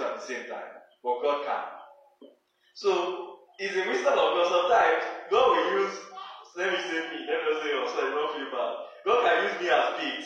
at 0.03 0.21
the 0.21 0.27
same 0.27 0.45
time, 0.51 0.71
but 1.03 1.23
God 1.23 1.47
can. 1.47 1.65
So 2.75 3.39
it's 3.59 3.77
a 3.77 3.87
wisdom 3.89 4.13
of 4.19 4.29
God. 4.37 4.47
Sometimes 4.51 5.03
God 5.31 5.47
will 5.57 5.81
use 5.81 5.97
let 6.57 6.69
me 6.69 6.79
say 6.85 7.01
me, 7.09 7.19
let 7.25 7.41
me 7.49 7.53
say 7.65 7.73
sorry, 7.97 8.13
don't 8.13 8.33
feel 8.37 8.51
bad. 8.53 8.73
God 9.09 9.19
can 9.25 9.37
use 9.49 9.57
me 9.57 9.69
as 9.73 9.89
bait. 9.97 10.25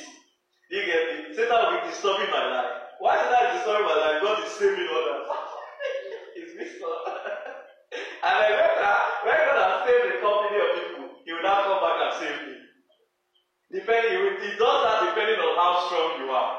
Do 0.70 0.72
you 0.74 0.84
get 0.90 1.02
me? 1.06 1.16
Satan 1.38 1.54
will 1.54 1.78
be 1.78 1.86
disturbing 1.94 2.30
my 2.34 2.42
life. 2.50 2.72
Why 2.98 3.14
Satan 3.14 3.46
is 3.46 3.62
disturbing 3.62 3.86
my 3.86 3.94
life? 3.94 4.18
God 4.26 4.36
is 4.42 4.50
saving 4.58 4.90
others. 4.90 5.26
it's 6.34 6.52
wisdom. 6.58 6.90
and 8.26 8.34
then 8.42 8.52
when, 8.58 8.74
I- 8.82 9.06
when 9.22 9.38
God 9.38 9.58
has 9.62 9.74
saved 9.86 10.04
the 10.10 10.18
company 10.18 10.58
of 10.58 10.68
people, 10.74 11.06
he 11.22 11.30
will 11.30 11.46
now 11.46 11.62
come 11.62 11.78
back 11.78 11.98
and 12.10 12.12
save 12.18 12.38
me. 12.50 12.54
Depending, 13.70 14.10
he, 14.10 14.18
will, 14.26 14.38
he 14.42 14.50
does 14.58 14.78
that 14.82 14.98
depending 15.06 15.38
on 15.38 15.52
how 15.54 15.72
strong 15.86 16.18
you 16.22 16.26
are, 16.34 16.54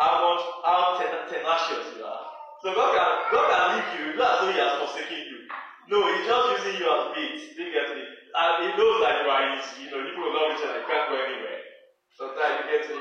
how 0.00 0.12
much, 0.24 0.42
how 0.64 0.96
ten, 0.96 1.12
tenacious 1.28 1.96
you 1.96 2.04
are. 2.04 2.24
So 2.64 2.72
God 2.72 2.96
can, 2.96 3.10
God 3.28 3.44
can 3.52 3.64
leave 3.76 3.90
you, 4.00 4.02
it's 4.12 4.18
not 4.20 4.40
as 4.40 4.40
though 4.40 4.52
He 4.52 4.60
has 4.60 4.74
forsaken 4.80 5.20
you. 5.20 5.38
No, 5.88 6.02
He's 6.02 6.26
just 6.26 6.46
using 6.64 6.80
you 6.82 6.86
as 6.90 7.04
bait. 7.14 7.38
Do 7.54 7.60
you 7.62 7.72
get 7.72 7.94
me? 7.94 8.02
And 8.36 8.52
He 8.66 8.68
knows 8.76 8.98
that 9.06 9.22
you 9.22 9.30
are 9.30 9.42
His, 9.54 9.64
you 9.80 9.88
know, 9.88 10.02
you 10.02 10.12
will 10.18 10.34
not 10.34 10.50
reach 10.52 10.60
and 10.66 10.76
you 10.76 10.84
can't 10.84 11.06
go 11.08 11.16
anywhere. 11.16 11.62
Sometimes 12.18 12.52
you 12.58 12.64
get 12.68 12.84
me. 12.90 13.00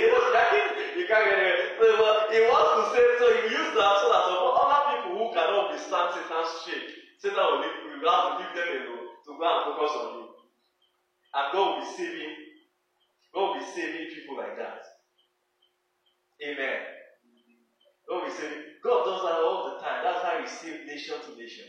he 0.00 0.02
knows 0.08 0.28
that 0.32 0.48
you 0.96 1.04
can't 1.04 1.26
get 1.28 1.36
anywhere. 1.36 1.76
So 1.76 1.86
but 1.98 2.32
He 2.32 2.40
wants 2.46 2.70
to 2.72 2.82
say, 2.96 3.04
so 3.18 3.24
He 3.26 3.40
will 3.42 3.52
use 3.58 3.70
that 3.74 3.94
so 4.00 4.06
that 4.08 4.22
some 4.30 4.40
other 4.48 4.80
people 4.96 5.12
who 5.18 5.26
cannot 5.34 5.76
withstand 5.76 6.08
Satan's 6.14 6.52
shake, 6.64 6.88
Satan 7.20 7.42
will, 7.42 7.60
leave, 7.60 8.00
will 8.00 8.06
have 8.08 8.24
to 8.24 8.32
leave 8.40 8.54
them 8.56 8.68
alone 8.80 9.04
to 9.12 9.30
go 9.36 9.44
and 9.44 9.60
focus 9.66 9.92
on 9.98 10.08
you. 10.16 10.24
And 11.36 11.46
God 11.52 11.64
will 11.68 11.80
be 11.82 11.88
saving, 11.92 12.32
God 13.34 13.44
will 13.44 13.58
be 13.58 13.64
saving 13.76 14.08
people 14.14 14.38
like 14.38 14.56
that. 14.62 14.80
Amen. 16.38 16.78
God 18.08 18.24
will 18.24 18.28
be 18.30 18.34
saving. 18.36 18.62
God 18.80 19.04
does 19.04 19.20
that 19.26 19.36
all 19.42 19.68
the 19.68 19.82
nation 20.42 21.16
to 21.22 21.30
nation. 21.38 21.66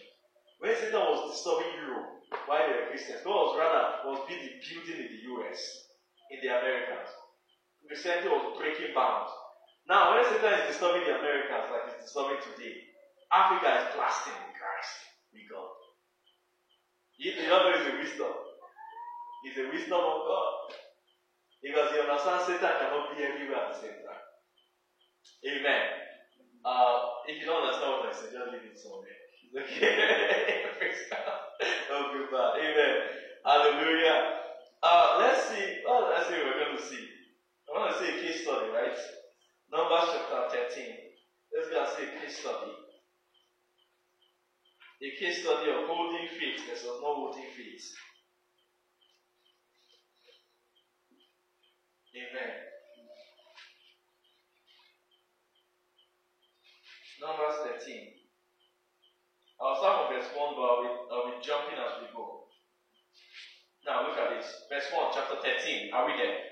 When 0.59 0.75
Satan 0.75 0.99
was 0.99 1.35
disturbing 1.35 1.75
Europe 1.75 2.23
while 2.47 2.63
they 2.63 2.73
were 2.73 2.89
Christians, 2.89 3.21
God 3.23 3.35
was 3.35 3.59
rather 3.59 4.07
was 4.07 4.23
building 4.27 4.59
in 4.63 5.09
the 5.11 5.21
US, 5.35 5.59
in 6.31 6.39
the 6.39 6.49
Americas. 6.49 7.11
Christianity 7.87 8.29
was 8.31 8.55
breaking 8.57 8.95
bounds. 8.95 9.29
Now, 9.85 10.15
when 10.15 10.23
Satan 10.23 10.63
is 10.63 10.71
disturbing 10.71 11.03
the 11.03 11.19
Americans 11.19 11.67
like 11.67 11.91
it's 11.91 12.07
disturbing 12.07 12.39
today, 12.39 12.79
Africa 13.27 13.69
is 13.83 13.95
blasting 13.95 14.39
in 14.39 14.53
Christ 14.55 14.95
with 15.35 15.45
God. 15.51 15.73
You, 17.19 17.35
know 17.47 17.69
it's 17.75 17.87
a 17.87 17.95
wisdom. 17.99 18.33
It's 19.43 19.59
a 19.59 19.67
wisdom 19.67 19.99
of 19.99 20.19
God. 20.25 20.79
Because 21.61 21.91
you 21.91 22.01
understand 22.07 22.41
Satan 22.47 22.73
cannot 22.79 23.11
be 23.15 23.23
everywhere 23.23 23.67
at 23.67 23.75
the 23.75 23.79
same 23.79 23.99
time. 24.03 24.23
Amen. 25.43 26.02
Uh, 26.65 26.97
if 27.27 27.39
you 27.39 27.45
don't 27.47 27.63
understand 27.63 27.91
what 27.91 28.09
I 28.09 28.13
said, 28.13 28.29
just 28.33 28.51
leave 28.51 28.65
it 28.65 28.77
somewhere. 28.77 29.17
It's 29.43 29.55
okay. 29.55 29.81
Feel 32.11 32.27
bad. 32.31 32.51
Amen. 32.59 32.95
Hallelujah. 33.45 34.17
Uh, 34.83 35.15
let's 35.19 35.47
see. 35.49 35.81
Oh, 35.87 36.09
let's 36.13 36.27
see 36.27 36.35
we're 36.35 36.57
going 36.65 36.77
to 36.77 36.83
see. 36.83 37.07
I 37.69 37.79
want 37.79 37.93
to 37.93 37.99
see 37.99 38.09
a 38.17 38.21
case 38.21 38.43
study, 38.43 38.67
right? 38.69 38.97
Numbers 39.71 40.09
chapter 40.11 40.57
13. 40.73 40.95
Let's 41.55 41.69
go 41.69 41.79
and 41.81 41.89
see 41.89 42.03
a 42.03 42.19
case 42.21 42.39
study. 42.39 42.71
A 45.03 45.09
case 45.19 45.41
study 45.41 45.69
of 45.69 45.85
holding 45.87 46.27
faith 46.27 46.61
versus 46.67 46.85
not 47.01 47.15
holding 47.15 47.43
faith. 47.55 47.85
Amen. 52.15 52.62
Numbers 57.23 57.55
13. 57.79 58.19
I'll 59.63 59.79
start 59.79 59.95
from 59.95 60.07
verse 60.11 60.27
1, 60.35 60.59
but 60.59 60.63
I'll 60.67 60.83
be, 60.83 60.91
I'll 61.07 61.29
be 61.31 61.39
jumping 61.39 61.79
as 61.79 62.03
we 62.03 62.11
go. 62.11 62.51
Now 63.87 64.03
look 64.03 64.19
at 64.19 64.35
this. 64.35 64.67
Verse 64.67 64.91
1, 64.91 65.15
chapter 65.15 65.39
13. 65.39 65.95
Are 65.95 66.03
we 66.03 66.19
there? 66.19 66.51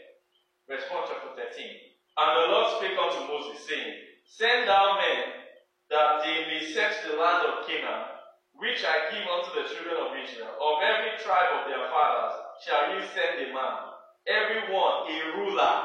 Verse 0.72 0.88
1, 0.88 1.12
chapter 1.12 1.36
13. 1.36 1.92
And 2.16 2.30
the 2.40 2.46
Lord 2.56 2.80
spake 2.80 2.96
unto 2.96 3.28
Moses, 3.28 3.68
saying, 3.68 4.00
Send 4.24 4.72
thou 4.72 4.96
men 4.96 5.44
that 5.92 6.24
they 6.24 6.48
may 6.48 6.64
search 6.64 7.04
the 7.04 7.20
land 7.20 7.44
of 7.52 7.68
Canaan, 7.68 8.24
which 8.56 8.80
I 8.88 9.12
give 9.12 9.28
unto 9.28 9.52
the 9.52 9.68
children 9.68 10.00
of 10.00 10.16
Israel. 10.16 10.56
Of 10.56 10.76
every 10.88 11.20
tribe 11.20 11.52
of 11.60 11.68
their 11.68 11.84
fathers 11.92 12.36
shall 12.64 12.96
ye 12.96 13.04
send 13.12 13.44
a 13.44 13.52
man, 13.52 13.92
every 14.24 14.72
one 14.72 15.12
a 15.12 15.20
ruler. 15.36 15.76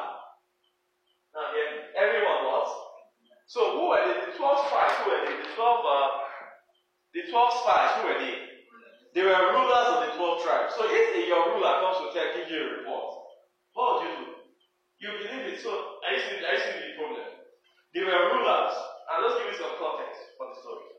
Now 1.35 1.47
hear 1.51 1.69
me. 1.75 1.81
Everyone? 1.99 2.36
So 3.47 3.79
who 3.79 3.95
were 3.95 4.03
they? 4.03 4.31
The 4.31 4.39
12 4.39 4.67
spies, 4.67 4.95
who 4.99 5.05
were 5.11 5.23
they? 5.23 5.37
The 5.39 5.51
12, 5.55 5.63
uh, 5.63 6.09
the 7.15 7.23
12 7.31 7.61
spies, 7.63 7.91
who 7.97 8.03
were 8.11 8.19
they? 8.19 8.37
They 9.15 9.25
were 9.25 9.43
rulers 9.55 9.89
of 9.97 9.99
the 10.03 10.11
12 10.19 10.45
tribes. 10.45 10.75
So 10.77 10.85
if 10.91 11.15
your 11.25 11.55
ruler 11.55 11.75
comes 11.81 11.99
to 12.05 12.07
tell, 12.13 12.29
give 12.37 12.53
you 12.53 12.61
a 12.61 12.71
report, 12.83 13.17
what 13.73 13.87
would 13.97 14.03
you 14.05 14.13
do? 14.19 14.29
You 15.01 15.09
believe 15.25 15.57
it. 15.57 15.59
So 15.63 15.73
are 15.73 16.13
you 16.13 16.21
seeing, 16.21 16.43
are 16.45 16.53
you 16.53 16.61
seeing 16.61 16.85
the 16.85 16.93
problem? 17.01 17.29
They 17.95 18.05
were 18.05 18.23
rulers. 18.35 18.77
And 19.07 19.17
let's 19.23 19.39
give 19.41 19.49
you 19.55 19.59
some 19.63 19.79
context 19.79 20.21
for 20.37 20.51
the 20.51 20.57
story. 20.61 20.91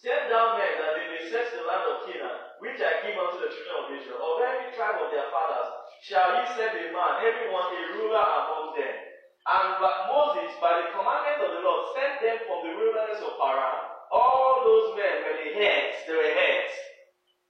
Send 0.00 0.32
down 0.32 0.56
men 0.56 0.72
that 0.80 0.96
they 0.96 1.06
may 1.12 1.22
search 1.28 1.52
the 1.52 1.68
land 1.68 1.84
of 1.84 2.08
Canaan, 2.08 2.56
which 2.64 2.80
I 2.80 3.04
give 3.04 3.20
unto 3.20 3.36
the 3.36 3.52
children 3.52 3.76
of 3.76 3.92
Israel. 3.92 4.16
Of 4.16 4.40
every 4.40 4.72
tribe 4.72 4.96
of 4.96 5.12
their 5.12 5.28
fathers 5.28 5.68
shall 6.00 6.40
ye 6.40 6.48
send 6.56 6.72
a 6.72 6.88
man, 6.88 7.20
every 7.20 7.52
one 7.52 7.68
a 7.68 7.82
ruler 8.00 8.24
among 8.24 8.80
them. 8.80 9.09
And 9.48 9.68
but 9.80 9.96
Moses, 10.12 10.52
by 10.60 10.84
the 10.84 10.92
commandment 10.92 11.40
of 11.40 11.50
the 11.56 11.62
Lord, 11.64 11.96
sent 11.96 12.20
them 12.20 12.38
from 12.44 12.60
the 12.68 12.72
wilderness 12.76 13.24
of 13.24 13.40
Paran. 13.40 13.78
All 14.12 14.60
those 14.66 14.98
men 15.00 15.24
were 15.24 15.38
the 15.40 15.50
heads, 15.56 16.04
they 16.04 16.12
were 16.12 16.34
heads. 16.36 16.74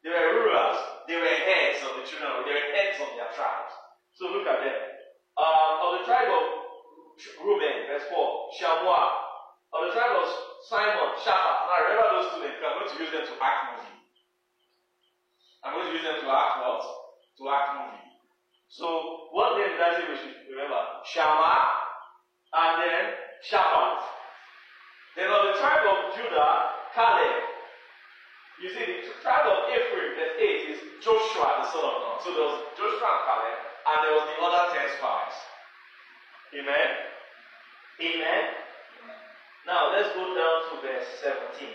They 0.06 0.10
were 0.14 0.28
rulers, 0.38 0.78
they 1.10 1.18
were 1.18 1.28
heads 1.28 1.82
of 1.84 2.00
the 2.00 2.04
children 2.08 2.46
they 2.46 2.54
were 2.56 2.70
heads 2.72 2.96
of 3.02 3.10
their 3.18 3.32
tribes. 3.36 3.74
So 4.16 4.30
look 4.32 4.46
at 4.46 4.62
them. 4.64 4.80
Um, 5.36 5.72
of 5.82 5.90
the 6.00 6.02
tribe 6.06 6.30
of 6.30 6.44
Reuben, 7.44 7.88
verse 7.90 8.06
4, 8.08 8.16
Shammua. 8.56 9.00
Of 9.70 9.80
the 9.86 9.92
tribe 9.92 10.14
of 10.18 10.26
Simeon, 10.66 11.14
Shaphat. 11.20 11.58
Now 11.68 11.78
remember 11.84 12.08
those 12.16 12.28
two 12.34 12.40
names. 12.42 12.58
I'm 12.64 12.74
going 12.80 12.90
to 12.90 12.98
use 13.00 13.12
them 13.12 13.24
to 13.28 13.34
act 13.38 13.60
movie. 13.70 13.96
I'm 15.62 15.72
going 15.76 15.86
to 15.88 15.94
use 15.94 16.04
them 16.04 16.18
to 16.24 16.28
act 16.32 16.54
what? 16.64 16.82
To 17.38 17.42
act 17.48 17.68
movie. 17.76 18.08
So 18.68 18.86
what 19.32 19.58
name 19.58 19.74
did 19.76 19.82
I 19.84 19.90
say 19.94 20.04
we 20.10 20.16
should 20.16 20.39
remember? 20.60 20.84
Shammah 21.08 21.80
and 22.52 22.72
then 22.84 23.04
Shaphat. 23.48 24.04
Then 25.16 25.32
of 25.32 25.42
the 25.48 25.54
tribe 25.58 25.84
of 25.88 26.12
Judah, 26.12 26.52
Caleb. 26.92 27.48
You 28.60 28.68
see, 28.68 28.84
the 29.08 29.16
tribe 29.24 29.48
of 29.48 29.72
Ephraim, 29.72 30.20
verse 30.20 30.36
8, 30.36 30.76
is 30.76 30.80
Joshua, 31.00 31.64
the 31.64 31.66
son 31.72 31.80
of 31.80 31.96
Nun. 32.04 32.16
So 32.20 32.28
there 32.36 32.44
was 32.44 32.60
Joshua 32.76 33.08
and 33.08 33.22
Caleb, 33.24 33.58
and 33.88 33.98
there 34.04 34.14
was 34.20 34.26
the 34.28 34.36
other 34.36 34.64
10 34.76 35.00
spies. 35.00 35.36
Amen? 36.60 36.88
Amen? 38.04 38.42
Now 39.64 39.96
let's 39.96 40.12
go 40.12 40.28
down 40.36 40.56
to 40.68 40.74
verse 40.84 41.08
17. 41.24 41.72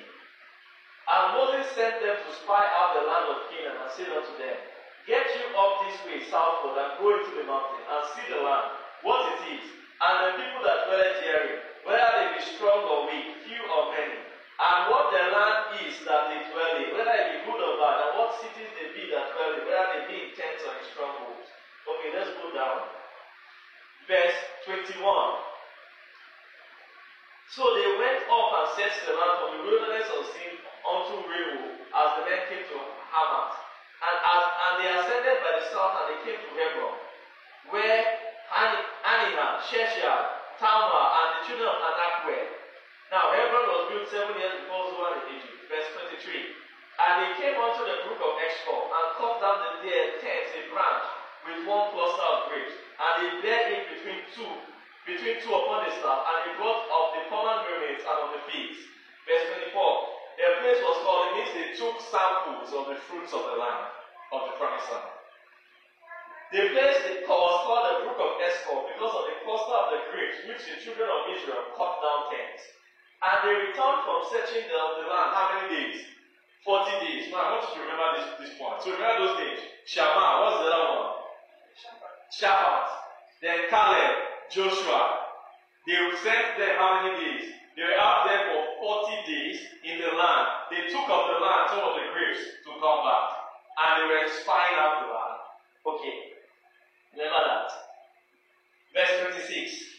And 1.06 1.24
Moses 1.38 1.66
sent 1.74 2.02
them 2.02 2.18
to 2.18 2.30
spy 2.38 2.66
out 2.66 2.98
the 2.98 3.06
land 3.06 3.34
of 3.34 3.50
Canaan 3.50 3.78
and 3.82 3.92
said 3.94 4.10
unto 4.10 4.34
them, 4.38 4.58
Get 5.06 5.30
you 5.38 5.46
up 5.54 5.86
this 5.86 6.02
way 6.10 6.26
southward 6.26 6.82
and 6.82 6.98
go 6.98 7.14
into 7.14 7.38
the 7.38 7.46
mountain 7.46 7.86
and 7.86 8.02
see 8.18 8.26
the 8.26 8.42
land, 8.42 8.74
what 9.06 9.22
it 9.38 9.54
is, 9.54 9.66
and 10.02 10.16
the 10.26 10.30
people 10.34 10.66
that 10.66 10.90
dwell 10.90 10.98
therein, 10.98 11.62
whether 11.86 12.10
they 12.18 12.28
be 12.34 12.42
strong 12.42 12.82
or 12.90 13.06
weak, 13.06 13.38
few 13.46 13.62
or 13.70 13.94
many, 13.94 14.18
and 14.18 14.80
what 14.90 15.14
the 15.14 15.30
land 15.30 15.78
is 15.86 16.02
that 16.10 16.34
they 16.34 16.42
dwell 16.50 16.74
in, 16.82 16.90
whether 16.90 17.14
it 17.22 17.38
be 17.38 17.40
good 17.46 17.62
or 17.62 17.78
bad, 17.78 18.02
and 18.02 18.12
what 18.18 18.34
cities 18.42 18.72
they 18.74 18.98
be 18.98 19.06
that 19.14 19.30
dwell 19.38 19.54
in, 19.54 19.62
whether 19.70 19.88
they 19.94 20.04
be 20.10 20.18
in 20.26 20.30
tents 20.34 20.66
or 20.66 20.74
in 20.74 20.86
strongholds. 20.90 21.54
Okay, 21.86 22.10
let's 22.10 22.34
go 22.42 22.50
down. 22.50 22.90
Verse 24.10 24.38
21. 24.66 25.06
So 27.54 27.62
they 27.78 27.90
went 28.02 28.26
up 28.26 28.50
and 28.58 28.68
searched 28.74 29.06
the 29.06 29.14
land 29.14 29.38
from 29.38 29.50
the 29.54 29.62
wilderness 29.70 30.10
of 30.18 30.34
Sin 30.34 30.58
unto 30.82 31.14
Rehob, 31.30 31.78
as 31.94 32.10
the 32.18 32.22
men 32.26 32.42
came 32.50 32.66
to 32.74 32.78
Hamath. 33.14 33.65
And, 34.06 34.18
as, 34.22 34.44
and 34.46 34.74
they 34.78 34.90
ascended 34.94 35.38
by 35.42 35.52
the 35.58 35.66
south, 35.74 35.94
and 35.98 36.08
they 36.14 36.20
came 36.22 36.38
to 36.38 36.52
Hebron, 36.54 36.94
where 37.74 38.02
Ani- 38.54 38.86
Aniham, 39.06 39.58
Sheshai, 39.66 40.22
Talmai, 40.62 41.06
and 41.20 41.30
the 41.36 41.42
children 41.48 41.70
of 41.70 41.80
Anak 41.82 42.14
were. 42.30 42.48
Now 43.12 43.34
Hebron 43.34 43.66
was 43.66 43.84
built 43.90 44.06
seven 44.08 44.38
years 44.38 44.54
before 44.62 44.86
Zoan 44.94 45.26
in 45.26 45.26
Egypt. 45.34 45.58
Verse 45.70 45.90
23. 45.90 46.46
And 47.02 47.14
they 47.20 47.32
came 47.42 47.58
unto 47.58 47.82
the 47.84 47.98
brook 48.06 48.22
of 48.22 48.34
Eshcol, 48.38 48.86
and 48.94 49.06
cut 49.18 49.42
down 49.42 49.58
the 49.60 49.72
there 49.82 50.08
tents 50.22 50.52
a 50.54 50.62
branch 50.70 51.06
with 51.46 51.60
one 51.66 51.90
cluster 51.90 52.24
of 52.24 52.46
grapes, 52.46 52.74
and 53.02 53.12
they 53.18 53.30
bare 53.42 53.66
it 53.74 53.84
between 53.90 54.22
two, 54.34 54.54
between 55.06 55.36
two 55.42 55.54
upon 55.54 55.86
the 55.86 55.92
staff, 55.92 56.22
and 56.30 56.36
they 56.46 56.52
brought 56.58 56.82
of 56.90 57.06
the 57.18 57.22
common 57.30 57.58
pomegranates 57.62 58.06
and 58.06 58.18
of 58.22 58.30
the 58.32 58.42
figs. 58.50 58.78
Verse 59.28 59.46
24. 59.74 60.15
Their 60.36 60.54
place 60.60 60.82
was 60.84 60.98
called, 61.04 61.32
it 61.32 61.34
means 61.40 61.52
they 61.56 61.70
took 61.80 61.96
samples 62.12 62.70
of 62.76 62.92
the 62.92 63.00
fruits 63.08 63.32
of 63.32 63.44
the 63.48 63.56
land, 63.56 63.88
of 64.36 64.40
the 64.52 64.54
promised 64.60 64.92
land. 64.92 65.16
The 66.52 66.72
place 66.76 67.00
was 67.24 67.58
called 67.66 67.86
the 67.90 67.96
brook 68.06 68.20
of 68.20 68.32
Eshcol 68.44 68.88
because 68.92 69.14
of 69.16 69.24
the 69.28 69.36
cluster 69.44 69.76
of 69.76 69.88
the 69.92 70.00
grapes 70.12 70.40
which 70.46 70.64
the 70.68 70.76
children 70.84 71.08
of 71.10 71.28
Israel 71.34 71.74
cut 71.74 72.00
down 72.04 72.32
tents. 72.32 72.64
And 73.24 73.38
they 73.44 73.56
returned 73.72 74.02
from 74.06 74.20
searching 74.30 74.68
the, 74.70 74.80
the 75.02 75.06
land 75.10 75.32
how 75.34 75.46
many 75.56 75.72
days? 75.74 76.06
40 76.64 77.06
days. 77.06 77.32
Now 77.32 77.40
I 77.40 77.48
want 77.58 77.66
you 77.72 77.80
to 77.80 77.82
remember 77.82 78.08
this, 78.20 78.28
this 78.46 78.54
point. 78.60 78.78
So 78.84 78.94
remember 78.94 79.26
those 79.26 79.38
names. 79.40 79.62
Shammah, 79.86 80.42
what's 80.42 80.60
the 80.62 80.70
other 80.70 80.90
one? 80.96 81.12
Shaphat. 82.34 82.88
Then 83.42 83.60
Caleb, 83.70 84.16
Joshua. 84.52 85.02
They 85.88 85.98
sent 86.24 86.58
them 86.58 86.74
how 86.78 87.06
many 87.06 87.14
days? 87.22 87.54
They 87.76 87.84
were 87.84 88.00
out 88.00 88.24
there 88.24 88.48
for 88.48 89.06
40 89.12 89.28
days 89.28 89.60
in 89.84 90.00
the 90.00 90.16
land. 90.16 90.48
They 90.72 90.88
took 90.88 91.04
of 91.12 91.24
the 91.28 91.38
land 91.44 91.76
some 91.76 91.84
of 91.84 92.00
the 92.00 92.08
grapes 92.16 92.64
to 92.64 92.72
come 92.80 93.04
back. 93.04 93.28
And 93.76 93.92
they 94.00 94.06
were 94.08 94.32
spying 94.32 94.80
out 94.80 95.04
the 95.04 95.12
land. 95.12 95.40
Okay. 95.84 96.40
Remember 97.12 97.44
that. 97.44 97.68
Verse 98.96 99.36
26. 99.36 99.96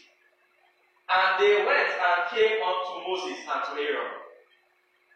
And 1.07 1.39
they 1.39 1.53
went 1.63 1.91
and 1.93 2.17
came 2.33 2.57
unto 2.65 2.93
Moses 3.05 3.39
and 3.45 3.61
to 3.63 3.73
Aaron, 3.79 4.11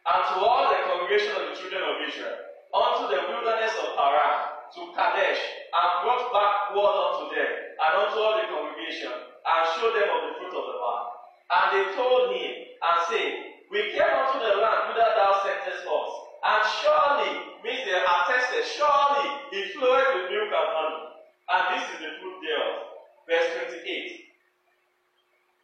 and 0.07 0.21
to 0.23 0.35
all 0.39 0.71
the 0.71 0.79
congregation 0.88 1.35
of 1.35 1.51
the 1.51 1.55
children 1.59 1.83
of 1.83 1.99
Israel, 2.07 2.38
unto 2.71 3.11
the 3.11 3.19
wilderness 3.27 3.75
of 3.75 3.99
Paran, 3.99 4.38
to 4.71 4.81
Kadesh, 4.95 5.41
and 5.41 5.89
brought 6.07 6.31
back 6.31 6.71
word 6.71 6.95
unto 6.95 7.35
them, 7.35 7.51
and 7.75 7.91
unto 8.07 8.17
all 8.23 8.39
the 8.39 8.47
congregation, 8.47 9.11
and 9.11 9.61
showed 9.75 9.91
them 9.91 10.07
of 10.15 10.19
the 10.31 10.33
fruit 10.39 10.55
of 10.55 10.63
the 10.63 10.77
land. 10.79 11.20
And 11.52 11.68
they 11.76 11.86
told 11.95 12.32
him, 12.32 12.52
and 12.80 12.98
said, 13.11 13.32
We 13.69 13.91
came 13.91 14.15
unto 14.15 14.40
the 14.40 14.56
land 14.64 14.88
whither 14.88 15.11
thou 15.19 15.44
sentest 15.44 15.84
us, 15.84 16.11
and 16.41 16.61
surely, 16.80 17.32
means 17.64 17.84
they 17.86 17.99
attested, 17.99 18.65
surely 18.65 19.28
it 19.52 19.76
floweth 19.76 20.10
with 20.15 20.32
milk 20.32 20.49
and 20.49 20.69
honey, 20.73 21.03
and 21.52 21.64
this 21.76 21.86
is 21.94 21.99
the 22.02 22.11
fruit 22.18 22.38
thereof. 22.41 22.91
Verse 23.28 23.48
28. 23.84 24.32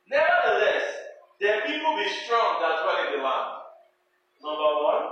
Nevertheless, 0.07 0.85
the 1.39 1.51
people 1.65 1.97
be 1.97 2.07
strong 2.23 2.61
that 2.61 2.83
dwell 2.83 3.01
in 3.07 3.17
the 3.17 3.23
land. 3.23 3.49
Number 4.43 4.71
one, 4.83 5.05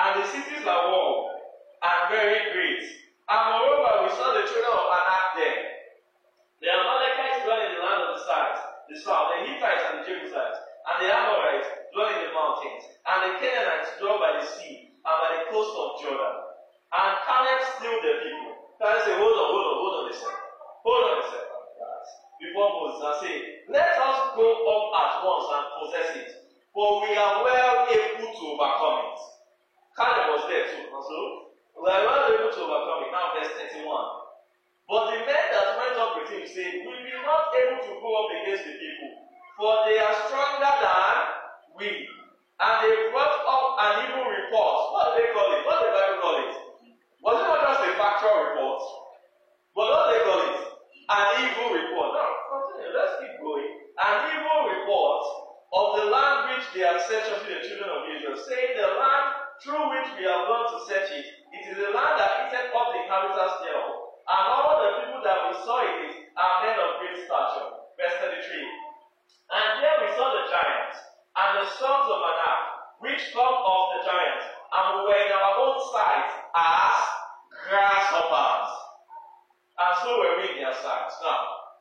and 0.00 0.22
the 0.22 0.26
cities 0.26 0.64
are 0.66 0.88
walled 0.88 1.30
and 1.82 2.00
very 2.10 2.52
great. 2.52 2.84
And 3.28 3.42
moreover, 3.52 4.04
we 4.04 4.10
saw 4.16 4.34
the 4.34 4.44
children 4.48 4.74
of 4.74 4.90
Anak 4.90 5.26
there. 5.36 5.60
The 6.60 6.68
Amalekites 6.72 7.44
dwell 7.44 7.62
in 7.64 7.72
the 7.76 7.82
land 7.84 8.02
of 8.04 8.10
the 8.16 8.22
south, 8.26 8.59
the 8.90 8.98
south, 8.98 9.30
the 9.30 9.46
Hittites 9.46 9.86
and 9.86 9.94
the 10.02 10.04
Jebusites, 10.04 10.58
and 10.90 10.96
the 10.98 11.08
Amorites 11.14 11.70
dwell 11.94 12.10
in 12.10 12.26
the 12.26 12.34
mountains, 12.34 12.82
and 13.06 13.18
the 13.22 13.32
Canaanites 13.38 13.94
dwell 14.02 14.18
by 14.18 14.34
the 14.34 14.44
sea 14.44 14.90
and 14.90 15.16
by 15.22 15.30
the 15.38 15.42
coast 15.54 15.70
of 15.78 16.02
Jordan. 16.02 16.36
And 16.90 17.12
Caleb 17.22 17.60
slew 17.78 17.94
the 18.02 18.12
people. 18.26 18.74
Caleb 18.82 19.00
said, 19.06 19.16
Hold 19.22 19.38
on, 19.38 19.46
hold 19.54 19.66
on, 19.70 19.76
hold 19.78 19.94
on 19.94 20.04
a 20.10 20.14
second. 20.18 20.42
Hold 20.82 21.02
on 21.06 21.14
a 21.22 21.26
second. 21.30 21.48
Before 22.42 22.68
Moses 22.72 22.98
and 22.98 23.16
say, 23.22 23.34
Let 23.70 23.94
us 23.94 24.18
go 24.34 24.42
up 24.42 24.84
at 24.98 25.12
once 25.22 25.46
and 25.54 25.64
possess 25.78 26.08
it, 26.18 26.30
for 26.74 27.06
we 27.06 27.14
are 27.14 27.46
well 27.46 27.86
able 27.94 28.26
to 28.26 28.42
overcome 28.58 28.98
it. 29.06 29.18
Caleb 29.94 30.26
was 30.34 30.42
there 30.50 30.66
too, 30.66 30.90
also. 30.90 31.54
We 31.78 31.86
are 31.86 32.02
well 32.02 32.26
able 32.26 32.50
to 32.50 32.60
overcome 32.66 33.06
it. 33.06 33.10
Now, 33.14 33.38
verse 33.38 33.54
31. 33.54 34.19
But 34.90 35.14
the 35.14 35.22
men 35.22 35.44
that 35.54 35.78
went 35.78 35.94
up 36.02 36.18
with 36.18 36.34
him 36.34 36.42
said, 36.50 36.82
We 36.82 36.90
will 36.90 37.22
not 37.22 37.54
be 37.54 37.62
able 37.62 37.78
to 37.78 37.94
go 38.02 38.10
up 38.10 38.30
against 38.42 38.66
the 38.66 38.74
people, 38.74 39.22
for 39.54 39.86
they 39.86 40.02
are 40.02 40.16
stronger 40.26 40.66
than 40.82 41.14
we. 41.78 42.10
And 42.58 42.74
they 42.82 43.14
brought 43.14 43.38
up 43.46 43.78
an 43.86 43.92
evil 44.10 44.26
report. 44.26 44.78
What 44.90 45.14
do 45.14 45.22
they 45.22 45.30
call 45.30 45.46
it? 45.54 45.62
What 45.62 45.78
do 45.78 45.86
the 45.86 45.94
Bible 45.94 46.18
call 46.18 46.36
it? 46.42 46.54
Was 47.22 47.38
it 47.38 47.46
not 47.46 47.62
just 47.70 47.86
a 47.86 47.90
factual 48.02 48.34
report? 48.50 48.82
But 49.78 49.86
what 49.94 50.02
do 50.02 50.06
they 50.10 50.22
call 50.26 50.40
it? 50.42 50.58
An 50.58 51.26
evil 51.38 51.68
report. 51.70 52.10
Now, 52.18 52.30
continue. 52.50 52.90
Let's 52.90 53.14
keep 53.22 53.38
going. 53.38 53.70
An 53.94 54.14
evil 54.26 54.74
report 54.74 55.22
of 55.70 55.86
the 56.02 56.06
land 56.10 56.50
which 56.50 56.66
they 56.74 56.82
have 56.82 56.98
searched 57.06 57.30
unto 57.30 57.46
the 57.46 57.62
children 57.62 57.94
of 57.94 58.10
Israel, 58.10 58.34
saying, 58.42 58.74
The 58.74 58.90
land 58.98 59.54
through 59.62 59.86
which 59.86 60.18
we 60.18 60.26
have 60.26 60.50
gone 60.50 60.66
to 60.66 60.78
search 60.90 61.14
it, 61.14 61.30
it 61.30 61.62
is 61.70 61.78
a 61.78 61.94
land 61.94 62.18
that 62.18 62.50
eateth 62.50 62.74
up 62.74 62.90
the 62.90 63.06
inhabitants 63.06 63.62
thereof. 63.62 63.99
And 64.30 64.44
all 64.46 64.78
the 64.78 64.90
people 65.02 65.22
that 65.26 65.38
we 65.50 65.52
saw 65.66 65.82
in 65.82 66.06
it 66.06 66.14
are 66.38 66.62
men 66.62 66.78
of 66.78 67.02
great 67.02 67.18
stature. 67.26 67.66
Verse 67.98 68.16
33. 68.22 68.62
And 69.50 69.82
there 69.82 69.98
we 70.06 70.14
saw 70.14 70.30
the 70.30 70.46
giants, 70.46 71.02
and 71.34 71.50
the 71.58 71.66
sons 71.74 72.06
of 72.06 72.20
Anak, 72.22 72.62
which 73.02 73.34
come 73.34 73.58
of 73.58 73.82
the 73.98 74.00
giants, 74.06 74.46
and 74.46 74.84
we 74.94 74.98
were 75.10 75.18
in 75.18 75.34
our 75.34 75.54
own 75.58 75.82
sight 75.90 76.30
as 76.54 76.98
grasshoppers. 77.50 78.70
And 79.74 79.92
so 80.06 80.10
were 80.22 80.38
we 80.38 80.54
in 80.54 80.62
their 80.62 80.78
sight. 80.78 81.10
Now, 81.26 81.74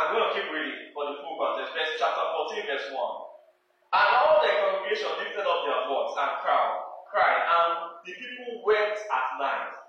I'm 0.00 0.16
going 0.16 0.24
to 0.24 0.32
keep 0.32 0.48
reading 0.48 0.96
for 0.96 1.04
the 1.04 1.20
full 1.20 1.36
context. 1.36 1.76
Verse 1.76 2.00
chapter 2.00 2.24
14, 2.56 2.64
verse 2.64 2.88
1. 2.96 2.96
And 2.96 4.08
all 4.24 4.40
the 4.40 4.48
congregation 4.48 5.12
lifted 5.20 5.44
up 5.44 5.60
their 5.68 5.84
voice 5.84 6.16
and 6.16 6.32
cried, 6.40 6.80
cried, 7.12 7.42
and 7.44 7.72
the 8.08 8.16
people 8.16 8.64
wept 8.64 9.04
at 9.04 9.26
night. 9.36 9.79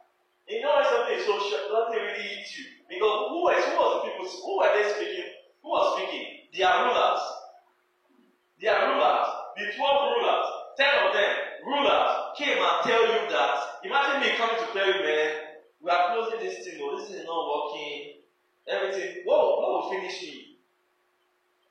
You 0.51 0.59
know 0.59 0.75
when 0.75 0.83
something 0.83 1.15
is 1.15 1.23
so 1.23 1.39
short, 1.47 1.71
nothing 1.71 2.03
really 2.03 2.27
hit 2.27 2.43
you. 2.59 2.65
Because 2.91 3.31
who 3.31 3.39
was, 3.47 3.55
who 3.71 3.75
was 3.79 3.91
the 3.95 4.11
people, 4.11 4.27
who 4.27 4.53
were 4.59 4.71
they 4.75 4.83
speaking? 4.91 5.31
Who 5.63 5.69
was 5.71 5.95
speaking? 5.95 6.27
They 6.51 6.67
are 6.67 6.91
rulers. 6.91 7.23
They 8.59 8.67
are 8.67 8.83
rulers. 8.91 9.27
The 9.55 9.71
12 9.71 10.11
rulers, 10.11 10.45
10 10.75 11.07
of 11.07 11.09
them, 11.15 11.33
rulers, 11.63 12.11
came 12.35 12.59
and 12.59 12.77
tell 12.83 12.99
you 12.99 13.31
that. 13.31 13.79
Imagine 13.87 14.19
me 14.19 14.35
coming 14.35 14.59
to 14.59 14.67
tell 14.75 14.91
you, 14.91 14.99
man, 14.99 15.55
we 15.79 15.87
are 15.87 16.11
closing 16.11 16.43
this 16.43 16.67
thing, 16.67 16.83
oh, 16.83 16.99
this 16.99 17.15
is 17.15 17.23
not 17.23 17.47
working. 17.47 18.19
Everything, 18.67 19.23
what, 19.23 19.39
what 19.39 19.71
will 19.71 19.89
finish 19.95 20.19
me? 20.21 20.59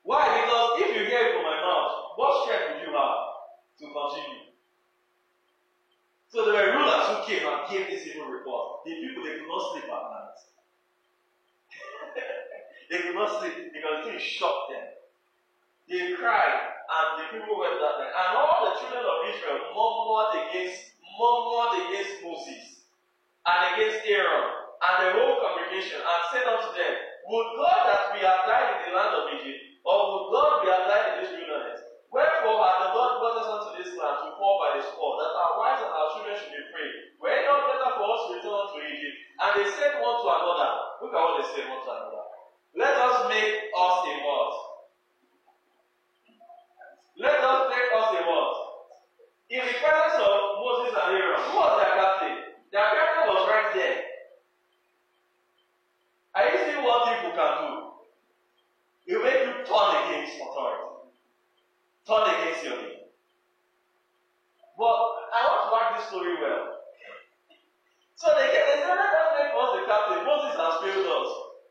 Why? 0.01 0.25
Because 0.41 0.81
if 0.81 0.89
you 0.97 1.05
hear 1.05 1.29
it 1.29 1.33
from 1.37 1.45
my 1.45 1.61
mouth, 1.61 2.17
what 2.17 2.49
strength 2.49 2.73
would 2.73 2.81
you 2.81 2.97
have 2.97 3.45
to 3.77 3.85
continue? 3.93 4.50
So 6.31 6.47
there 6.47 6.55
were 6.55 6.79
rulers 6.79 7.11
who 7.11 7.27
came 7.27 7.43
and 7.43 7.67
gave 7.67 7.91
this 7.91 8.07
evil 8.07 8.31
report. 8.31 8.87
The 8.87 8.95
people 8.95 9.27
they 9.27 9.35
could 9.35 9.51
not 9.51 9.67
sleep 9.75 9.83
at 9.83 10.03
night. 10.15 10.39
they 12.89 12.99
could 13.03 13.15
not 13.19 13.35
sleep 13.43 13.75
because 13.75 13.95
the 13.99 14.15
thing 14.15 14.19
shocked 14.19 14.71
them. 14.71 14.87
They 15.91 16.15
cried, 16.15 16.55
and 16.87 17.07
the 17.19 17.25
people 17.35 17.59
wept 17.59 17.83
that 17.83 17.99
night. 17.99 18.15
And 18.15 18.31
all 18.39 18.63
the 18.63 18.79
children 18.79 19.03
of 19.03 19.27
Israel 19.27 19.59
murmured 19.75 20.31
against 20.39 20.95
murmured 21.19 21.73
against 21.83 22.23
Moses 22.23 22.87
and 23.43 23.59
against 23.75 23.99
Aaron 24.07 24.71
and 24.87 24.95
the 25.03 25.09
whole 25.19 25.35
congregation 25.43 25.99
and 25.99 26.21
said 26.31 26.47
unto 26.47 26.71
them, 26.71 26.93
Would 27.27 27.49
God 27.59 27.79
that 27.91 28.15
we 28.15 28.23
had 28.23 28.39
died 28.47 28.79
in 28.79 28.79
the 28.87 28.91
land 28.95 29.13
of 29.19 29.35
Egypt, 29.35 29.83
or 29.83 29.99
would 29.99 30.25
God 30.31 30.63
we 30.63 30.71
had 30.71 30.87
died 30.87 31.05
in 31.11 31.15
this 31.27 31.31
wilderness? 31.35 31.80
Wherefore 32.11 32.59
hath 32.59 32.79
the 32.83 32.91
Lord 32.91 33.23
brought 33.23 33.39
us 33.39 33.49
unto 33.55 33.71
this 33.79 33.95
land 33.95 34.17
to 34.27 34.35
fall 34.35 34.59
by 34.59 34.75
the 34.75 34.83
sword, 34.83 35.15
that 35.23 35.31
our 35.31 35.53
wives 35.55 35.79
and 35.79 35.95
our 35.95 36.07
children 36.11 36.35
should 36.35 36.51
be 36.51 36.63
free? 36.67 36.91
Were 37.23 37.31
it 37.31 37.47
not 37.47 37.71
better 37.71 37.91
for 37.95 38.03
us 38.03 38.21
to 38.27 38.29
return 38.35 38.51
unto 38.51 38.83
Egypt? 38.83 39.15
And 39.39 39.51
they 39.55 39.67
said 39.79 39.95
one 40.03 40.19
to 40.19 40.27
another, 40.27 40.71
Look 40.99 41.15
at 41.15 41.23
what 41.23 41.39
they 41.39 41.47
said 41.55 41.71
one 41.71 41.79
to 41.79 41.91
another. 41.95 42.23
Let 42.75 42.95
us 42.99 43.17
make 43.31 43.71
us 43.71 43.95
a 44.03 44.13
what? 44.27 44.51
Let 47.15 47.39
us 47.39 47.59
make 47.71 47.89
us 47.95 48.07
a 48.11 48.21
what? 48.27 48.51
In 49.47 49.63
the 49.63 49.75
presence 49.79 50.19
of 50.19 50.35
Moses 50.59 50.91
and 50.91 51.15
Aaron, 51.15 51.41
who 51.47 51.51
was? 51.55 51.73
Their 52.71 52.87
captain 52.87 53.27
was 53.27 53.47
right 53.51 53.71
there. 53.75 53.99
Are 56.35 56.43
you 56.47 56.57
seeing 56.63 56.83
what 56.83 57.07
people 57.07 57.35
can 57.35 57.53
do? 57.59 57.71
It 59.07 59.15
will 59.15 59.23
make 59.23 59.43
you 59.43 59.63
turn 59.67 59.91
against 60.07 60.39
authority. 60.39 60.91
Turn 62.11 62.27
against 62.27 62.67
your 62.67 62.75
name. 62.75 63.07
But 64.75 64.99
I 65.31 65.47
want 65.47 65.63
to 65.63 65.67
back 65.71 65.87
this 65.95 66.11
story 66.11 66.35
well. 66.43 66.83
So 68.19 68.35
they 68.35 68.51
get 68.51 68.67
they 68.67 68.83
said, 68.83 68.99
let 68.99 69.15
us 69.15 69.31
make 69.39 69.55
us 69.55 69.69
the 69.79 69.81
captain. 69.87 70.19
Moses 70.27 70.59
has 70.59 70.75
failed 70.83 71.07
us. 71.07 71.29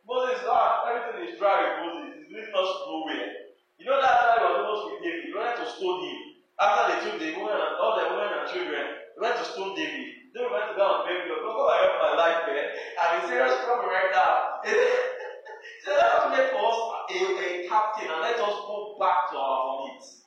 Moses, 0.09 0.41
ah, 0.49 0.89
everything 0.89 1.29
is 1.29 1.37
dry 1.37 1.61
with 1.61 1.77
Moses. 1.85 2.25
He's 2.25 2.33
leading 2.33 2.57
us 2.57 2.73
nowhere. 2.89 3.53
You 3.77 3.85
know 3.85 4.01
that 4.01 4.17
time 4.17 4.41
was 4.41 4.65
almost 4.65 4.83
with 4.89 5.05
David. 5.05 5.29
They 5.29 5.37
wanted 5.37 5.61
to 5.61 5.69
stone 5.77 6.09
him. 6.09 6.19
After 6.57 6.83
they 6.89 6.99
took 7.05 7.17
the 7.21 7.29
women 7.37 7.61
and 7.61 7.77
all 7.77 8.01
the 8.01 8.09
women 8.09 8.33
and 8.33 8.49
children, 8.49 8.85
they 8.97 9.21
went 9.21 9.37
to 9.37 9.45
stone 9.45 9.77
David. 9.77 10.33
They 10.33 10.41
went 10.41 10.73
to 10.73 10.75
go 10.81 10.89
and 10.89 11.01
beg 11.05 11.29
God, 11.29 11.45
God, 11.45 11.69
I 11.69 11.77
help 11.85 11.97
my 12.01 12.13
life, 12.17 12.41
man. 12.49 12.65
I'm 12.97 13.13
in 13.21 13.29
serious 13.29 13.61
trouble 13.61 13.93
right 13.93 14.09
now. 14.09 14.65
so 15.85 15.93
let 16.01 16.09
us 16.17 16.27
make 16.33 16.49
us 16.49 16.79
a, 17.13 17.19
a 17.29 17.49
captain 17.69 18.09
and 18.09 18.25
let 18.25 18.41
us 18.41 18.57
go 18.65 18.97
back 18.97 19.29
to 19.29 19.37
our 19.37 19.85
vomit. 19.85 20.20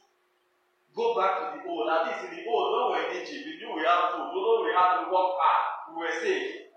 Go 0.94 1.18
back 1.18 1.34
to 1.42 1.46
the 1.58 1.70
old. 1.70 1.90
At 1.90 2.06
least 2.06 2.30
in 2.30 2.38
the 2.38 2.44
old, 2.46 2.66
when 2.70 2.82
we 2.86 2.90
were 2.94 3.04
in 3.10 3.22
Egypt, 3.22 3.44
we 3.46 3.58
knew 3.58 3.74
we 3.74 3.82
had 3.86 4.14
food. 4.14 4.30
Although 4.30 4.66
we 4.66 4.72
had 4.78 4.92
to 5.02 5.04
work 5.10 5.32
hard, 5.42 5.66
we 5.90 6.06
were 6.06 6.16
safe. 6.22 6.70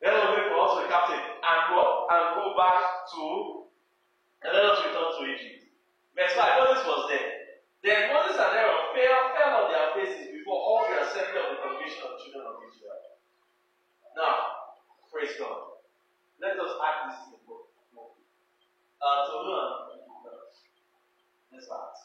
Let 0.00 0.12
us 0.16 0.28
make 0.36 0.48
for 0.52 0.60
us 0.64 0.74
a 0.80 0.88
captain 0.88 1.20
and 1.20 1.60
go 1.72 2.06
and 2.08 2.24
go 2.36 2.44
back 2.56 2.80
to 3.12 3.24
and 4.44 4.50
let 4.52 4.64
us 4.64 4.78
return 4.84 5.08
to 5.12 5.22
Egypt. 5.28 5.66
Verse 6.16 6.32
5, 6.32 6.60
Moses 6.62 6.84
was 6.86 7.02
there. 7.12 7.30
Then 7.84 8.12
Moses 8.12 8.36
and 8.40 8.52
Aaron 8.56 8.92
fell, 8.96 9.20
fell 9.36 9.52
on 9.60 9.66
their 9.72 9.88
faces 9.96 10.32
before 10.32 10.56
all 10.56 10.88
the 10.88 10.96
assembly 11.00 11.40
of 11.40 11.48
the 11.52 11.58
congregation 11.60 12.00
of 12.04 12.16
the 12.16 12.20
children 12.24 12.44
of 12.48 12.56
Israel. 12.64 13.20
Now, 14.16 14.34
praise 15.12 15.36
God. 15.36 15.76
Let 16.40 16.56
us 16.56 16.72
act 16.80 17.00
this 17.12 17.18
in 17.28 17.30
the 17.36 17.40
book. 17.44 17.68
Uh, 19.00 19.28
Tolu 19.28 19.52
and 19.52 19.86
Let's 21.52 21.64
start. 21.66 21.96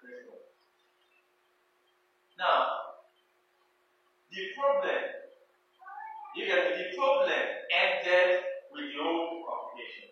Praise 0.00 0.24
God. 0.28 0.44
Now, 2.38 2.98
the 4.30 4.42
problem, 4.58 5.02
you 6.34 6.46
get 6.46 6.74
the 6.74 6.96
problem 6.98 7.30
ended 7.30 8.42
with 8.74 8.90
the 8.90 8.98
old 8.98 9.46
congregation. 9.46 10.10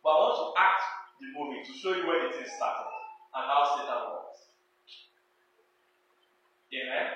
But 0.00 0.10
I 0.10 0.18
want 0.24 0.36
to 0.40 0.46
act 0.56 0.82
the 1.20 1.28
movie 1.36 1.60
to 1.60 1.72
show 1.76 1.92
you 1.92 2.08
where 2.08 2.24
the 2.24 2.32
thing 2.32 2.48
started 2.48 2.88
and 3.36 3.44
how 3.44 3.76
Satan 3.76 4.00
works. 4.16 4.48
Amen? 6.72 7.08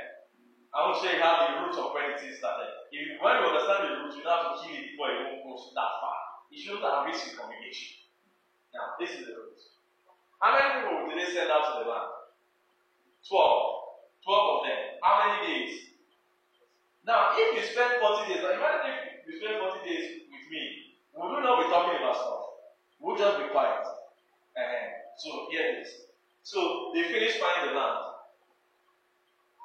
I 0.72 0.76
want 0.84 0.92
to 0.96 1.00
show 1.00 1.12
you 1.12 1.20
how 1.24 1.34
the 1.40 1.48
root 1.64 1.76
of 1.80 1.96
where 1.96 2.12
the 2.12 2.20
thing 2.20 2.36
started. 2.36 2.68
If 2.92 3.00
you, 3.00 3.16
when 3.24 3.40
you 3.40 3.48
understand 3.48 3.88
the 3.88 3.92
root, 4.04 4.12
you 4.12 4.24
don't 4.24 4.36
have 4.36 4.52
to 4.52 4.60
kill 4.60 4.76
it 4.76 4.92
before 4.92 5.08
it 5.08 5.24
won't 5.24 5.44
go 5.48 5.56
that 5.56 5.92
far. 6.04 6.44
It 6.52 6.60
shouldn't 6.60 6.84
have 6.84 7.08
reached 7.08 7.32
the 7.32 7.40
congregation. 7.40 8.04
Now, 8.76 9.00
this 9.00 9.16
is 9.16 9.24
the 9.24 9.32
root. 9.32 9.56
How 10.40 10.52
many 10.52 10.84
people 10.84 11.08
did 11.08 11.16
they 11.16 11.32
send 11.32 11.48
out 11.48 11.64
to 11.72 11.72
the 11.80 11.88
land? 11.88 12.12
Twelve. 13.24 13.81
Twelve 14.24 14.46
of 14.48 14.66
them. 14.66 14.78
How 15.02 15.14
many 15.26 15.38
days? 15.46 15.92
Now, 17.04 17.34
if 17.34 17.58
you 17.58 17.62
spend 17.66 17.98
40 17.98 18.30
days, 18.30 18.42
like 18.46 18.54
imagine 18.54 19.18
if 19.18 19.26
you 19.26 19.34
spend 19.42 19.58
40 19.58 19.82
days 19.82 20.22
with 20.30 20.46
me, 20.50 20.94
we 21.18 21.26
will 21.26 21.42
not 21.42 21.58
be 21.58 21.66
talking 21.66 21.98
about 21.98 22.14
stuff? 22.14 22.42
We'll 23.02 23.18
just 23.18 23.38
be 23.42 23.50
quiet. 23.50 23.82
Uh-huh. 23.82 24.86
So, 25.18 25.50
here 25.50 25.66
it 25.66 25.82
is. 25.82 25.90
So, 26.46 26.92
they 26.94 27.02
finished 27.10 27.42
finding 27.42 27.74
the 27.74 27.80
land. 27.80 27.98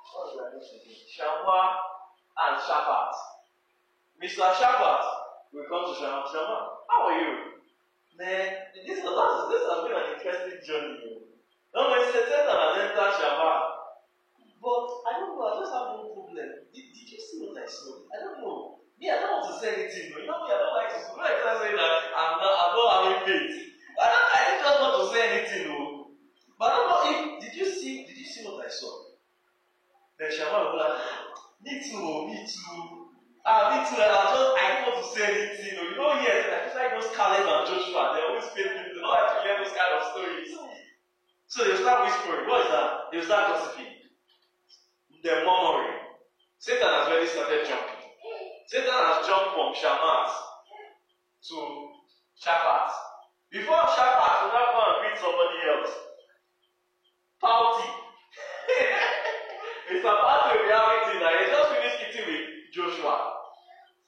What? 0.01 0.33
Shammua 1.13 1.61
and 2.41 2.57
Shaphat. 2.57 3.13
Mr. 4.17 4.49
Shaphat 4.57 5.03
will 5.53 5.69
come 5.69 5.85
to 5.85 5.93
Shammua. 5.93 6.25
Shammua, 6.25 6.59
how 6.89 7.05
are 7.05 7.21
you? 7.21 7.61
Man, 8.17 8.49
this, 8.73 8.97
this, 8.97 8.97
this 8.97 9.63
has 9.69 9.79
been 9.85 9.93
an 9.93 10.17
interesting 10.17 10.57
journey. 10.65 11.21
Now, 11.75 11.91
when 11.93 12.01
Satan 12.09 12.49
has 12.49 12.81
entered 12.81 13.13
Shammua, 13.21 13.66
but 14.67 14.83
I 15.07 15.11
don't 15.23 15.39
know, 15.39 15.47
I 15.47 15.63
just 15.63 15.71
have 15.71 15.87
one 15.95 16.11
problem. 16.11 16.67
Did, 16.75 16.85
did 16.91 17.07
you 17.07 17.19
see 17.23 17.39
what 17.39 17.55
I 17.55 17.63
saw? 17.63 18.03
I 18.11 18.19
don't 18.19 18.43
know. 18.43 18.83
Me, 18.99 19.07
I 19.07 19.15
don't 19.23 19.39
want 19.39 19.47
to 19.47 19.55
say 19.63 19.79
anything. 19.79 20.11
You 20.11 20.27
know 20.27 20.43
me, 20.43 20.51
I 20.51 20.59
don't 20.59 20.75
like 20.75 20.91
to 20.91 20.99
say 20.99 21.15
like 21.15 21.39
saying 21.39 21.79
that 21.79 21.95
I'm 22.11 22.35
not 22.35 22.51
I'm 22.51 22.73
not 22.75 22.89
having 22.91 23.19
faith. 23.23 23.55
I 23.95 24.05
don't 24.11 24.27
I 24.27 24.39
just 24.59 24.79
want 24.83 24.95
to 24.99 25.03
say 25.15 25.21
anything, 25.23 25.63
no. 25.71 26.11
But 26.59 26.67
I 26.67 26.71
don't 26.75 26.87
know 26.91 27.01
if 27.07 27.19
did 27.47 27.53
you 27.55 27.67
see 27.71 28.03
did 28.11 28.17
you 28.19 28.27
see 28.27 28.43
what 28.43 28.59
I 28.59 28.67
saw? 28.67 29.15
Then 30.19 30.35
Shaman 30.35 30.51
was 30.51 30.75
like, 30.83 30.97
me 31.63 31.73
too, 31.79 32.03
oh, 32.03 32.27
me 32.27 32.43
too. 32.43 33.15
Ah, 33.47 33.71
me 33.71 33.77
too. 33.87 34.01
I 34.03 34.11
just 34.11 34.51
I 34.51 34.63
don't 34.67 34.83
want 34.83 34.97
to 34.99 35.05
say 35.15 35.23
anything. 35.31 35.79
You 35.79 35.95
know, 35.95 36.11
yes, 36.19 36.43
I 36.51 36.67
feel 36.67 36.75
like 36.75 36.91
those 36.91 37.13
Caleb 37.15 37.47
and 37.47 37.63
Joshua, 37.71 38.19
they 38.19 38.23
always 38.27 38.51
feel 38.51 38.67
people, 38.67 38.83
they 38.83 38.99
don't 38.99 39.15
to 39.15 39.37
hear 39.47 39.55
those 39.63 39.71
kind 39.77 39.93
of 39.95 40.03
stories. 40.11 40.51
So 41.47 41.63
they 41.63 41.79
start 41.79 42.03
whispering. 42.03 42.43
What 42.51 42.67
is 42.67 42.71
that? 42.75 42.89
They 43.15 43.23
start 43.23 43.55
gossiping. 43.55 43.96
The 45.23 45.33
murmuring. 45.43 45.97
Satan 46.59 46.89
has 46.89 47.07
already 47.07 47.27
started 47.27 47.65
jumping. 47.65 47.97
Satan 48.67 48.91
has 48.91 49.25
jumped 49.25 49.55
from 49.55 49.73
Shamat 49.73 50.29
to 51.49 51.57
Shaphat. 52.37 52.89
Before 53.49 53.87
Shaphat 53.95 54.33
will 54.43 54.53
now 54.53 54.67
go 54.75 54.81
and 54.83 54.97
beat 55.07 55.17
somebody 55.17 55.57
else. 55.71 55.93
Palti. 57.39 57.89
Mr. 59.93 60.11
Palti 60.11 60.49
will 60.53 60.65
be 60.65 60.73
having 60.73 61.01
dinner. 61.15 61.31
He 61.31 61.45
just 61.47 61.69
finished 61.71 61.99
eating 62.03 62.25
with 62.27 62.45
Joshua. 62.75 63.37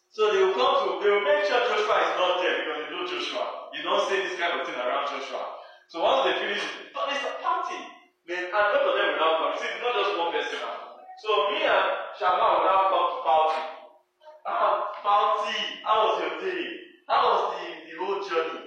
So 0.09 0.33
they 0.33 0.43
will 0.43 0.57
come 0.57 0.75
to, 0.83 0.87
they 0.99 1.09
will 1.09 1.23
make 1.23 1.45
sure 1.47 1.61
Joshua 1.69 1.95
is 2.03 2.13
not 2.19 2.41
there 2.43 2.55
because 2.59 2.77
they 2.83 2.89
know 2.91 3.05
Joshua. 3.07 3.45
You 3.71 3.81
don't 3.85 4.03
say 4.09 4.25
this 4.25 4.35
kind 4.35 4.59
of 4.59 4.67
thing 4.67 4.75
around 4.75 5.07
Joshua. 5.07 5.63
So 5.87 6.03
once 6.03 6.27
they 6.27 6.35
finish 6.37 6.61
but 6.93 7.13
it's 7.13 7.23
a 7.23 7.37
party. 7.41 7.79
Then, 8.27 8.51
and 8.51 8.65
both 8.75 8.85
of 8.89 8.93
them 8.99 9.07
will 9.15 9.21
now 9.21 9.31
come. 9.39 9.53
You 9.55 9.59
see, 9.63 9.71
it's 9.71 9.81
not 9.81 9.95
just 9.95 10.17
one 10.19 10.35
person 10.35 10.59
now. 10.61 10.88
So 11.19 11.51
me 11.51 11.59
and 11.67 11.87
Shama 12.17 12.47
will 12.47 12.63
now 12.63 12.81
come 12.87 13.07
to 13.11 13.19
party. 13.27 13.61
Ah, 14.47 14.87
party. 15.03 15.59
How 15.83 15.97
was 16.07 16.23
your 16.23 16.35
day? 16.39 16.63
How 17.11 17.19
was 17.27 17.59
the, 17.59 17.91
the 17.91 17.93
whole 17.99 18.23
journey? 18.23 18.63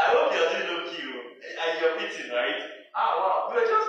I 0.00 0.04
hope 0.08 0.32
you're 0.32 0.50
doing 0.56 0.88
okay. 0.88 1.04
oh. 1.04 1.36
And 1.60 1.70
you're 1.76 1.96
eating, 2.00 2.32
right? 2.32 2.60
Ah, 2.96 3.12
wow. 3.20 3.52
We 3.52 3.60
were 3.60 3.68
just, 3.68 3.85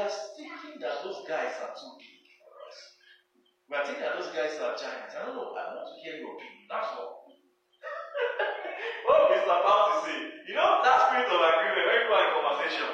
we 0.00 0.08
are 0.08 0.16
thinking 0.32 0.80
that 0.80 1.04
those 1.04 1.20
guys 1.28 1.60
are 1.60 1.76
too 1.76 1.92
big 2.00 2.24
for 2.40 2.48
us. 2.64 2.76
We 3.68 3.76
are 3.76 3.84
thinking 3.84 4.00
that 4.00 4.16
those 4.16 4.32
guys 4.32 4.56
are 4.56 4.72
giants. 4.72 5.12
I 5.12 5.28
don't 5.28 5.36
know, 5.36 5.52
I 5.52 5.76
want 5.76 5.92
to 5.92 5.96
hear 6.00 6.24
your 6.24 6.40
opinion. 6.40 6.64
That's 6.72 6.88
all. 6.96 7.28
what 9.04 9.28
Mr. 9.28 9.44
About 9.44 9.84
to 9.92 9.94
say, 10.08 10.16
you 10.48 10.56
know, 10.56 10.80
that 10.80 11.12
spirit 11.12 11.28
of 11.28 11.36
agreement, 11.36 11.84
when 11.84 12.00
people 12.00 12.16
are 12.16 12.32
conversation. 12.32 12.90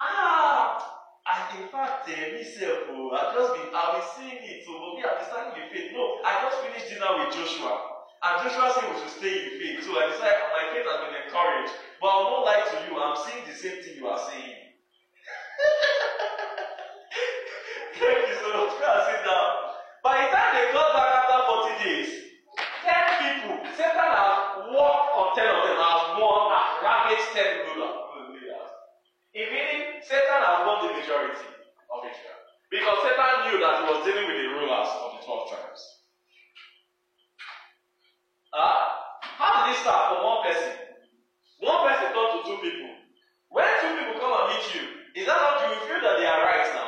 Ah, 0.00 0.80
and 1.28 1.44
in 1.60 1.68
fact, 1.68 2.08
uh, 2.08 2.16
myself, 2.32 2.88
oh, 2.88 3.12
I've 3.12 3.36
just 3.36 3.50
been, 3.60 3.68
I've 3.76 3.92
been 4.00 4.08
seeing 4.16 4.40
it. 4.40 4.64
So, 4.64 4.72
for 4.80 4.96
me, 4.96 5.04
I've 5.04 5.28
faith. 5.28 5.92
No, 5.92 6.24
I 6.24 6.40
just 6.40 6.56
finished 6.64 6.88
dinner 6.88 7.20
with 7.20 7.36
Joshua. 7.36 8.00
And 8.24 8.40
Joshua 8.40 8.72
said 8.72 8.88
we 8.88 8.96
should 8.96 9.12
stay 9.12 9.34
in 9.44 9.48
faith. 9.60 9.84
So 9.84 9.92
I 10.00 10.08
decided 10.08 10.40
my 10.56 10.72
faith 10.72 10.88
has 10.88 10.98
been 11.04 11.16
encouraged. 11.20 11.74
But 12.00 12.08
I 12.08 12.16
will 12.16 12.32
not 12.40 12.48
lie 12.48 12.64
to 12.64 12.76
you, 12.88 12.96
I'm 12.96 13.12
seeing 13.20 13.44
the 13.44 13.52
same 13.52 13.84
thing 13.84 14.00
you 14.00 14.08
are 14.08 14.20
saying. 14.32 14.63
They 20.54 20.70
got 20.70 20.94
back 20.94 21.10
after 21.18 21.38
40 21.50 21.84
days, 21.84 22.10
10 22.86 22.94
people, 23.18 23.56
Satan 23.74 24.06
has 24.06 24.70
walked 24.70 25.10
on 25.18 25.26
10 25.34 25.42
of 25.50 25.60
them, 25.66 25.78
has 25.82 26.02
won, 26.14 26.54
has 26.54 26.70
ravaged 26.78 27.28
10 27.34 27.74
rulers. 27.74 28.04
In 29.34 29.50
meaning, 29.50 29.98
Satan 30.06 30.40
has 30.46 30.62
won 30.62 30.86
the 30.86 30.94
majority 30.94 31.42
of 31.90 32.00
Israel. 32.06 32.38
Because 32.70 32.98
Satan 33.02 33.50
knew 33.50 33.58
that 33.58 33.82
he 33.82 33.84
was 33.90 33.98
dealing 34.06 34.30
with 34.30 34.38
the 34.38 34.48
rulers 34.54 34.90
of 34.94 35.18
the 35.18 35.20
12 35.26 35.50
tribes. 35.50 35.82
Ah, 38.54 39.18
how 39.18 39.66
did 39.66 39.74
it 39.74 39.82
start 39.82 40.14
from 40.14 40.22
one 40.22 40.46
person? 40.46 40.70
One 41.58 41.82
person 41.82 42.14
turned 42.14 42.32
to 42.38 42.40
two 42.46 42.58
people. 42.62 42.94
When 43.50 43.66
two 43.82 43.90
people 43.98 44.22
come 44.22 44.30
and 44.30 44.46
meet 44.54 44.66
you, 44.70 44.84
is 45.18 45.26
that 45.26 45.34
not 45.34 45.66
you 45.66 45.82
feel 45.82 45.98
that 45.98 46.22
they 46.22 46.26
are 46.30 46.42
right 46.46 46.66
now? 46.70 46.83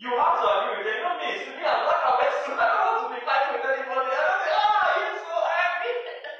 It's 0.00 1.44
to 1.44 1.50
me, 1.54 1.62
I'm 1.62 1.82
not 1.86 2.02
a 2.02 2.12
person. 2.18 2.54
I 2.58 2.66
don't 2.66 2.82
want 2.84 2.98
to 3.06 3.14
be 3.14 3.20
fighting 3.24 3.52
with 3.54 3.64
anybody. 3.64 4.10
I 4.10 4.22
don't 4.26 4.42
say, 4.42 4.54
ah, 4.54 4.86
you're 4.98 5.18
so 5.22 5.36
happy. 5.54 5.92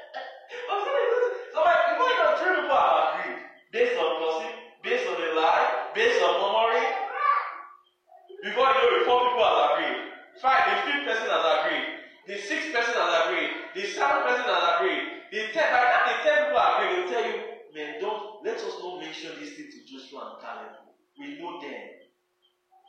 I'm 0.69 0.79
so 0.83 1.59
like, 1.63 1.81
you 1.87 1.95
know, 1.95 2.07
you 2.11 2.19
know, 2.19 2.31
three 2.35 2.53
people 2.59 2.75
have 2.75 2.99
agreed 3.15 3.39
based 3.71 3.95
on 3.97 4.09
gossip, 4.19 4.53
based 4.83 5.07
on 5.07 5.17
a 5.17 5.29
lie, 5.39 5.67
based 5.95 6.19
on 6.21 6.33
murmuring. 6.37 6.91
Before 8.45 8.69
you 8.69 8.87
know 8.93 9.01
four 9.09 9.19
people 9.25 9.41
have 9.41 9.61
agreed. 9.73 9.99
Five, 10.37 10.63
the 10.69 10.75
fifth 10.85 11.03
person 11.07 11.29
has 11.31 11.45
agreed. 11.49 11.87
The 12.27 12.37
sixth 12.37 12.69
person 12.75 12.93
has 12.93 13.13
agreed. 13.25 13.51
The 13.73 13.83
seventh 13.89 14.25
person 14.29 14.45
has 14.45 14.65
agreed. 14.77 15.03
The 15.33 15.41
ten, 15.49 15.65
by 15.73 15.81
the 15.81 15.99
the 16.05 16.15
ten 16.21 16.35
people 16.45 16.61
agree, 16.61 16.89
they'll 16.93 17.09
tell 17.09 17.25
you, 17.25 17.37
man, 17.73 17.91
don't 18.03 18.45
let 18.45 18.61
us 18.61 18.75
not 18.77 19.01
mention 19.01 19.33
this 19.41 19.57
thing 19.57 19.71
to 19.73 19.79
Joshua 19.89 20.21
and 20.29 20.37
Caleb. 20.43 20.77
We 21.17 21.41
know 21.41 21.57
them. 21.57 21.94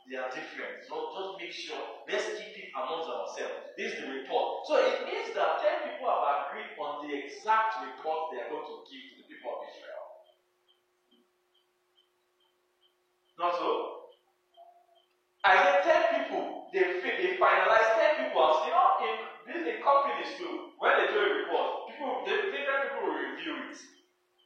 They 0.07 0.15
are 0.15 0.31
different. 0.31 0.87
So 0.87 1.11
just 1.11 1.31
make 1.35 1.51
sure, 1.51 1.83
let's 2.07 2.23
keep 2.39 2.55
it 2.55 2.71
amongst 2.71 3.11
ourselves. 3.11 3.75
This 3.75 3.91
is 3.91 3.99
the 3.99 4.07
report. 4.07 4.63
So 4.63 4.79
it 4.79 5.03
means 5.03 5.35
that 5.35 5.59
10 5.59 5.91
people 5.91 6.07
have 6.07 6.47
agreed 6.47 6.71
on 6.79 7.03
the 7.03 7.11
exact 7.11 7.83
report 7.83 8.31
they 8.31 8.39
are 8.39 8.47
going 8.47 8.63
to 8.63 8.87
give 8.87 9.03
to 9.03 9.13
the 9.19 9.27
people 9.27 9.51
of 9.51 9.67
Israel. 9.67 10.03
Not 13.35 13.59
so? 13.59 13.69
I 15.43 15.59
said 15.59 15.83
10 15.83 16.23
people, 16.23 16.71
they, 16.71 16.87
they 17.03 17.35
finalize 17.35 17.99
10 17.99 18.31
people. 18.31 18.47
As, 18.47 18.63
you 18.63 18.71
know, 18.71 18.87
in, 19.03 19.15
this 19.43 19.63
in 19.67 19.83
companies 19.83 20.39
too, 20.39 20.71
when 20.79 20.95
they 21.03 21.11
do 21.11 21.19
a 21.19 21.29
report, 21.43 21.91
people, 21.91 22.23
they, 22.23 22.47
different 22.47 22.79
people 22.95 23.11
will 23.11 23.19
review 23.27 23.59
it. 23.67 23.75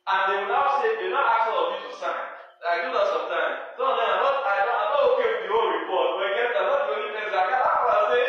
And 0.10 0.20
they 0.26 0.38
will 0.42 0.50
now 0.50 0.82
say, 0.82 0.98
they 0.98 1.06
will 1.06 1.22
now 1.22 1.30
ask 1.30 1.54
all 1.54 1.70
of 1.70 1.78
you 1.78 1.86
to 1.86 1.94
sign. 2.02 2.31
I 2.62 2.86
do 2.86 2.94
that 2.94 3.08
sometimes. 3.10 3.56
Them 3.74 3.90
are 3.90 4.18
not, 4.22 4.46
I 4.46 4.54
I'm 4.62 4.90
not 4.94 5.02
okay 5.18 5.30
with 5.34 5.44
the 5.46 5.50
whole 5.50 5.72
report. 5.82 6.08
But 6.22 6.26
again, 6.30 6.52
I'm 6.54 6.68
not 6.70 6.82
the 6.86 6.94
only 6.94 7.10
person. 7.10 7.34
I 7.34 7.46
cannot 7.50 8.04
say, 8.14 8.26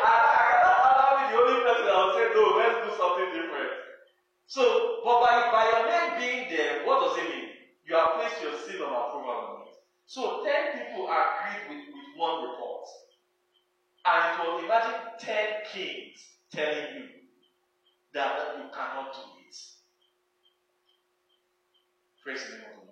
I, 0.00 0.12
I 0.16 0.42
cannot 0.48 0.78
allow 0.80 1.10
me 1.12 1.24
the 1.28 1.38
only 1.44 1.60
person 1.60 1.84
that 1.84 1.96
will 2.00 2.14
say, 2.16 2.26
no, 2.32 2.44
let's 2.56 2.78
do 2.80 2.90
something 2.96 3.30
different. 3.36 3.72
So, 4.48 4.62
but 5.04 5.20
by, 5.20 5.34
by 5.52 5.64
your 5.76 5.84
name 5.92 6.10
being 6.16 6.42
there, 6.48 6.88
what 6.88 7.04
does 7.04 7.20
it 7.20 7.28
mean? 7.28 7.48
You 7.84 8.00
have 8.00 8.16
placed 8.16 8.40
your 8.40 8.56
seal 8.64 8.80
of 8.88 8.96
approval 8.96 9.28
on 9.28 9.68
it. 9.68 9.76
So, 10.08 10.40
10 10.40 10.88
people 10.88 11.04
agreed 11.04 11.68
with, 11.68 11.84
with 11.92 12.08
one 12.16 12.48
report. 12.48 12.88
And 14.08 14.40
was, 14.40 14.64
imagine 14.64 15.00
10 15.20 15.68
kings 15.68 16.16
telling 16.48 16.96
you 16.96 17.04
that 18.16 18.56
you 18.56 18.64
cannot 18.72 19.12
do 19.12 19.20
it. 19.44 19.56
Praise 22.24 22.44
the 22.48 22.56
Lord. 22.64 22.83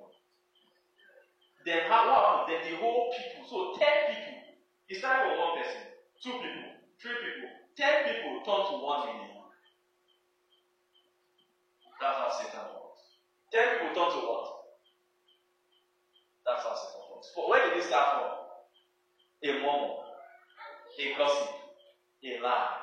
Then 1.64 1.86
how 1.88 2.10
what 2.10 2.22
happened? 2.26 2.58
Then 2.58 2.72
the 2.72 2.78
whole 2.78 3.14
people, 3.14 3.46
so 3.46 3.78
10 3.78 3.86
people, 4.10 5.02
not 5.02 5.22
for 5.22 5.38
one 5.38 5.62
person, 5.62 5.82
two 6.18 6.34
people, 6.42 6.74
three 7.00 7.14
people, 7.22 7.50
10 7.76 8.04
people 8.04 8.42
turn 8.42 8.62
to 8.66 8.74
one 8.82 9.06
million. 9.06 9.46
That's 12.00 12.18
how 12.18 12.30
Satan 12.34 12.66
works. 12.74 13.22
10 13.54 13.62
people 13.78 13.94
turn 13.94 14.10
to 14.10 14.20
what? 14.26 14.46
That's 16.44 16.62
how 16.66 16.74
Satan 16.74 17.14
works. 17.14 17.30
But 17.36 17.48
where 17.48 17.62
did 17.70 17.78
it 17.78 17.84
start 17.86 18.10
from? 18.10 18.30
A 19.44 19.52
murmur, 19.62 20.02
a 20.98 21.18
gossip, 21.18 21.54
a 22.24 22.42
lie, 22.42 22.78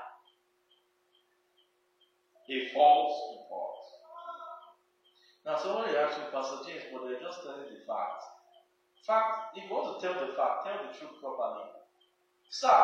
a 2.50 2.70
false 2.74 3.16
report. 3.36 3.76
Now, 5.46 5.58
somebody 5.58 5.98
asked 5.98 6.20
me, 6.20 6.26
Pastor 6.32 6.64
James, 6.68 6.84
but 6.92 7.08
they're 7.08 7.20
just 7.20 7.44
telling 7.44 7.68
the 7.68 7.80
fact. 7.88 8.39
Fact, 9.10 9.58
if 9.58 9.64
you 9.64 9.72
want 9.72 10.00
to 10.00 10.06
tell 10.06 10.14
the 10.14 10.34
fact, 10.34 10.70
tell 10.70 10.86
the 10.86 10.94
truth 10.94 11.18
properly. 11.20 11.66
Sir, 12.48 12.78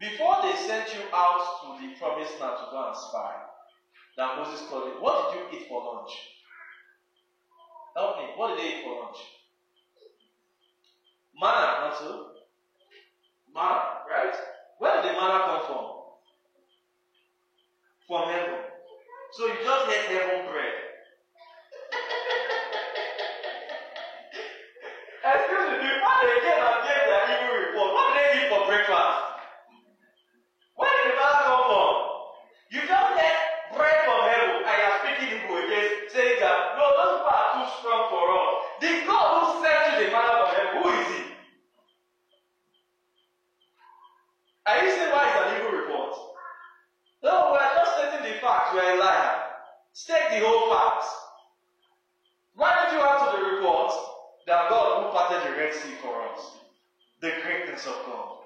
before 0.00 0.36
they 0.40 0.56
sent 0.56 0.88
you 0.94 1.04
out 1.12 1.60
to 1.60 1.86
the 1.86 1.92
promised 2.00 2.40
land 2.40 2.56
to 2.56 2.72
go 2.72 2.88
and 2.88 2.96
spy, 2.96 3.34
that 4.16 4.38
Moses 4.38 4.66
called 4.70 4.88
it, 4.88 5.02
what 5.02 5.34
did 5.34 5.38
you 5.38 5.46
eat 5.52 5.68
for 5.68 5.84
lunch? 5.84 6.12
Help 7.94 8.16
me, 8.16 8.24
what 8.36 8.56
did 8.56 8.58
they 8.64 8.78
eat 8.78 8.84
for 8.84 9.04
lunch? 9.04 9.18
Manna, 11.38 11.84
not 11.84 11.98
so? 11.98 12.28
Manna, 13.54 13.84
right? 14.08 14.34
Where 14.78 15.02
did 15.02 15.10
the 15.10 15.20
manna 15.20 15.44
come 15.44 15.66
from? 15.66 15.84
From 18.08 18.30
heaven. 18.32 18.60
So 19.32 19.46
you 19.46 19.54
just 19.62 19.90
ate 19.90 20.16
heaven 20.16 20.50
bread. 20.50 20.81
Excuse 25.22 25.66
me, 25.70 25.78
before 25.78 26.18
they 26.26 26.38
came 26.42 26.58
and 26.58 26.82
gave 26.82 27.02
their 27.06 27.22
evil 27.30 27.54
report, 27.62 27.94
what 27.94 28.10
did 28.10 28.18
they 28.18 28.30
eat 28.42 28.48
for 28.50 28.66
breakfast? 28.66 29.14
Where 30.74 30.90
did 30.98 31.14
the 31.14 31.14
manna 31.14 31.46
come 31.46 31.62
from? 31.70 31.94
You 32.74 32.80
just 32.90 33.08
get 33.14 33.34
bread 33.70 33.98
from 34.02 34.18
heaven 34.26 34.66
and 34.66 34.76
you 34.82 34.86
are 34.90 34.98
speaking 34.98 35.30
Igbo 35.38 35.54
again, 35.62 36.10
saying 36.10 36.42
that 36.42 36.74
no, 36.74 36.82
those 36.98 37.22
people 37.22 37.38
are 37.38 37.50
too 37.54 37.66
strong 37.78 38.02
for 38.10 38.24
us. 38.34 38.50
The 38.82 38.90
God 39.06 39.26
who 39.30 39.46
sent 39.62 39.78
you 39.78 39.94
the 40.02 40.08
manna 40.10 40.34
from 40.42 40.50
heaven, 40.58 40.70
who 40.82 40.84
is 40.90 41.06
he? 41.14 41.22
Are 44.66 44.78
you 44.82 44.90
saying 44.90 45.12
why 45.14 45.22
is 45.30 45.38
an 45.38 45.46
evil 45.54 45.78
report? 45.78 46.02
That 54.46 54.68
God 54.68 55.04
who 55.04 55.12
parted 55.12 55.48
the 55.48 55.56
Red 55.56 55.72
Sea 55.72 55.94
for 56.02 56.20
us. 56.28 56.58
Greatness 57.82 58.00
of 58.00 58.06
God. 58.06 58.38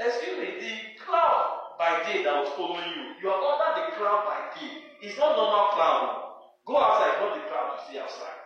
Excuse 0.00 0.38
me, 0.38 0.60
the 0.60 1.04
cloud 1.04 1.76
by 1.78 2.02
day 2.04 2.24
that 2.24 2.34
was 2.34 2.48
following 2.56 2.88
you, 2.96 3.14
you 3.22 3.28
are 3.28 3.38
under 3.38 3.80
the 3.80 3.96
cloud 3.96 4.24
by 4.24 4.58
day. 4.58 4.82
It's 5.02 5.18
not 5.18 5.36
normal 5.36 5.68
cloud. 5.72 6.08
Oh. 6.10 6.52
Go 6.66 6.78
outside, 6.78 7.20
not 7.20 7.34
the 7.34 7.42
cloud 7.48 7.78
you 7.78 7.92
see 7.92 8.00
outside. 8.00 8.40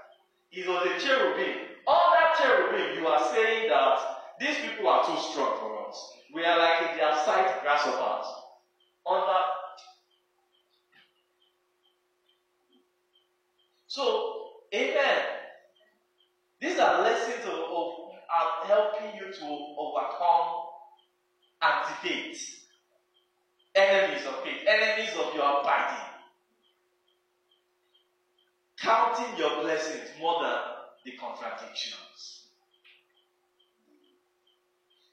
It's 0.53 0.69
on 0.69 0.89
the 0.89 1.01
cherubim. 1.01 1.69
That 1.87 2.37
cherubim, 2.39 2.99
you 2.99 3.07
are 3.07 3.33
saying 3.35 3.69
that 3.69 3.99
these 4.41 4.57
people 4.59 4.89
are 4.89 5.05
too 5.07 5.21
strong 5.31 5.59
for 5.59 5.89
us. 5.89 6.13
We 6.35 6.45
are 6.45 6.59
like 6.59 6.91
in 6.91 6.99
their 6.99 7.15
sight 7.25 7.63
grasshoppers. 7.63 8.27
Under 9.07 9.41
So, 13.87 14.51
amen. 14.75 15.23
These 16.61 16.79
are 16.79 17.03
are 18.31 18.67
helping 18.67 19.19
you 19.19 19.33
to 19.33 19.75
overcome 19.79 20.65
anti-faith, 21.63 22.61
enemies 23.75 24.27
of 24.27 24.43
faith, 24.43 24.63
enemies 24.67 25.13
of 25.19 25.35
your 25.35 25.63
body. 25.63 26.01
Counting 28.79 29.39
your 29.39 29.63
blessings 29.63 30.11
more 30.21 30.43
than 30.43 30.59
the 31.05 31.13
contradictions. 31.13 32.43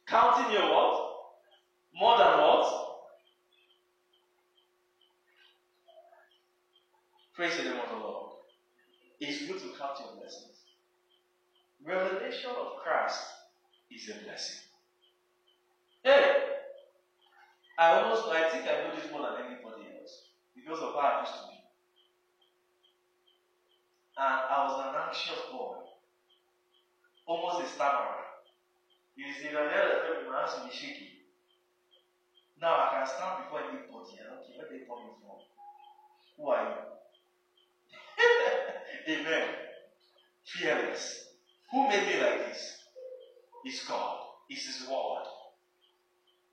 Counting 0.06 0.52
your 0.52 0.70
what? 0.70 1.12
More 1.96 2.18
than 2.18 2.38
what? 2.38 2.82
Praise 7.34 7.56
the 7.58 7.64
name 7.64 7.80
of 7.80 7.90
the 7.90 7.96
Lord. 7.96 8.32
It's 9.22 9.48
good 9.48 9.60
to 9.60 9.78
count 9.78 9.98
your 10.00 10.20
blessings. 10.20 10.51
Revelation 11.86 12.52
of 12.52 12.78
Christ 12.84 13.22
is 13.92 14.10
a 14.10 14.24
blessing. 14.24 14.58
Hey! 16.04 16.44
I 17.78 18.00
almost 18.02 18.26
I 18.30 18.50
think 18.50 18.66
I 18.68 18.84
know 18.84 18.96
this 18.96 19.12
more 19.12 19.22
than 19.22 19.46
anybody 19.46 19.90
else 20.00 20.22
because 20.56 20.80
of 20.80 20.94
how 20.94 21.18
I 21.18 21.22
used 21.22 21.34
to 21.34 21.48
be. 21.50 21.58
And 24.18 24.40
I 24.52 24.64
was 24.64 24.80
an 24.80 24.94
anxious 25.08 25.42
boy, 25.52 25.76
almost 27.28 27.64
a 27.64 27.68
stammerer. 27.68 28.22
You 29.16 29.32
see, 29.34 29.48
if 29.48 29.56
I 29.56 29.66
heard 29.66 30.28
my 30.28 30.40
hands 30.40 30.74
shaky. 30.74 31.10
Now 32.62 32.76
I 32.76 32.90
can 32.92 33.06
stand 33.08 33.44
before 33.44 33.60
anybody. 33.62 34.18
I 34.22 34.30
don't 34.30 34.46
care 34.46 34.58
where 34.58 34.70
they 34.70 34.86
coming 34.86 35.14
from. 35.22 35.38
Who 36.38 36.50
are 36.50 36.64
you? 39.08 39.14
Amen. 39.14 39.48
Fearless. 40.46 41.31
Who 41.72 41.88
made 41.88 42.06
me 42.06 42.20
like 42.20 42.48
this? 42.48 42.78
It's 43.64 43.86
God. 43.88 44.20
It's 44.50 44.66
His 44.66 44.88
word. 44.88 45.24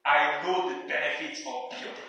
I 0.07 0.41
know 0.43 0.69
the 0.69 0.89
benefits 0.89 1.41
of 1.47 1.71
beauty. 1.71 2.09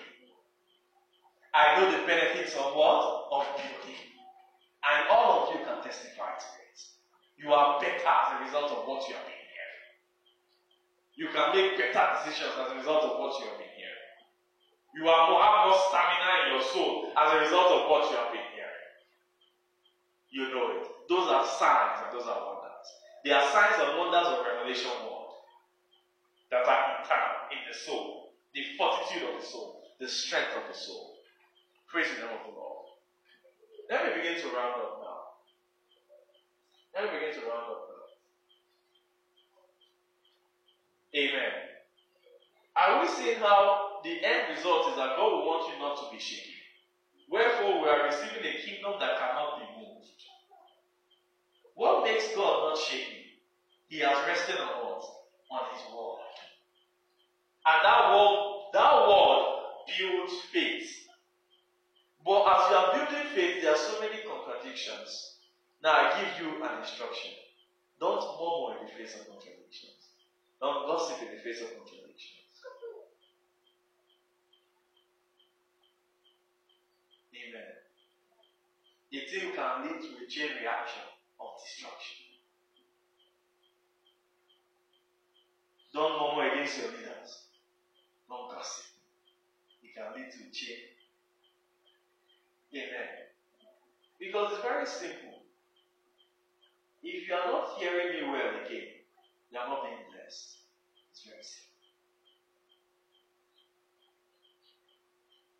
I 1.53 1.75
know 1.75 1.91
the 1.91 2.05
benefits 2.05 2.55
of 2.55 2.75
what? 2.75 3.27
Of 3.31 3.45
beauty. 3.57 3.97
And 4.85 5.09
all 5.09 5.43
of 5.43 5.55
you 5.55 5.65
can 5.65 5.81
testify 5.83 6.37
to 6.37 6.49
it. 6.63 6.79
You 7.37 7.51
are 7.51 7.79
better 7.81 8.07
as 8.07 8.39
a 8.39 8.43
result 8.45 8.71
of 8.71 8.87
what 8.87 9.07
you 9.07 9.15
have 9.15 9.25
been 9.25 9.33
hearing. 9.33 9.83
You 11.15 11.27
can 11.33 11.55
make 11.55 11.77
better 11.77 12.05
decisions 12.23 12.53
as 12.55 12.71
a 12.71 12.75
result 12.77 13.03
of 13.03 13.19
what 13.19 13.39
you 13.39 13.47
have 13.49 13.57
been 13.57 13.73
hearing. 13.75 14.09
You 14.95 15.07
are 15.09 15.29
more, 15.29 15.41
have 15.41 15.67
more 15.67 15.77
stamina 15.89 16.31
in 16.45 16.53
your 16.53 16.63
soul 16.63 17.11
as 17.17 17.33
a 17.33 17.39
result 17.41 17.67
of 17.73 17.89
what 17.89 18.09
you 18.09 18.17
have 18.17 18.31
been 18.31 18.47
hearing. 18.53 18.89
You 20.29 20.43
know 20.53 20.71
it. 20.77 20.87
Those 21.09 21.27
are 21.27 21.45
signs 21.45 22.05
and 22.05 22.13
those 22.13 22.27
are 22.27 22.39
wonders. 22.45 22.58
They 23.23 23.31
are 23.31 23.51
signs 23.51 23.75
and 23.79 23.97
wonders 23.97 24.27
of 24.27 24.45
revelation 24.45 24.91
word 25.03 25.33
that 26.51 26.67
are 26.67 26.99
internal 27.01 27.49
in 27.51 27.59
the 27.67 27.75
soul, 27.77 28.31
the 28.53 28.63
fortitude 28.77 29.23
of 29.29 29.39
the 29.39 29.45
soul, 29.45 29.81
the 29.99 30.07
strength 30.07 30.55
of 30.57 30.67
the 30.67 30.73
soul. 30.77 31.13
Praise 31.87 32.07
the 32.09 32.25
name 32.25 32.35
of 32.35 32.43
the 32.45 32.53
Lord. 32.55 32.85
Let 33.89 34.05
me 34.05 34.21
begin 34.21 34.39
to 34.41 34.47
round 34.49 34.81
up 34.81 35.01
now. 35.01 35.19
Let 36.95 37.11
me 37.13 37.19
begin 37.19 37.33
to 37.35 37.41
round 37.47 37.69
up 37.69 37.83
now. 37.89 38.05
Amen. 41.19 41.51
Are 42.75 43.01
we 43.01 43.07
seeing 43.07 43.37
how 43.39 43.99
the 44.03 44.23
end 44.23 44.55
result 44.55 44.89
is 44.89 44.95
that 44.95 45.15
God 45.17 45.31
will 45.33 45.45
want 45.45 45.67
you 45.67 45.79
not 45.79 45.97
to 45.97 46.11
be 46.11 46.19
shaken? 46.19 46.53
Wherefore, 47.29 47.81
we 47.81 47.87
are 47.87 48.05
receiving 48.05 48.43
a 48.45 48.57
kingdom 48.65 48.93
that 48.99 49.17
cannot 49.19 49.57
be 49.57 49.63
moved. 49.77 49.88
What 51.79 52.03
makes 52.03 52.27
God 52.35 52.67
not 52.67 52.77
shaky? 52.77 53.39
He 53.87 53.99
has 53.99 54.27
rested 54.27 54.59
on 54.59 54.83
what? 54.83 55.01
On 55.49 55.63
His 55.71 55.81
word. 55.95 56.19
And 57.63 57.79
that 57.87 58.11
word, 58.11 58.67
that 58.73 59.07
word 59.07 59.63
builds 59.87 60.33
faith. 60.51 61.07
But 62.25 62.43
as 62.51 62.69
you 62.69 62.75
are 62.75 62.91
building 62.91 63.27
faith, 63.33 63.61
there 63.61 63.71
are 63.71 63.77
so 63.77 63.95
many 64.01 64.19
contradictions. 64.27 65.39
Now 65.81 65.91
I 65.93 66.19
give 66.19 66.43
you 66.43 66.61
an 66.61 66.79
instruction. 66.83 67.31
Don't 67.97 68.27
murmur 68.35 68.81
in 68.81 68.87
the 68.87 68.91
face 68.99 69.15
of 69.15 69.31
contradictions. 69.31 70.03
Don't 70.59 70.85
gossip 70.85 71.21
in 71.21 71.31
the 71.31 71.41
face 71.41 71.61
of 71.61 71.69
contradictions. 71.79 72.59
Amen. 77.39 77.71
The 79.13 79.19
thing 79.31 79.55
can 79.55 79.87
lead 79.87 80.01
to 80.03 80.25
a 80.25 80.27
chain 80.27 80.59
reaction 80.59 81.07
of 81.39 81.47
destruction. 81.63 82.17
Don't 85.93 86.19
murmur 86.21 86.51
against 86.51 86.77
your 86.77 86.91
leaders. 86.91 87.49
Don't 88.29 88.51
gossip. 88.51 88.85
It 89.83 89.95
can 89.95 90.13
lead 90.15 90.31
to 90.31 90.51
chain. 90.51 90.77
Amen. 92.73 93.09
Because 94.19 94.53
it's 94.53 94.61
very 94.61 94.85
simple. 94.85 95.41
If 97.01 97.27
you 97.27 97.33
are 97.33 97.51
not 97.51 97.79
hearing 97.79 98.21
me 98.21 98.29
well 98.29 98.65
again, 98.65 99.01
you 99.51 99.57
are 99.57 99.67
not 99.67 99.83
being 99.83 100.03
blessed. 100.11 100.57
It's 101.11 101.23
very 101.23 101.41
simple. 101.41 101.69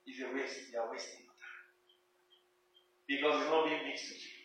It's 0.05 0.19
a 0.21 0.35
waste. 0.35 0.71
You 0.71 0.79
are 0.79 0.91
wasting 0.91 1.25
your 1.25 1.37
time. 1.39 1.65
Because 3.07 3.41
it's 3.41 3.49
not 3.49 3.65
being 3.65 3.87
mixed 3.87 4.09
with 4.09 4.21
it. 4.21 4.38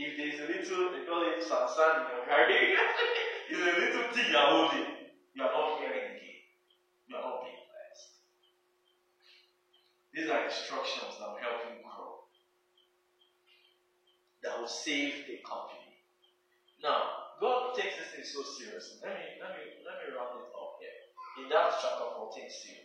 If 0.00 0.16
there 0.16 0.28
is 0.32 0.40
a 0.40 0.48
little, 0.48 0.88
they 0.92 1.04
call 1.04 1.20
it 1.28 1.44
some 1.44 1.68
sand 1.68 2.00
in 2.00 2.08
your 2.08 2.24
garden, 2.24 2.56
it's 3.52 3.60
a 3.60 3.76
little 3.76 4.08
thing 4.16 4.32
you 4.32 4.38
are 4.38 4.48
holding. 4.48 4.88
You 5.36 5.44
are 5.44 5.52
not 5.52 5.78
hearing 5.80 6.08
again. 6.16 6.40
You 7.08 7.16
are 7.16 7.24
not 7.24 7.42
being 7.42 7.60
blessed. 7.68 8.08
These 10.14 10.28
are 10.28 10.44
instructions 10.44 11.16
that 11.18 11.28
will 11.28 11.40
help 11.40 11.62
you 11.68 11.76
grow. 11.84 12.16
That 14.42 14.58
will 14.58 14.68
save 14.70 15.26
the 15.26 15.38
company. 15.46 15.96
Now, 16.82 17.04
God 17.40 17.74
takes 17.76 17.96
this 17.96 18.08
thing 18.10 18.24
so 18.24 18.42
seriously. 18.44 18.98
Let 19.02 19.14
me 19.14 19.24
let 19.40 19.50
me 19.52 19.62
let 19.86 19.96
me 20.00 20.06
round 20.14 20.34
it 20.36 20.48
up 20.56 20.72
here. 20.80 20.96
In 21.42 21.48
that 21.50 21.72
chapter 21.80 22.04
14 22.14 22.48
still. 22.50 22.80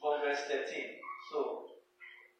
From 0.00 0.20
verse 0.20 0.40
13. 0.48 0.86
So, 1.30 1.64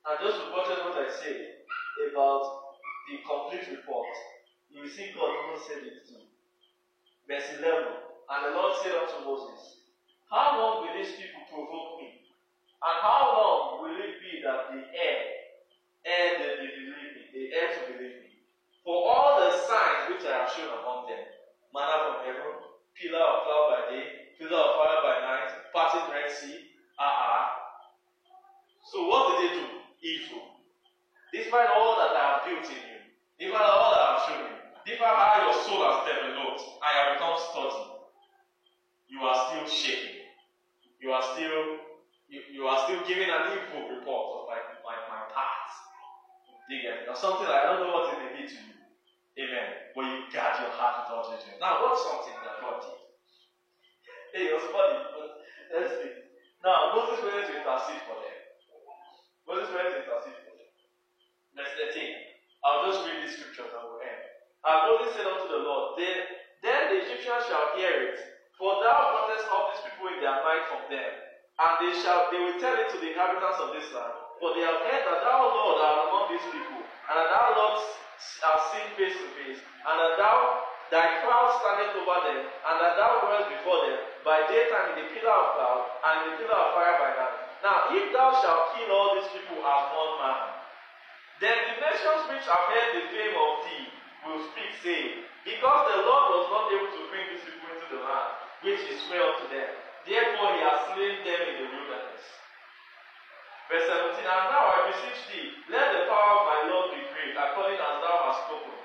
and 0.07 0.23
just 0.23 0.39
reported 0.47 0.87
what 0.87 0.95
I 0.95 1.11
said 1.11 1.67
about 2.15 2.79
the 3.11 3.19
complete 3.27 3.67
report. 3.75 4.07
You 4.71 4.87
see 4.87 5.11
God 5.11 5.35
even 5.35 5.59
said 5.59 5.83
it 5.83 6.07
too. 6.07 6.23
Verse 7.27 7.59
11. 7.59 8.07
And 8.31 8.41
the 8.47 8.53
Lord 8.55 8.79
said 8.83 8.95
unto 8.95 9.27
Moses, 9.27 9.83
How 10.31 10.59
long 10.59 10.87
will 10.87 10.95
these 10.95 11.19
people 11.19 11.43
provoke 11.51 11.99
me? 11.99 12.23
And 12.79 12.97
how 13.03 13.35
long 13.35 13.59
will 13.83 13.99
it 13.99 14.23
be 14.23 14.47
that 14.47 14.71
the 14.71 14.87
air, 14.95 15.19
air 16.07 16.31
that 16.39 16.55
they 16.63 16.71
believe 16.71 17.11
me, 17.19 17.23
the 17.35 17.43
to 17.51 17.81
believe 17.91 18.19
me? 18.23 18.31
For 18.87 18.95
all 19.11 19.43
the 19.43 19.51
signs 19.51 20.07
which 20.07 20.23
I 20.23 20.47
have 20.47 20.51
shown 20.55 20.71
among 20.71 21.11
them, 21.11 21.27
manna 21.75 21.99
from 22.07 22.19
heaven, 22.23 22.63
pillar 22.95 23.27
of 23.27 23.43
cloud 23.43 23.67
by 23.75 23.83
day, 23.91 24.07
pillar 24.39 24.55
of 24.55 24.79
fire 24.79 25.03
by 25.03 25.17
night, 25.27 25.51
parting 25.75 26.07
Red 26.15 26.31
Sea, 26.31 26.71
ah 26.95 27.11
ah. 27.27 27.47
So 28.87 29.11
what 29.11 29.35
did 29.35 29.51
they 29.51 29.55
do? 29.59 29.76
Evil. 30.07 30.63
Despite 31.35 31.67
all 31.75 31.99
that 31.99 32.15
I 32.15 32.23
have 32.31 32.41
built 32.47 32.71
in 32.71 32.79
you, 32.79 32.99
despite 33.43 33.67
all 33.67 33.91
that 33.91 34.03
I 34.07 34.09
have 34.15 34.23
shown 34.23 34.43
you, 34.47 34.57
despite 34.87 35.19
how 35.19 35.43
your 35.43 35.57
soul 35.67 35.83
has 35.83 36.07
developed, 36.07 36.63
you 36.63 36.79
have 36.87 37.19
become 37.19 37.35
sturdy, 37.51 37.85
you 39.11 39.19
are 39.27 39.39
still 39.51 39.67
shaking. 39.67 40.31
You 41.03 41.11
are 41.11 41.23
still 41.35 41.83
you, 42.31 42.41
you 42.55 42.63
are 42.67 42.87
still 42.87 43.03
giving 43.07 43.31
an 43.31 43.51
evil 43.55 43.87
report 43.91 44.25
of 44.35 44.41
my, 44.51 44.59
my, 44.83 44.95
my 45.11 45.23
past. 45.31 45.75
You 46.71 46.83
get 46.83 47.03
it? 47.03 47.11
Or 47.11 47.15
something 47.15 47.47
like 47.47 47.63
I 47.63 47.75
don't 47.75 47.87
know 47.87 47.95
what 47.95 48.11
it 48.15 48.19
may 48.19 48.31
be 48.35 48.47
to 48.47 48.59
you. 48.63 48.75
Amen. 49.43 49.91
But 49.95 50.07
you 50.11 50.27
guard 50.35 50.59
your 50.59 50.75
heart 50.75 51.07
with 51.07 51.15
all 51.15 51.27
judgment. 51.27 51.59
Now, 51.63 51.83
what's 51.83 52.03
something 52.03 52.35
that 52.43 52.63
God 52.63 52.79
did? 52.83 52.99
Hey, 54.35 54.51
it 54.51 54.55
was 54.59 54.67
funny. 54.69 54.99
Let's 55.73 55.97
see. 56.03 56.13
Now, 56.61 56.93
Moses 56.93 57.23
went 57.23 57.47
to 57.47 57.55
intercede 57.57 58.03
for 58.05 58.19
them. 58.21 58.36
Well, 59.47 59.63
it's 59.63 59.71
very 59.71 59.95
interceding. 59.95 60.43
Verse 61.55 61.73
13. 61.95 62.67
I'll 62.67 62.83
just 62.91 63.07
read 63.07 63.23
these 63.23 63.39
scriptures 63.39 63.71
and 63.71 63.87
we'll 63.87 64.03
end. 64.03 64.27
And 64.67 64.79
Moses 64.91 65.15
said 65.15 65.31
unto 65.31 65.47
the 65.47 65.63
Lord, 65.63 65.95
then, 65.95 66.19
then 66.67 66.81
the 66.91 66.99
Egyptians 67.07 67.47
shall 67.47 67.79
hear 67.79 68.11
it, 68.11 68.19
for 68.59 68.83
thou 68.83 68.99
broughtest 69.15 69.47
up 69.47 69.71
these 69.71 69.87
people 69.87 70.11
in 70.11 70.19
their 70.19 70.43
might 70.43 70.67
from 70.67 70.83
them, 70.91 71.13
and 71.63 71.73
they 71.79 71.95
shall 72.03 72.27
they 72.35 72.43
will 72.43 72.59
tell 72.59 72.75
it 72.75 72.91
to 72.91 72.99
the 72.99 73.15
inhabitants 73.15 73.63
of 73.63 73.71
this 73.71 73.87
land. 73.95 74.19
For 74.43 74.59
they 74.59 74.67
have 74.67 74.83
heard 74.83 75.05
that 75.07 75.23
thou, 75.23 75.39
Lord, 75.47 75.79
art 75.79 76.11
among 76.11 76.27
these 76.35 76.47
people, 76.51 76.83
and 76.83 77.15
that 77.15 77.31
thou, 77.31 77.47
Lord, 77.55 77.79
art 77.79 78.63
seen 78.75 78.89
face 78.99 79.15
to 79.15 79.29
face, 79.39 79.63
and 79.63 79.97
that 80.03 80.19
thou 80.19 80.67
thy 80.91 81.23
cloud 81.23 81.49
standeth 81.63 81.95
over 82.03 82.19
them, 82.27 82.43
and 82.43 82.77
that 82.83 82.99
thou 82.99 83.23
goest 83.23 83.47
before 83.47 83.87
them 83.87 83.99
by 84.27 84.43
daytime 84.51 84.99
in 84.99 85.07
the 85.07 85.07
pillar 85.15 85.31
of 85.31 85.49
cloud 85.55 85.81
and 86.03 86.15
in 86.19 86.27
the 86.35 86.37
pillar 86.43 86.59
of 86.59 86.75
fire 86.75 86.97
by 86.99 87.11
night. 87.15 87.36
Now, 87.67 87.91
if 87.91 88.15
thou 88.15 88.31
shalt 88.31 88.79
kill 88.79 88.95
all 88.95 89.19
these 89.19 89.27
people 89.35 89.59
as 89.59 89.85
one 89.91 90.15
man, 90.23 90.55
then 91.43 91.59
the 91.67 91.75
nations 91.83 92.23
which 92.31 92.47
have 92.47 92.71
heard 92.71 92.95
the 92.95 93.11
fame 93.11 93.35
of 93.35 93.53
thee 93.67 93.91
will 94.23 94.39
speak, 94.55 94.71
saying, 94.87 95.27
Because 95.43 95.83
the 95.91 96.07
Lord 96.07 96.27
was 96.31 96.47
not 96.47 96.71
able 96.71 96.95
to 96.95 97.03
bring 97.11 97.27
these 97.27 97.43
people 97.43 97.67
into 97.75 97.91
the 97.91 98.07
land, 98.07 98.39
which 98.63 98.87
he 98.87 98.95
sware 99.11 99.19
unto 99.19 99.51
them, 99.51 99.67
therefore 100.07 100.55
he 100.55 100.63
has 100.63 100.79
slain 100.95 101.27
them 101.27 101.43
in 101.43 101.55
the 101.59 101.67
wilderness. 101.75 102.23
Verse 103.67 103.91
17, 104.15 104.15
And 104.15 104.47
now 104.47 104.65
I 104.71 104.79
beseech 104.95 105.27
thee, 105.27 105.47
let 105.67 105.91
the 105.91 106.07
power 106.07 106.33
of 106.39 106.43
my 106.47 106.61
Lord 106.71 106.95
be 106.95 107.03
great, 107.11 107.35
according 107.35 107.83
as 107.83 107.99
thou 107.99 108.31
hast 108.31 108.47
spoken. 108.47 108.79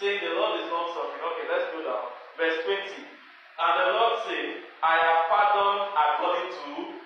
Saying, 0.00 0.24
The 0.24 0.32
Lord 0.32 0.64
is 0.64 0.72
long 0.72 0.96
suffering. 0.96 1.20
Okay, 1.20 1.44
let's 1.52 1.68
go 1.76 1.84
down. 1.84 2.08
Verse 2.40 2.56
20, 2.72 2.88
And 2.88 3.72
the 3.84 3.88
Lord 4.00 4.16
said, 4.24 4.64
I 4.80 4.96
have 4.96 5.20
pardoned 5.28 5.92
according 5.92 6.48
to. 6.56 7.03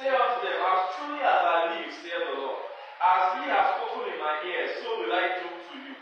Say 0.00 0.08
unto 0.08 0.40
them, 0.40 0.56
As 0.64 0.96
truly 0.96 1.20
as 1.20 1.42
I 1.44 1.76
live, 1.76 1.92
saith 1.92 2.24
the 2.24 2.40
Lord, 2.40 2.69
as 3.00 3.40
he 3.40 3.48
has 3.48 3.80
spoken 3.80 4.12
in 4.12 4.20
my 4.20 4.44
ears, 4.44 4.76
so 4.84 5.00
will 5.00 5.08
I 5.08 5.40
do 5.40 5.48
to 5.48 5.74
you. 5.88 5.96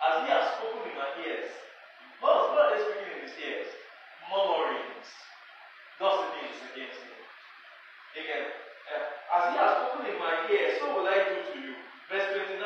As 0.00 0.24
he 0.24 0.32
has 0.32 0.56
spoken 0.56 0.80
in 0.88 0.96
my 0.96 1.12
ears. 1.28 1.52
What 2.24 2.56
God 2.56 2.72
is 2.72 2.88
speaking 2.88 3.20
in 3.20 3.20
his 3.28 3.36
ears? 3.36 3.68
Murmurings, 4.32 5.08
gossipings 6.00 6.56
against 6.72 7.04
him. 7.04 7.20
Again, 8.16 8.44
uh, 8.88 9.36
as 9.36 9.42
he 9.52 9.54
has 9.60 9.72
spoken 9.76 10.08
in 10.08 10.16
my 10.16 10.48
ears, 10.48 10.80
so 10.80 10.88
will 10.96 11.04
I 11.04 11.20
do 11.20 11.36
to 11.52 11.56
you. 11.60 11.76
Verse 12.08 12.32
29 12.32 12.64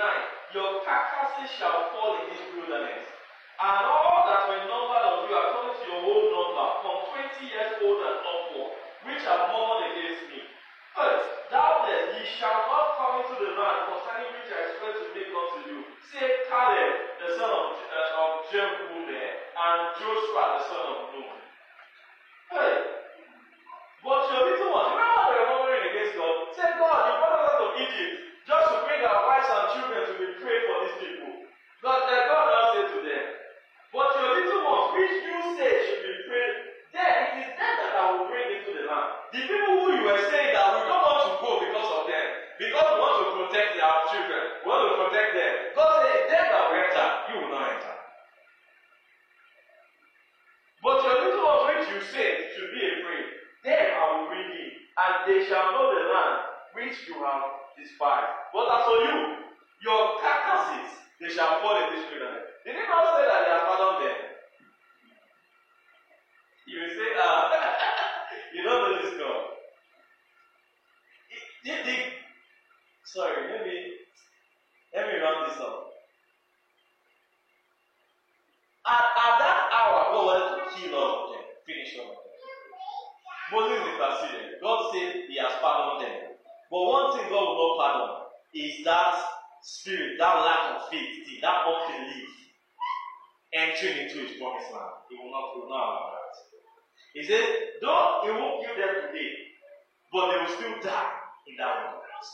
Your 0.55 0.86
carcasses 0.86 1.51
shall 1.59 1.90
fall 1.90 2.23
in 2.23 2.31
this 2.31 2.43
wilderness, 2.55 3.03
and 3.03 3.82
all 3.82 4.31
that 4.31 4.47
were 4.47 4.62
numbered 4.62 5.05
of 5.11 5.27
you 5.27 5.35
according 5.35 5.74
to 5.74 5.85
your 5.90 6.01
whole 6.07 6.27
number, 6.31 6.66
from 6.86 6.97
20 7.19 7.51
years 7.51 7.82
old 7.82 7.99
and 7.99 8.19
upward, 8.23 8.78
which 9.11 9.27
have 9.27 9.51
murmured 9.51 9.90
against 9.90 10.23
me. 10.31 10.47
But 10.97 11.48
doubtless 11.51 12.16
ye 12.16 12.23
shall 12.24 12.65
not 12.69 12.97
come 12.97 13.15
into 13.24 13.36
the 13.40 13.52
land 13.56 13.78
concerning 13.89 14.31
which 14.36 14.51
I 14.52 14.62
swear 14.77 14.93
to 14.97 15.06
make 15.12 15.32
unto 15.32 15.59
you. 15.69 15.78
Say 16.09 16.48
Caleb, 16.48 16.93
the 17.20 17.28
son 17.36 17.51
of, 17.51 17.69
uh, 17.77 18.20
of 18.23 18.31
Jephunneh, 18.48 19.28
and 19.52 19.81
Joshua, 20.01 20.44
the 20.56 20.62
son 20.69 20.85
of 20.89 20.98
Nun. 21.12 21.39
Hey, 22.48 22.74
but 24.05 24.24
your 24.32 24.43
little 24.48 24.73
ones, 24.73 24.94
remember 24.94 25.20
they 25.28 25.36
were 25.36 25.48
murmuring 25.52 25.85
against 25.90 26.15
God. 26.16 26.35
Say, 26.56 26.70
God, 26.81 26.98
you 27.02 27.15
brought 27.20 27.44
us 27.44 27.51
out 27.52 27.60
of 27.60 27.73
Egypt 27.77 28.15
just 28.48 28.66
to 28.73 28.77
bring 28.89 29.05
our 29.05 29.20
wives 29.28 29.51
and 29.52 29.66
children 29.77 30.01
to 30.09 30.15
be 30.16 30.28
prayed 30.40 30.65
for 30.65 30.77
these 30.81 30.97
people. 30.97 31.44
But 31.85 32.09
uh, 32.09 32.16
God 32.31 32.44
now 32.48 32.65
said 32.73 32.89
to 32.94 32.98
them, 33.05 33.24
But 33.93 34.09
your 34.16 34.31
little 34.32 34.62
ones, 34.65 34.97
which 34.97 35.15
you 35.20 35.36
say 35.60 35.70
should 35.85 36.02
be 36.09 36.15
prayed, 36.24 36.56
then 36.97 37.12
it 37.12 37.32
is 37.44 37.48
them 37.60 37.74
that 37.85 37.93
I 38.01 38.02
will 38.16 38.32
bring 38.32 38.48
into 38.48 38.73
the 38.73 38.89
land. 38.89 39.28
The 39.35 39.44
people 39.44 39.77
who 39.77 39.86
you 39.93 40.02
were 40.09 40.23
saying 40.32 40.56
that 40.56 40.68
we 44.64 44.70
want 44.70 45.10
protect 45.10 45.30
them. 45.35 45.55
God 45.74 45.93
said, 46.02 46.20
Them 46.30 46.47
that 46.48 46.62
will 46.68 46.78
enter, 46.78 47.09
you 47.28 47.35
will 47.43 47.52
not 47.52 47.66
enter. 47.74 47.97
But 50.82 51.02
your 51.02 51.16
little 51.26 51.44
ones 51.44 51.64
which 51.68 51.86
you 51.90 52.01
say 52.12 52.55
should 52.55 52.70
be 52.70 52.82
afraid, 52.82 53.26
them 53.64 53.86
I 53.98 54.02
will 54.14 54.28
bring 54.30 54.47
in, 54.47 54.70
and 54.94 55.12
they 55.26 55.47
shall 55.47 55.74
know 55.74 55.90
the 55.90 56.02
land 56.10 56.36
which 56.74 56.97
you 57.10 57.18
have 57.22 57.74
despised. 57.74 58.30
But 58.55 58.66
as 58.70 58.82
for 58.86 58.98
you, 59.02 59.18
your 59.82 60.18
carcasses, 60.22 60.90
they 61.20 61.28
shall 61.30 61.60
fall 61.60 61.76
in 61.82 61.94
this 61.94 62.06
wilderness. 62.10 62.47
Did 62.64 62.74
he 62.74 62.82
not 62.86 63.16
say 63.16 63.24
that 63.26 63.40
they 63.43 63.52
have 63.55 63.66
pardoned 63.66 64.06
them? 64.06 64.18
You 66.66 66.80
will 66.82 66.94
say, 66.94 67.09
ah, 67.16 67.51
you 68.55 68.62
don't 68.62 68.82
know 68.93 69.02
this 69.02 69.18
God. 69.18 69.44
Did 71.64 71.86
the, 71.86 71.97
sorry, 73.05 73.51
maybe, 73.51 73.93
let 74.94 75.06
me 75.09 75.18
round 75.18 75.51
this 75.51 75.59
up. 75.60 75.90
At, 78.86 79.05
at 79.16 79.39
that 79.39 79.68
hour, 79.72 80.12
God 80.12 80.26
wanted 80.26 80.64
to 80.64 80.76
kill 80.76 80.94
all 80.94 81.24
of 81.24 81.32
them, 81.35 81.44
finish 81.66 81.97
all 81.98 82.10
of 82.10 82.16
them. 82.24 82.28
Moses 83.53 83.81
interceded. 83.81 84.61
God 84.61 84.93
said 84.93 85.25
he 85.29 85.37
has 85.41 85.57
pardoned 85.61 86.05
them. 86.05 86.16
But 86.70 86.85
one 86.85 87.16
thing 87.16 87.29
God 87.31 87.47
will 87.49 87.77
not 87.77 87.81
pardon 87.81 88.11
is 88.55 88.85
that 88.85 89.15
spirit, 89.62 90.19
that 90.19 90.35
lack 90.45 90.77
of 90.77 90.89
faith, 90.91 91.25
that 91.43 91.65
unbelief 91.66 92.29
entering 93.55 94.05
into 94.05 94.19
his 94.27 94.37
promised 94.37 94.70
land. 94.73 94.93
He 95.09 95.16
will 95.16 95.33
not, 95.33 95.55
he 95.55 95.61
will 95.61 95.70
not 95.70 95.81
allow 95.89 96.12
that. 96.12 96.35
He 97.15 97.23
said, 97.25 97.45
though 97.81 98.20
he 98.25 98.31
won't 98.31 98.61
kill 98.65 98.77
them 98.77 99.09
today, 99.09 99.33
but 100.12 100.31
they 100.31 100.39
will 100.39 100.53
still 100.53 100.77
die 100.85 101.12
in 101.49 101.57
that 101.57 101.73
wilderness. 101.81 102.29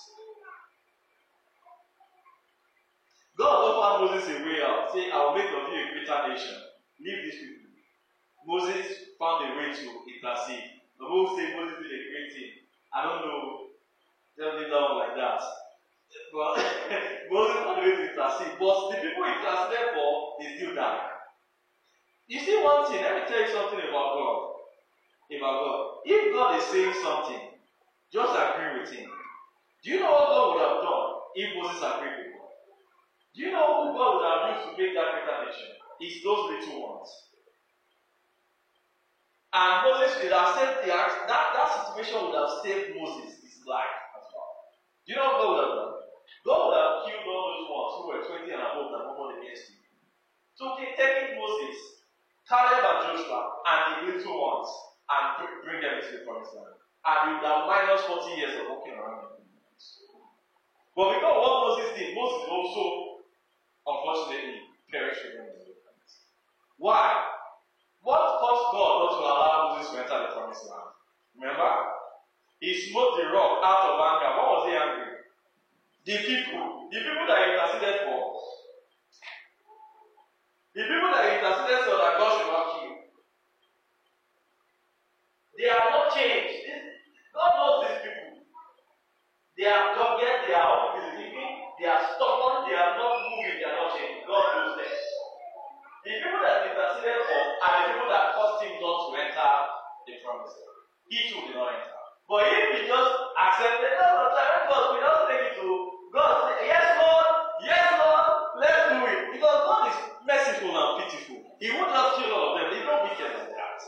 God 3.39 3.55
offered 3.67 4.07
Moses 4.07 4.29
a 4.31 4.45
way 4.45 4.63
out, 4.63 4.91
saying, 4.93 5.11
I 5.13 5.19
will 5.25 5.35
make 5.35 5.51
of 5.51 5.71
you 5.71 5.79
a 5.79 5.91
greater 5.91 6.29
nation. 6.29 6.55
Leave 7.03 7.23
these 7.25 7.39
people. 7.39 7.71
Moses 8.47 8.87
found 9.19 9.43
a 9.43 9.57
way 9.57 9.75
to 9.75 9.87
intercede. 10.07 10.84
The 10.99 11.05
says 11.37 11.55
Moses 11.57 11.79
did 11.83 11.91
a 11.91 12.11
great 12.11 12.33
thing. 12.33 12.53
I 12.95 13.03
don't 13.03 13.27
know, 13.27 13.67
tell 14.39 14.57
me 14.59 14.71
down 14.71 14.99
like 14.99 15.17
that. 15.17 15.41
But 16.33 16.59
Moses 17.31 17.57
found 17.57 17.79
a 17.79 17.83
way 17.83 17.91
to 17.97 18.11
intercede. 18.11 18.59
But 18.59 18.91
the 18.91 18.97
people 19.03 19.25
interceded 19.25 19.95
for, 19.95 20.37
they 20.39 20.57
still 20.57 20.75
die. 20.75 21.11
You 22.29 22.41
see 22.41 22.63
one 22.63 22.87
thing, 22.87 23.03
let 23.03 23.15
me 23.17 23.23
tell 23.29 23.41
you 23.41 23.53
something 23.53 23.79
about 23.79 24.15
God. 24.15 24.39
About 25.35 25.61
God. 25.61 25.81
If 26.05 26.33
God 26.33 26.59
is 26.59 26.65
saying 26.65 26.95
something, 27.03 27.41
just 28.13 28.33
agree 28.33 28.81
with 28.81 28.91
him. 28.91 29.11
Do 29.83 29.91
you 29.91 30.01
know 30.01 30.11
what 30.13 30.29
God 30.31 30.55
would 30.55 30.63
have 30.63 30.83
done 30.83 31.11
if 31.35 31.57
Moses 31.57 31.83
agreed 31.83 32.17
with 32.17 32.33
God? 32.39 32.55
Do 33.35 33.43
you 33.43 33.51
know 33.51 33.91
who 33.91 33.99
God 33.99 34.15
would 34.17 34.27
have 34.31 34.57
used 34.57 34.65
to 34.71 34.83
make 34.83 34.95
that 34.95 35.11
greater 35.13 35.45
nation? 35.45 35.75
It's 36.01 36.23
those 36.25 36.51
little 36.51 36.81
ones. 36.95 37.11
And 39.55 39.87
Moses 39.87 40.19
would 40.19 40.35
have 40.35 40.59
saved 40.59 40.83
the 40.83 40.91
that, 40.91 41.47
that 41.55 41.69
situation 41.87 42.27
would 42.27 42.35
have 42.35 42.59
saved 42.67 42.99
Moses 42.99 43.39
his 43.39 43.63
life 43.63 43.95
as 44.19 44.27
well. 44.35 44.51
Do 45.07 45.15
you 45.15 45.15
know 45.15 45.31
what 45.31 45.39
God 45.39 45.47
would 45.47 45.63
have 45.63 45.75
done? 45.79 45.95
God 46.43 46.59
would 46.67 46.75
have 46.75 46.95
killed 47.07 47.31
all 47.31 47.47
those 47.55 47.71
ones 47.71 47.93
who 47.95 48.03
were 48.11 48.23
20 48.43 48.51
and 48.51 48.67
above 48.67 48.91
that 48.91 49.07
murmured 49.07 49.47
against 49.47 49.71
him. 49.71 49.79
So 50.59 50.75
okay, 50.75 50.99
taking 50.99 51.39
Moses, 51.39 52.03
Caleb 52.51 52.83
and 52.83 52.99
Joshua, 53.15 53.41
and 53.63 53.83
the 53.87 53.99
little 54.11 54.43
ones, 54.43 54.71
and 55.07 55.47
bring 55.63 55.79
them 55.87 56.03
into 56.03 56.19
the 56.19 56.27
promised 56.27 56.51
land. 56.59 56.75
And 57.07 57.19
he 57.23 57.31
would 57.39 57.47
have 57.47 57.71
minus 57.71 58.03
40 58.11 58.35
years 58.35 58.59
of 58.59 58.75
walking 58.75 58.99
around 58.99 59.39
in 59.39 59.47
the 59.55 59.63
But 60.99 61.15
because 61.15 61.37
what 61.39 61.55
Moses 61.63 61.95
did, 61.95 62.11
Moses 62.11 62.43
also, 62.51 63.23
unfortunately, 63.87 64.67
perished 64.91 65.23
them 65.31 65.47
in 65.47 65.63
the 65.63 65.63
wilderness. 65.63 66.11
Why? 66.75 67.34
What 68.05 68.21
caused 68.39 68.69
God 68.77 68.93
not 69.01 69.13
to 69.17 69.23
allow 69.25 69.57
Moses 69.73 69.93
to 69.93 69.99
enter 70.05 70.29
the 70.29 70.31
promised 70.37 70.69
land? 70.69 70.93
Remember? 71.41 71.73
He 72.61 72.77
smote 72.77 73.17
the 73.17 73.33
rock 73.33 73.65
out 73.65 73.89
of 73.89 73.97
anger. 73.97 74.31
What 74.37 74.49
was 74.53 74.65
he 74.69 74.77
angry? 74.77 75.25
The 76.05 76.17
people, 76.21 76.89
the 76.93 77.01
people 77.01 77.27
that 77.27 77.41
he 77.41 77.49
interceded 77.57 77.97
for, 78.05 78.21
the 80.77 80.85
people 80.85 81.11
that 81.17 81.25
he 81.25 81.33
interceded 81.41 81.81
for 81.89 81.97
that 81.97 82.21
God 82.21 82.31
should 82.37 82.53
not 82.53 82.67
kill, 82.77 82.93
they 85.57 85.69
are 85.73 85.89
not 85.89 86.13
changed. 86.13 86.61
God 87.33 87.51
knows 87.57 87.89
these 87.89 88.01
people. 88.05 88.45
They 89.57 89.67
are 89.67 89.95
dogged, 89.97 90.21
they 90.49 90.55
are 90.55 90.93
unbelieving, 90.93 91.53
they 91.81 91.87
are 91.87 92.03
stubborn, 92.15 92.69
they 92.69 92.77
are 92.77 92.99
not 93.01 93.14
moving, 96.23 96.39
they 96.39 96.51
oh, 96.51 96.55
are 96.55 96.71
not 96.71 97.03
changing. 97.03 97.25
God 97.55 97.65
knows 97.65 97.75
them. 97.75 97.75
The 97.75 97.91
people 97.91 98.11
that 98.13 98.17
he 98.23 98.37
interceded 98.75 98.79
for 98.85 98.85
are 99.35 99.65
the 100.05 100.15
promised 100.23 100.57
land. 100.61 100.79
He 101.09 101.19
too 101.33 101.41
did 101.49 101.57
not 101.57 101.73
enter. 101.73 102.05
But 102.29 102.45
if 102.49 102.65
he 102.77 102.81
just 102.89 103.13
accepted, 103.37 103.93
no, 104.01 104.09
no, 104.09 104.27
God, 104.33 104.85
we 104.93 104.99
don't 105.01 105.25
take 105.29 105.45
it 105.53 105.55
to 105.61 105.69
God. 106.13 106.57
Yes, 106.65 106.87
Lord, 106.97 107.29
yes, 107.65 107.89
Lord, 108.01 108.27
let's 108.61 108.83
do 108.93 108.99
it. 109.05 109.21
Because 109.37 109.59
God 109.65 109.83
is 109.93 109.99
merciful 110.25 110.73
and 110.73 110.91
pitiful. 111.05 111.41
He 111.61 111.69
won't 111.73 111.93
just 111.93 112.11
kill 112.17 112.33
all 112.33 112.53
of 112.53 112.61
them. 112.61 112.69
He's 112.73 112.87
not 112.89 113.05
wicked 113.05 113.29
like 113.33 113.53
that. 113.53 113.81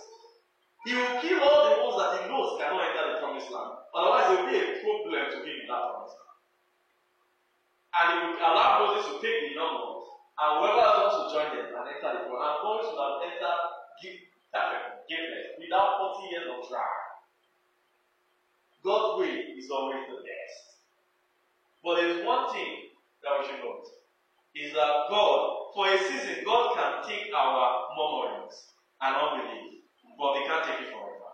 He 0.85 0.93
will 0.95 1.15
kill 1.21 1.41
all 1.43 1.61
the 1.69 1.75
ones 1.83 1.97
that 1.99 2.11
he 2.21 2.23
knows 2.29 2.61
cannot 2.61 2.85
enter 2.85 3.05
the 3.13 3.19
promised 3.21 3.51
land. 3.51 3.73
Otherwise, 3.97 4.27
there 4.29 4.39
will 4.41 4.51
be 4.53 4.61
a 4.61 4.67
problem 4.85 5.25
to 5.33 5.39
him 5.43 5.57
in 5.65 5.69
that 5.69 5.83
promised 5.91 6.17
land. 6.17 6.41
And 7.97 8.07
he 8.13 8.17
will 8.21 8.41
allow 8.41 8.69
Moses 8.85 9.05
to 9.11 9.15
take 9.25 9.53
the 9.53 9.61
ones. 9.61 10.16
And 10.37 10.51
whoever 10.61 10.85
wants 11.01 11.17
to 11.17 11.25
join 11.33 11.49
them 11.57 11.73
and 11.73 11.89
enter 11.89 12.13
the 12.13 12.29
promised 12.29 12.93
and 12.93 13.35
God 13.41 13.61
should 14.01 14.21
have 14.53 14.69
entered 14.69 14.97
given 15.09 15.57
without 15.57 15.97
40 16.21 16.29
years 16.29 16.47
of 16.53 16.69
trial. 16.69 17.07
God's 18.85 19.21
way 19.21 19.57
is 19.57 19.71
always 19.71 20.05
the 20.07 20.21
best. 20.21 20.77
But 21.83 21.97
there's 21.97 22.25
one 22.25 22.53
thing 22.53 22.93
that 23.23 23.33
we 23.41 23.47
should 23.47 23.65
note 23.65 23.89
is 24.55 24.73
that 24.73 25.09
God, 25.09 25.73
for 25.75 25.89
a 25.89 25.99
season, 25.99 26.45
God 26.45 26.77
can 26.77 27.09
take 27.09 27.33
our 27.33 27.89
murmurings 27.97 28.73
and 29.01 29.17
unbelief, 29.17 29.85
but 30.19 30.37
He 30.37 30.47
can't 30.47 30.65
take 30.65 30.87
it 30.87 30.93
forever. 30.93 31.33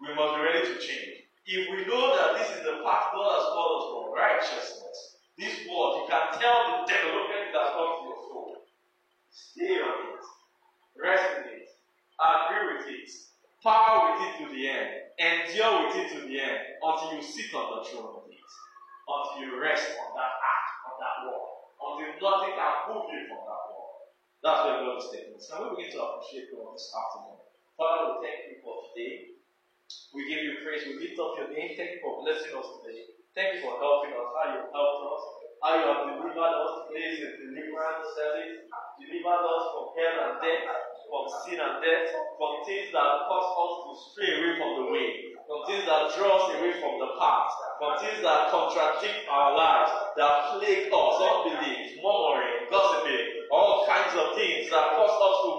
We 0.00 0.14
must 0.14 0.36
be 0.36 0.42
ready 0.42 0.62
to 0.68 0.76
change. 0.80 1.24
If 1.46 1.68
we 1.70 1.84
know 1.86 2.16
that 2.16 2.38
this 2.40 2.56
is 2.56 2.64
the 2.64 2.80
path 2.84 3.12
God 3.12 3.28
has 3.36 3.46
called 3.52 3.76
us 3.76 3.86
for 3.92 4.14
righteousness, 4.16 5.13
this 5.38 5.66
word, 5.66 5.92
you 5.98 6.04
can 6.08 6.24
tell 6.38 6.58
the 6.70 6.78
development 6.86 7.50
that's 7.52 7.72
come 7.74 7.90
to 7.98 8.04
your 8.06 8.20
soul. 8.30 8.56
Stay 9.30 9.76
on 9.82 10.14
it, 10.14 10.24
rest 11.00 11.26
in 11.42 11.44
it, 11.58 11.68
agree 12.22 12.76
with 12.76 12.86
it, 12.86 13.10
power 13.62 14.14
with 14.14 14.22
it 14.22 14.32
to 14.38 14.46
the 14.54 14.62
end, 14.68 14.90
endure 15.18 15.86
with 15.88 15.96
it 15.98 16.08
to 16.14 16.18
the 16.26 16.34
end 16.38 16.58
until 16.82 17.14
you 17.18 17.22
sit 17.22 17.50
on 17.54 17.66
the 17.74 17.80
throne 17.90 18.22
of 18.22 18.24
it, 18.30 18.38
until 19.08 19.38
you 19.42 19.60
rest 19.60 19.90
on 20.06 20.10
that 20.14 20.34
act, 20.38 20.70
on 20.86 20.94
that 21.02 21.16
wall, 21.26 21.74
until 21.82 22.14
nothing 22.22 22.54
can 22.54 22.74
move 22.94 23.10
you 23.10 23.26
from 23.26 23.42
that 23.42 23.62
wall. 23.74 24.06
That's 24.42 24.62
where 24.66 24.78
God 24.86 24.98
is 25.02 25.08
taking 25.10 25.34
us. 25.34 25.50
Can 25.50 25.62
we 25.66 25.70
begin 25.74 25.92
to 25.98 26.00
appreciate 26.04 26.52
God 26.54 26.74
this 26.78 26.90
afternoon? 26.94 27.40
Father, 27.74 28.04
we 28.06 28.14
thank 28.26 28.38
you 28.54 28.56
for 28.62 28.86
today. 28.94 29.34
We 30.14 30.28
give 30.28 30.42
you 30.44 30.62
praise. 30.62 30.86
We 30.86 30.98
lift 31.00 31.18
up 31.18 31.34
your 31.38 31.50
name. 31.50 31.74
Thank 31.76 31.98
you 31.98 32.00
for 32.02 32.22
blessing 32.22 32.54
us 32.54 32.68
today. 32.82 33.13
Thank 33.34 33.58
you 33.58 33.66
for 33.66 33.74
helping 33.82 34.14
us. 34.14 34.30
How 34.30 34.46
you 34.46 34.62
helped 34.70 35.02
us. 35.10 35.22
How 35.58 35.74
you 35.74 35.84
have 35.90 36.06
delivered 36.06 36.54
us. 36.54 36.86
Today 36.86 37.18
is 37.18 37.18
a 37.18 37.30
deliverance 37.42 38.06
service. 38.14 38.62
Delivered 38.94 39.42
us 39.42 39.64
from 39.74 39.90
hell 39.90 40.16
and 40.22 40.34
death, 40.38 40.70
from 41.10 41.26
sin 41.42 41.58
and 41.58 41.82
death, 41.82 42.14
from 42.38 42.62
things 42.62 42.94
that 42.94 43.26
cause 43.26 43.50
us 43.58 43.72
to 43.82 43.90
stray 44.06 44.30
away 44.38 44.54
from 44.54 44.70
the 44.78 44.86
way, 44.86 45.34
from 45.50 45.66
things 45.66 45.82
that 45.82 46.14
draw 46.14 46.30
us 46.30 46.46
away 46.54 46.78
from 46.78 46.94
the 47.02 47.10
path, 47.18 47.50
from 47.82 47.98
things 47.98 48.22
that 48.22 48.54
contradict 48.54 49.26
our 49.26 49.50
lives, 49.58 49.90
that 50.14 50.54
plague 50.54 50.94
us, 50.94 51.14
unbelief, 51.18 51.98
murmuring, 51.98 52.70
gossiping, 52.70 53.33
all 53.50 53.86
kinds 53.86 54.12
of 54.16 54.36
things 54.36 54.70
that 54.70 54.96
cause 54.96 55.16
us 55.16 55.36
to 55.44 55.50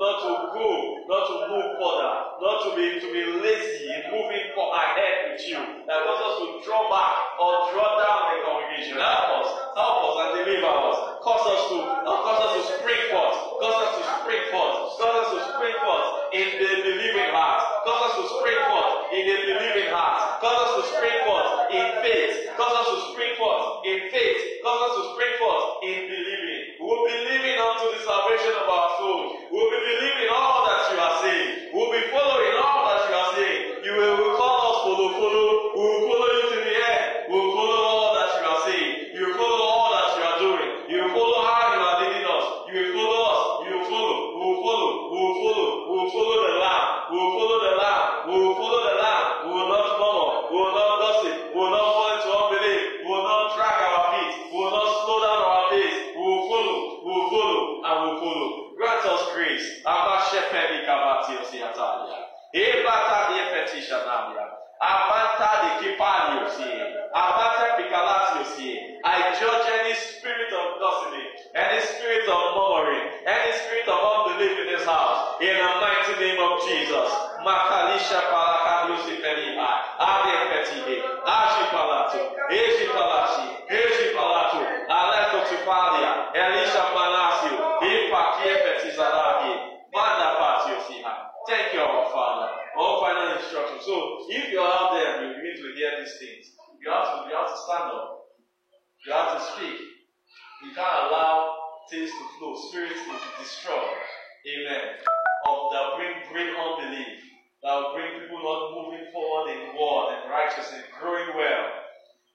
not 0.00 0.16
to 0.24 0.32
go, 0.56 0.68
not 1.08 1.22
to 1.28 1.34
move 1.52 1.68
further, 1.76 2.12
not 2.40 2.56
to 2.64 2.68
be 2.76 3.00
to 3.00 3.08
be 3.12 3.22
lazy 3.40 3.92
in 3.92 4.10
moving 4.10 4.52
for 4.56 4.72
ahead 4.74 5.32
with 5.32 5.42
you, 5.44 5.60
that 5.86 5.98
cause 6.04 6.20
us 6.24 6.34
to 6.40 6.46
draw 6.64 6.88
back 6.88 7.14
or 7.40 7.70
draw 7.72 7.88
down 8.00 8.20
the 8.32 8.36
congregation. 8.44 8.96
Help 8.96 9.44
us, 9.44 9.48
help 9.76 9.96
us 10.08 10.14
and 10.24 10.30
deliver 10.44 10.72
us. 10.72 11.09
Cause 11.20 11.44
us 11.52 11.68
to 11.68 11.76
uh, 11.84 12.16
cause 12.24 12.40
us 12.48 12.52
to 12.56 12.80
spring 12.80 13.02
forth, 13.12 13.36
cause 13.60 13.76
us 13.76 13.92
to 14.00 14.02
spring 14.24 14.40
forth, 14.48 14.96
cause 14.96 15.16
us 15.20 15.28
to 15.36 15.38
spring 15.52 15.76
forth 15.84 16.08
in 16.32 16.48
the 16.56 16.70
believing 16.80 17.28
heart, 17.36 17.60
cause 17.84 18.00
us 18.08 18.14
to 18.16 18.24
spring 18.40 18.56
forth 18.64 19.12
in 19.12 19.28
the 19.28 19.36
believing 19.52 19.92
heart, 19.92 20.40
cause 20.40 20.56
us 20.64 20.72
to 20.80 20.82
spring 20.96 21.12
forth 21.28 21.48
in 21.76 21.84
faith, 22.00 22.56
cause 22.56 22.72
us 22.72 22.86
to 22.88 22.96
spring 23.12 23.36
forth 23.36 23.84
in 23.84 23.98
faith, 24.08 24.40
cause 24.64 24.80
us 24.80 24.92
to 24.96 25.02
spring 25.12 25.34
forth 25.36 25.64
in 25.84 26.08
believing. 26.08 26.60
We 26.80 26.88
will 26.88 27.04
be 27.04 27.16
living 27.28 27.56
unto 27.60 27.86
the 27.92 28.00
salvation 28.00 28.56
of 28.56 28.64
our 28.64 28.88
souls. 28.96 29.44
We 29.52 29.60
will 29.60 29.72
be 29.76 29.80
believing 29.92 30.28
all 30.32 30.64
that 30.72 30.88
you 30.88 30.96
are 31.04 31.16
saying. 31.20 31.48
We 31.68 31.76
will 31.76 31.92
be 31.92 32.04
following 32.08 32.56
all 32.64 32.80
that 32.88 33.00
you 33.04 33.12
are 33.12 33.30
saying. 33.36 33.60
You 33.84 33.92
will, 33.92 34.40
call 34.40 34.56
us 34.72 34.76
follow, 34.88 35.08
follow 35.20 35.59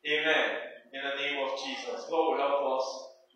Amen. 0.07 0.49
In 0.93 1.01
the 1.03 1.15
name 1.21 1.43
of 1.43 1.59
Jesus. 1.59 2.07
Lord, 2.09 2.39
help 2.39 2.61
us. 2.79 2.87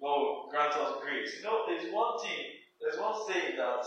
Lord, 0.02 0.50
grant 0.52 0.74
us 0.80 0.94
grace. 1.04 1.36
You 1.38 1.44
know, 1.44 1.64
there's 1.68 1.92
one 1.94 2.20
thing, 2.24 2.46
there's 2.80 2.98
one 3.00 3.16
saying 3.28 3.58
that 3.58 3.84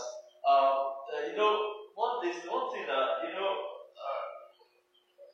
uh, 0.47 0.51
uh, 0.51 1.21
you 1.31 1.35
know, 1.37 1.57
one 1.95 2.21
there's 2.21 2.43
one 2.45 2.71
thing 2.71 2.85
that 2.85 3.25
you 3.25 3.33
know, 3.33 3.51
uh, 3.97 4.23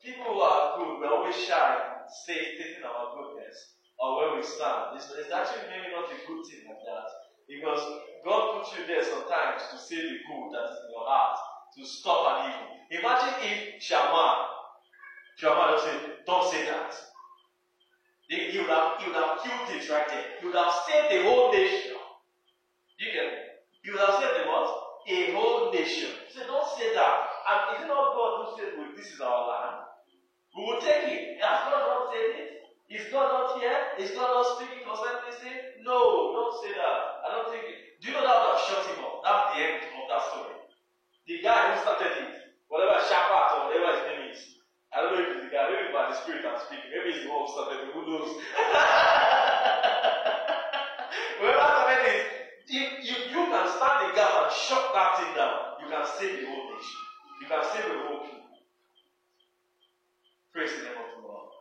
people 0.02 0.24
who 0.24 0.40
are 0.40 0.78
good, 0.78 1.00
we're 1.00 1.12
always 1.12 1.36
shy, 1.36 1.76
and 1.84 2.08
say 2.26 2.56
stating 2.56 2.84
our 2.84 3.12
goodness 3.14 3.74
or 3.98 4.16
where 4.16 4.36
we 4.36 4.42
stand. 4.42 4.96
It's, 4.96 5.10
it's 5.12 5.32
actually 5.32 5.68
maybe 5.68 5.92
not 5.92 6.08
a 6.08 6.18
good 6.26 6.42
thing 6.48 6.64
like 6.66 6.80
that 6.88 7.06
because 7.48 7.82
God 8.24 8.56
puts 8.58 8.72
you 8.78 8.86
there 8.86 9.04
sometimes 9.04 9.68
to 9.70 9.76
say 9.78 10.00
the 10.00 10.18
good 10.24 10.48
that 10.56 10.72
is 10.72 10.78
in 10.86 10.90
your 10.96 11.04
heart, 11.04 11.36
to 11.76 11.84
stop 11.84 12.24
an 12.30 12.50
evil. 12.50 12.72
Imagine 12.90 13.34
if 13.44 13.82
Shammua, 13.82 14.48
Shammua 15.40 15.72
would 15.76 15.80
say, 15.84 15.96
"Don't 16.26 16.46
say 16.50 16.64
that." 16.66 17.09
He, 18.30 18.54
would 18.62 18.70
have 18.70 19.02
he 19.02 19.10
would 19.10 19.18
have 19.18 19.42
killed 19.42 19.66
it 19.74 19.82
right 19.90 20.06
there. 20.06 20.38
He 20.38 20.46
would 20.46 20.54
have 20.54 20.70
saved 20.86 21.10
the 21.10 21.26
whole 21.26 21.50
nation. 21.50 21.98
You 23.02 23.10
it? 23.10 23.66
He 23.82 23.90
would 23.90 23.98
have 23.98 24.22
saved 24.22 24.38
the 24.38 24.46
what? 24.46 24.70
a 25.10 25.32
whole 25.32 25.72
nation. 25.72 26.14
So 26.30 26.46
don't 26.46 26.68
say 26.78 26.94
that. 26.94 27.16
And 27.50 27.58
is 27.74 27.84
it 27.84 27.88
not 27.88 28.14
God 28.14 28.30
who 28.38 28.46
said, 28.54 28.78
well, 28.78 28.92
this 28.94 29.10
is 29.10 29.20
our 29.20 29.42
land? 29.48 29.82
We 30.54 30.62
will 30.62 30.80
take 30.80 31.10
it. 31.10 31.42
Has 31.42 31.66
God 31.66 31.82
not 31.82 32.14
said 32.14 32.30
it? 32.38 32.48
Is 32.90 33.10
God 33.10 33.26
not 33.34 33.58
here? 33.58 33.78
Is 33.98 34.14
God 34.14 34.30
not 34.30 34.46
speaking 34.58 34.86
concerning 34.86 35.26
this? 35.26 35.40
No, 35.82 36.30
don't 36.34 36.54
say 36.62 36.74
that. 36.74 36.98
I 37.26 37.34
don't 37.34 37.48
think 37.50 37.64
it. 37.66 37.78
Do 37.98 38.10
you 38.10 38.14
know 38.14 38.22
that 38.26 38.36
would 38.38 38.54
have 38.54 38.62
shut 38.66 38.82
him 38.86 39.02
up? 39.02 39.22
That's 39.24 39.44
the 39.54 39.58
end 39.62 39.82
of 39.90 40.04
that 40.10 40.22
story. 40.30 40.56
The 41.26 41.36
guy 41.42 41.58
who 41.70 41.74
started 41.82 42.12
it, 42.18 42.34
whatever 42.68 42.98
Shaphat 43.02 43.46
or 43.56 43.60
whatever 43.70 43.88
his 43.94 44.04
name 44.06 44.22
is, 44.34 44.40
I 44.90 45.00
don't 45.02 45.14
know 45.14 45.22
if 45.22 45.30
it's 45.38 45.44
the 45.46 45.52
guy, 45.54 45.70
maybe 45.70 45.94
by 45.94 46.10
the 46.10 46.18
spirit 46.18 46.42
I'm 46.42 46.58
speaking, 46.58 46.90
maybe 46.90 47.14
it's 47.14 47.22
the 47.22 47.30
one 47.30 47.46
who 47.46 47.54
started 47.54 47.94
who 47.94 48.02
knows? 48.10 48.42
whoever 51.38 51.62
started 51.62 52.02
it, 52.10 52.26
if 52.66 53.06
you, 53.06 53.16
you 53.30 53.42
can 53.46 53.66
stand 53.70 53.98
the 54.02 54.10
gap 54.18 54.34
and 54.34 54.50
shut 54.50 54.90
that 54.90 55.10
thing 55.14 55.30
down, 55.38 55.78
you 55.78 55.86
can 55.86 56.02
save 56.18 56.42
the 56.42 56.46
whole 56.50 56.74
nation. 56.74 57.00
You 57.38 57.46
can 57.46 57.62
save 57.70 57.86
the 57.86 58.02
whole 58.02 58.20
people. 58.26 58.50
Praise 60.50 60.74
the 60.74 60.90
name 60.90 60.98
of 60.98 61.06
the 61.14 61.22
Lord. 61.22 61.54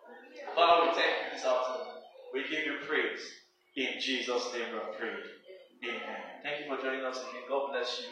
Father, 0.57 0.89
we 0.89 0.97
thank 0.97 1.13
you 1.21 1.37
this 1.37 1.45
afternoon. 1.45 2.01
We 2.33 2.49
give 2.49 2.65
you 2.65 2.81
praise. 2.89 3.21
In 3.77 4.01
Jesus' 4.01 4.49
name 4.57 4.73
we 4.73 4.81
pray. 4.97 5.13
Amen. 5.85 6.41
Thank 6.41 6.65
you 6.65 6.67
for 6.67 6.81
joining 6.81 7.05
us 7.05 7.21
again. 7.21 7.45
God 7.47 7.69
bless 7.69 8.01
you. 8.01 8.09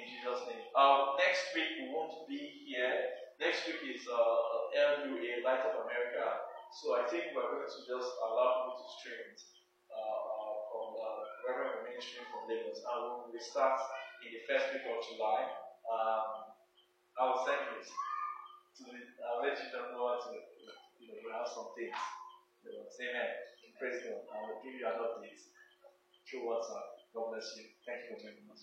in 0.00 0.08
Jesus' 0.08 0.40
name. 0.48 0.64
Um, 0.72 1.20
next 1.20 1.52
week 1.52 1.84
we 1.84 1.92
won't 1.92 2.24
be 2.26 2.40
here. 2.64 3.12
Next 3.40 3.66
week 3.66 3.82
is 3.82 4.06
uh, 4.06 5.02
LUA 5.02 5.42
Light 5.42 5.62
of 5.66 5.74
America. 5.82 6.22
So 6.70 6.94
I 6.98 7.02
think 7.06 7.34
we're 7.34 7.50
going 7.50 7.66
to 7.66 7.80
just 7.86 8.10
allow 8.22 8.46
people 8.66 8.78
to 8.78 8.86
stream 8.98 9.20
it 9.30 9.40
uh, 9.90 9.98
uh, 9.98 10.54
from 10.70 10.86
uh, 10.98 11.18
wherever 11.42 11.62
we're 11.70 11.86
mainstream 11.86 12.26
from 12.30 12.46
Lagos. 12.46 12.78
And 12.82 13.00
we'll 13.30 13.42
start 13.42 13.78
in 14.22 14.30
the 14.34 14.42
first 14.46 14.70
week 14.74 14.86
of 14.86 14.98
July. 15.02 15.46
Um, 15.86 16.26
I 17.18 17.22
will 17.30 17.42
send 17.46 17.62
it 17.78 17.86
to 17.86 18.82
the, 18.90 18.98
I'll 19.30 19.42
let 19.42 19.58
you 19.58 19.68
know 19.74 20.02
what 20.02 20.22
to, 20.26 20.34
you 20.98 21.06
know, 21.10 21.18
have 21.34 21.46
some 21.50 21.70
things. 21.78 21.94
You 22.62 22.74
know, 22.74 22.86
say 22.90 23.10
amen. 23.10 23.30
Praise 23.78 23.98
God. 24.02 24.22
I 24.30 24.38
will 24.46 24.58
give 24.62 24.74
you 24.74 24.86
an 24.86 24.98
update 24.98 25.42
through 26.26 26.46
WhatsApp. 26.46 26.86
God 27.14 27.30
bless 27.30 27.54
you. 27.58 27.66
Thank 27.86 28.06
you 28.06 28.14
for 28.14 28.18
joining 28.22 28.46
us. 28.50 28.62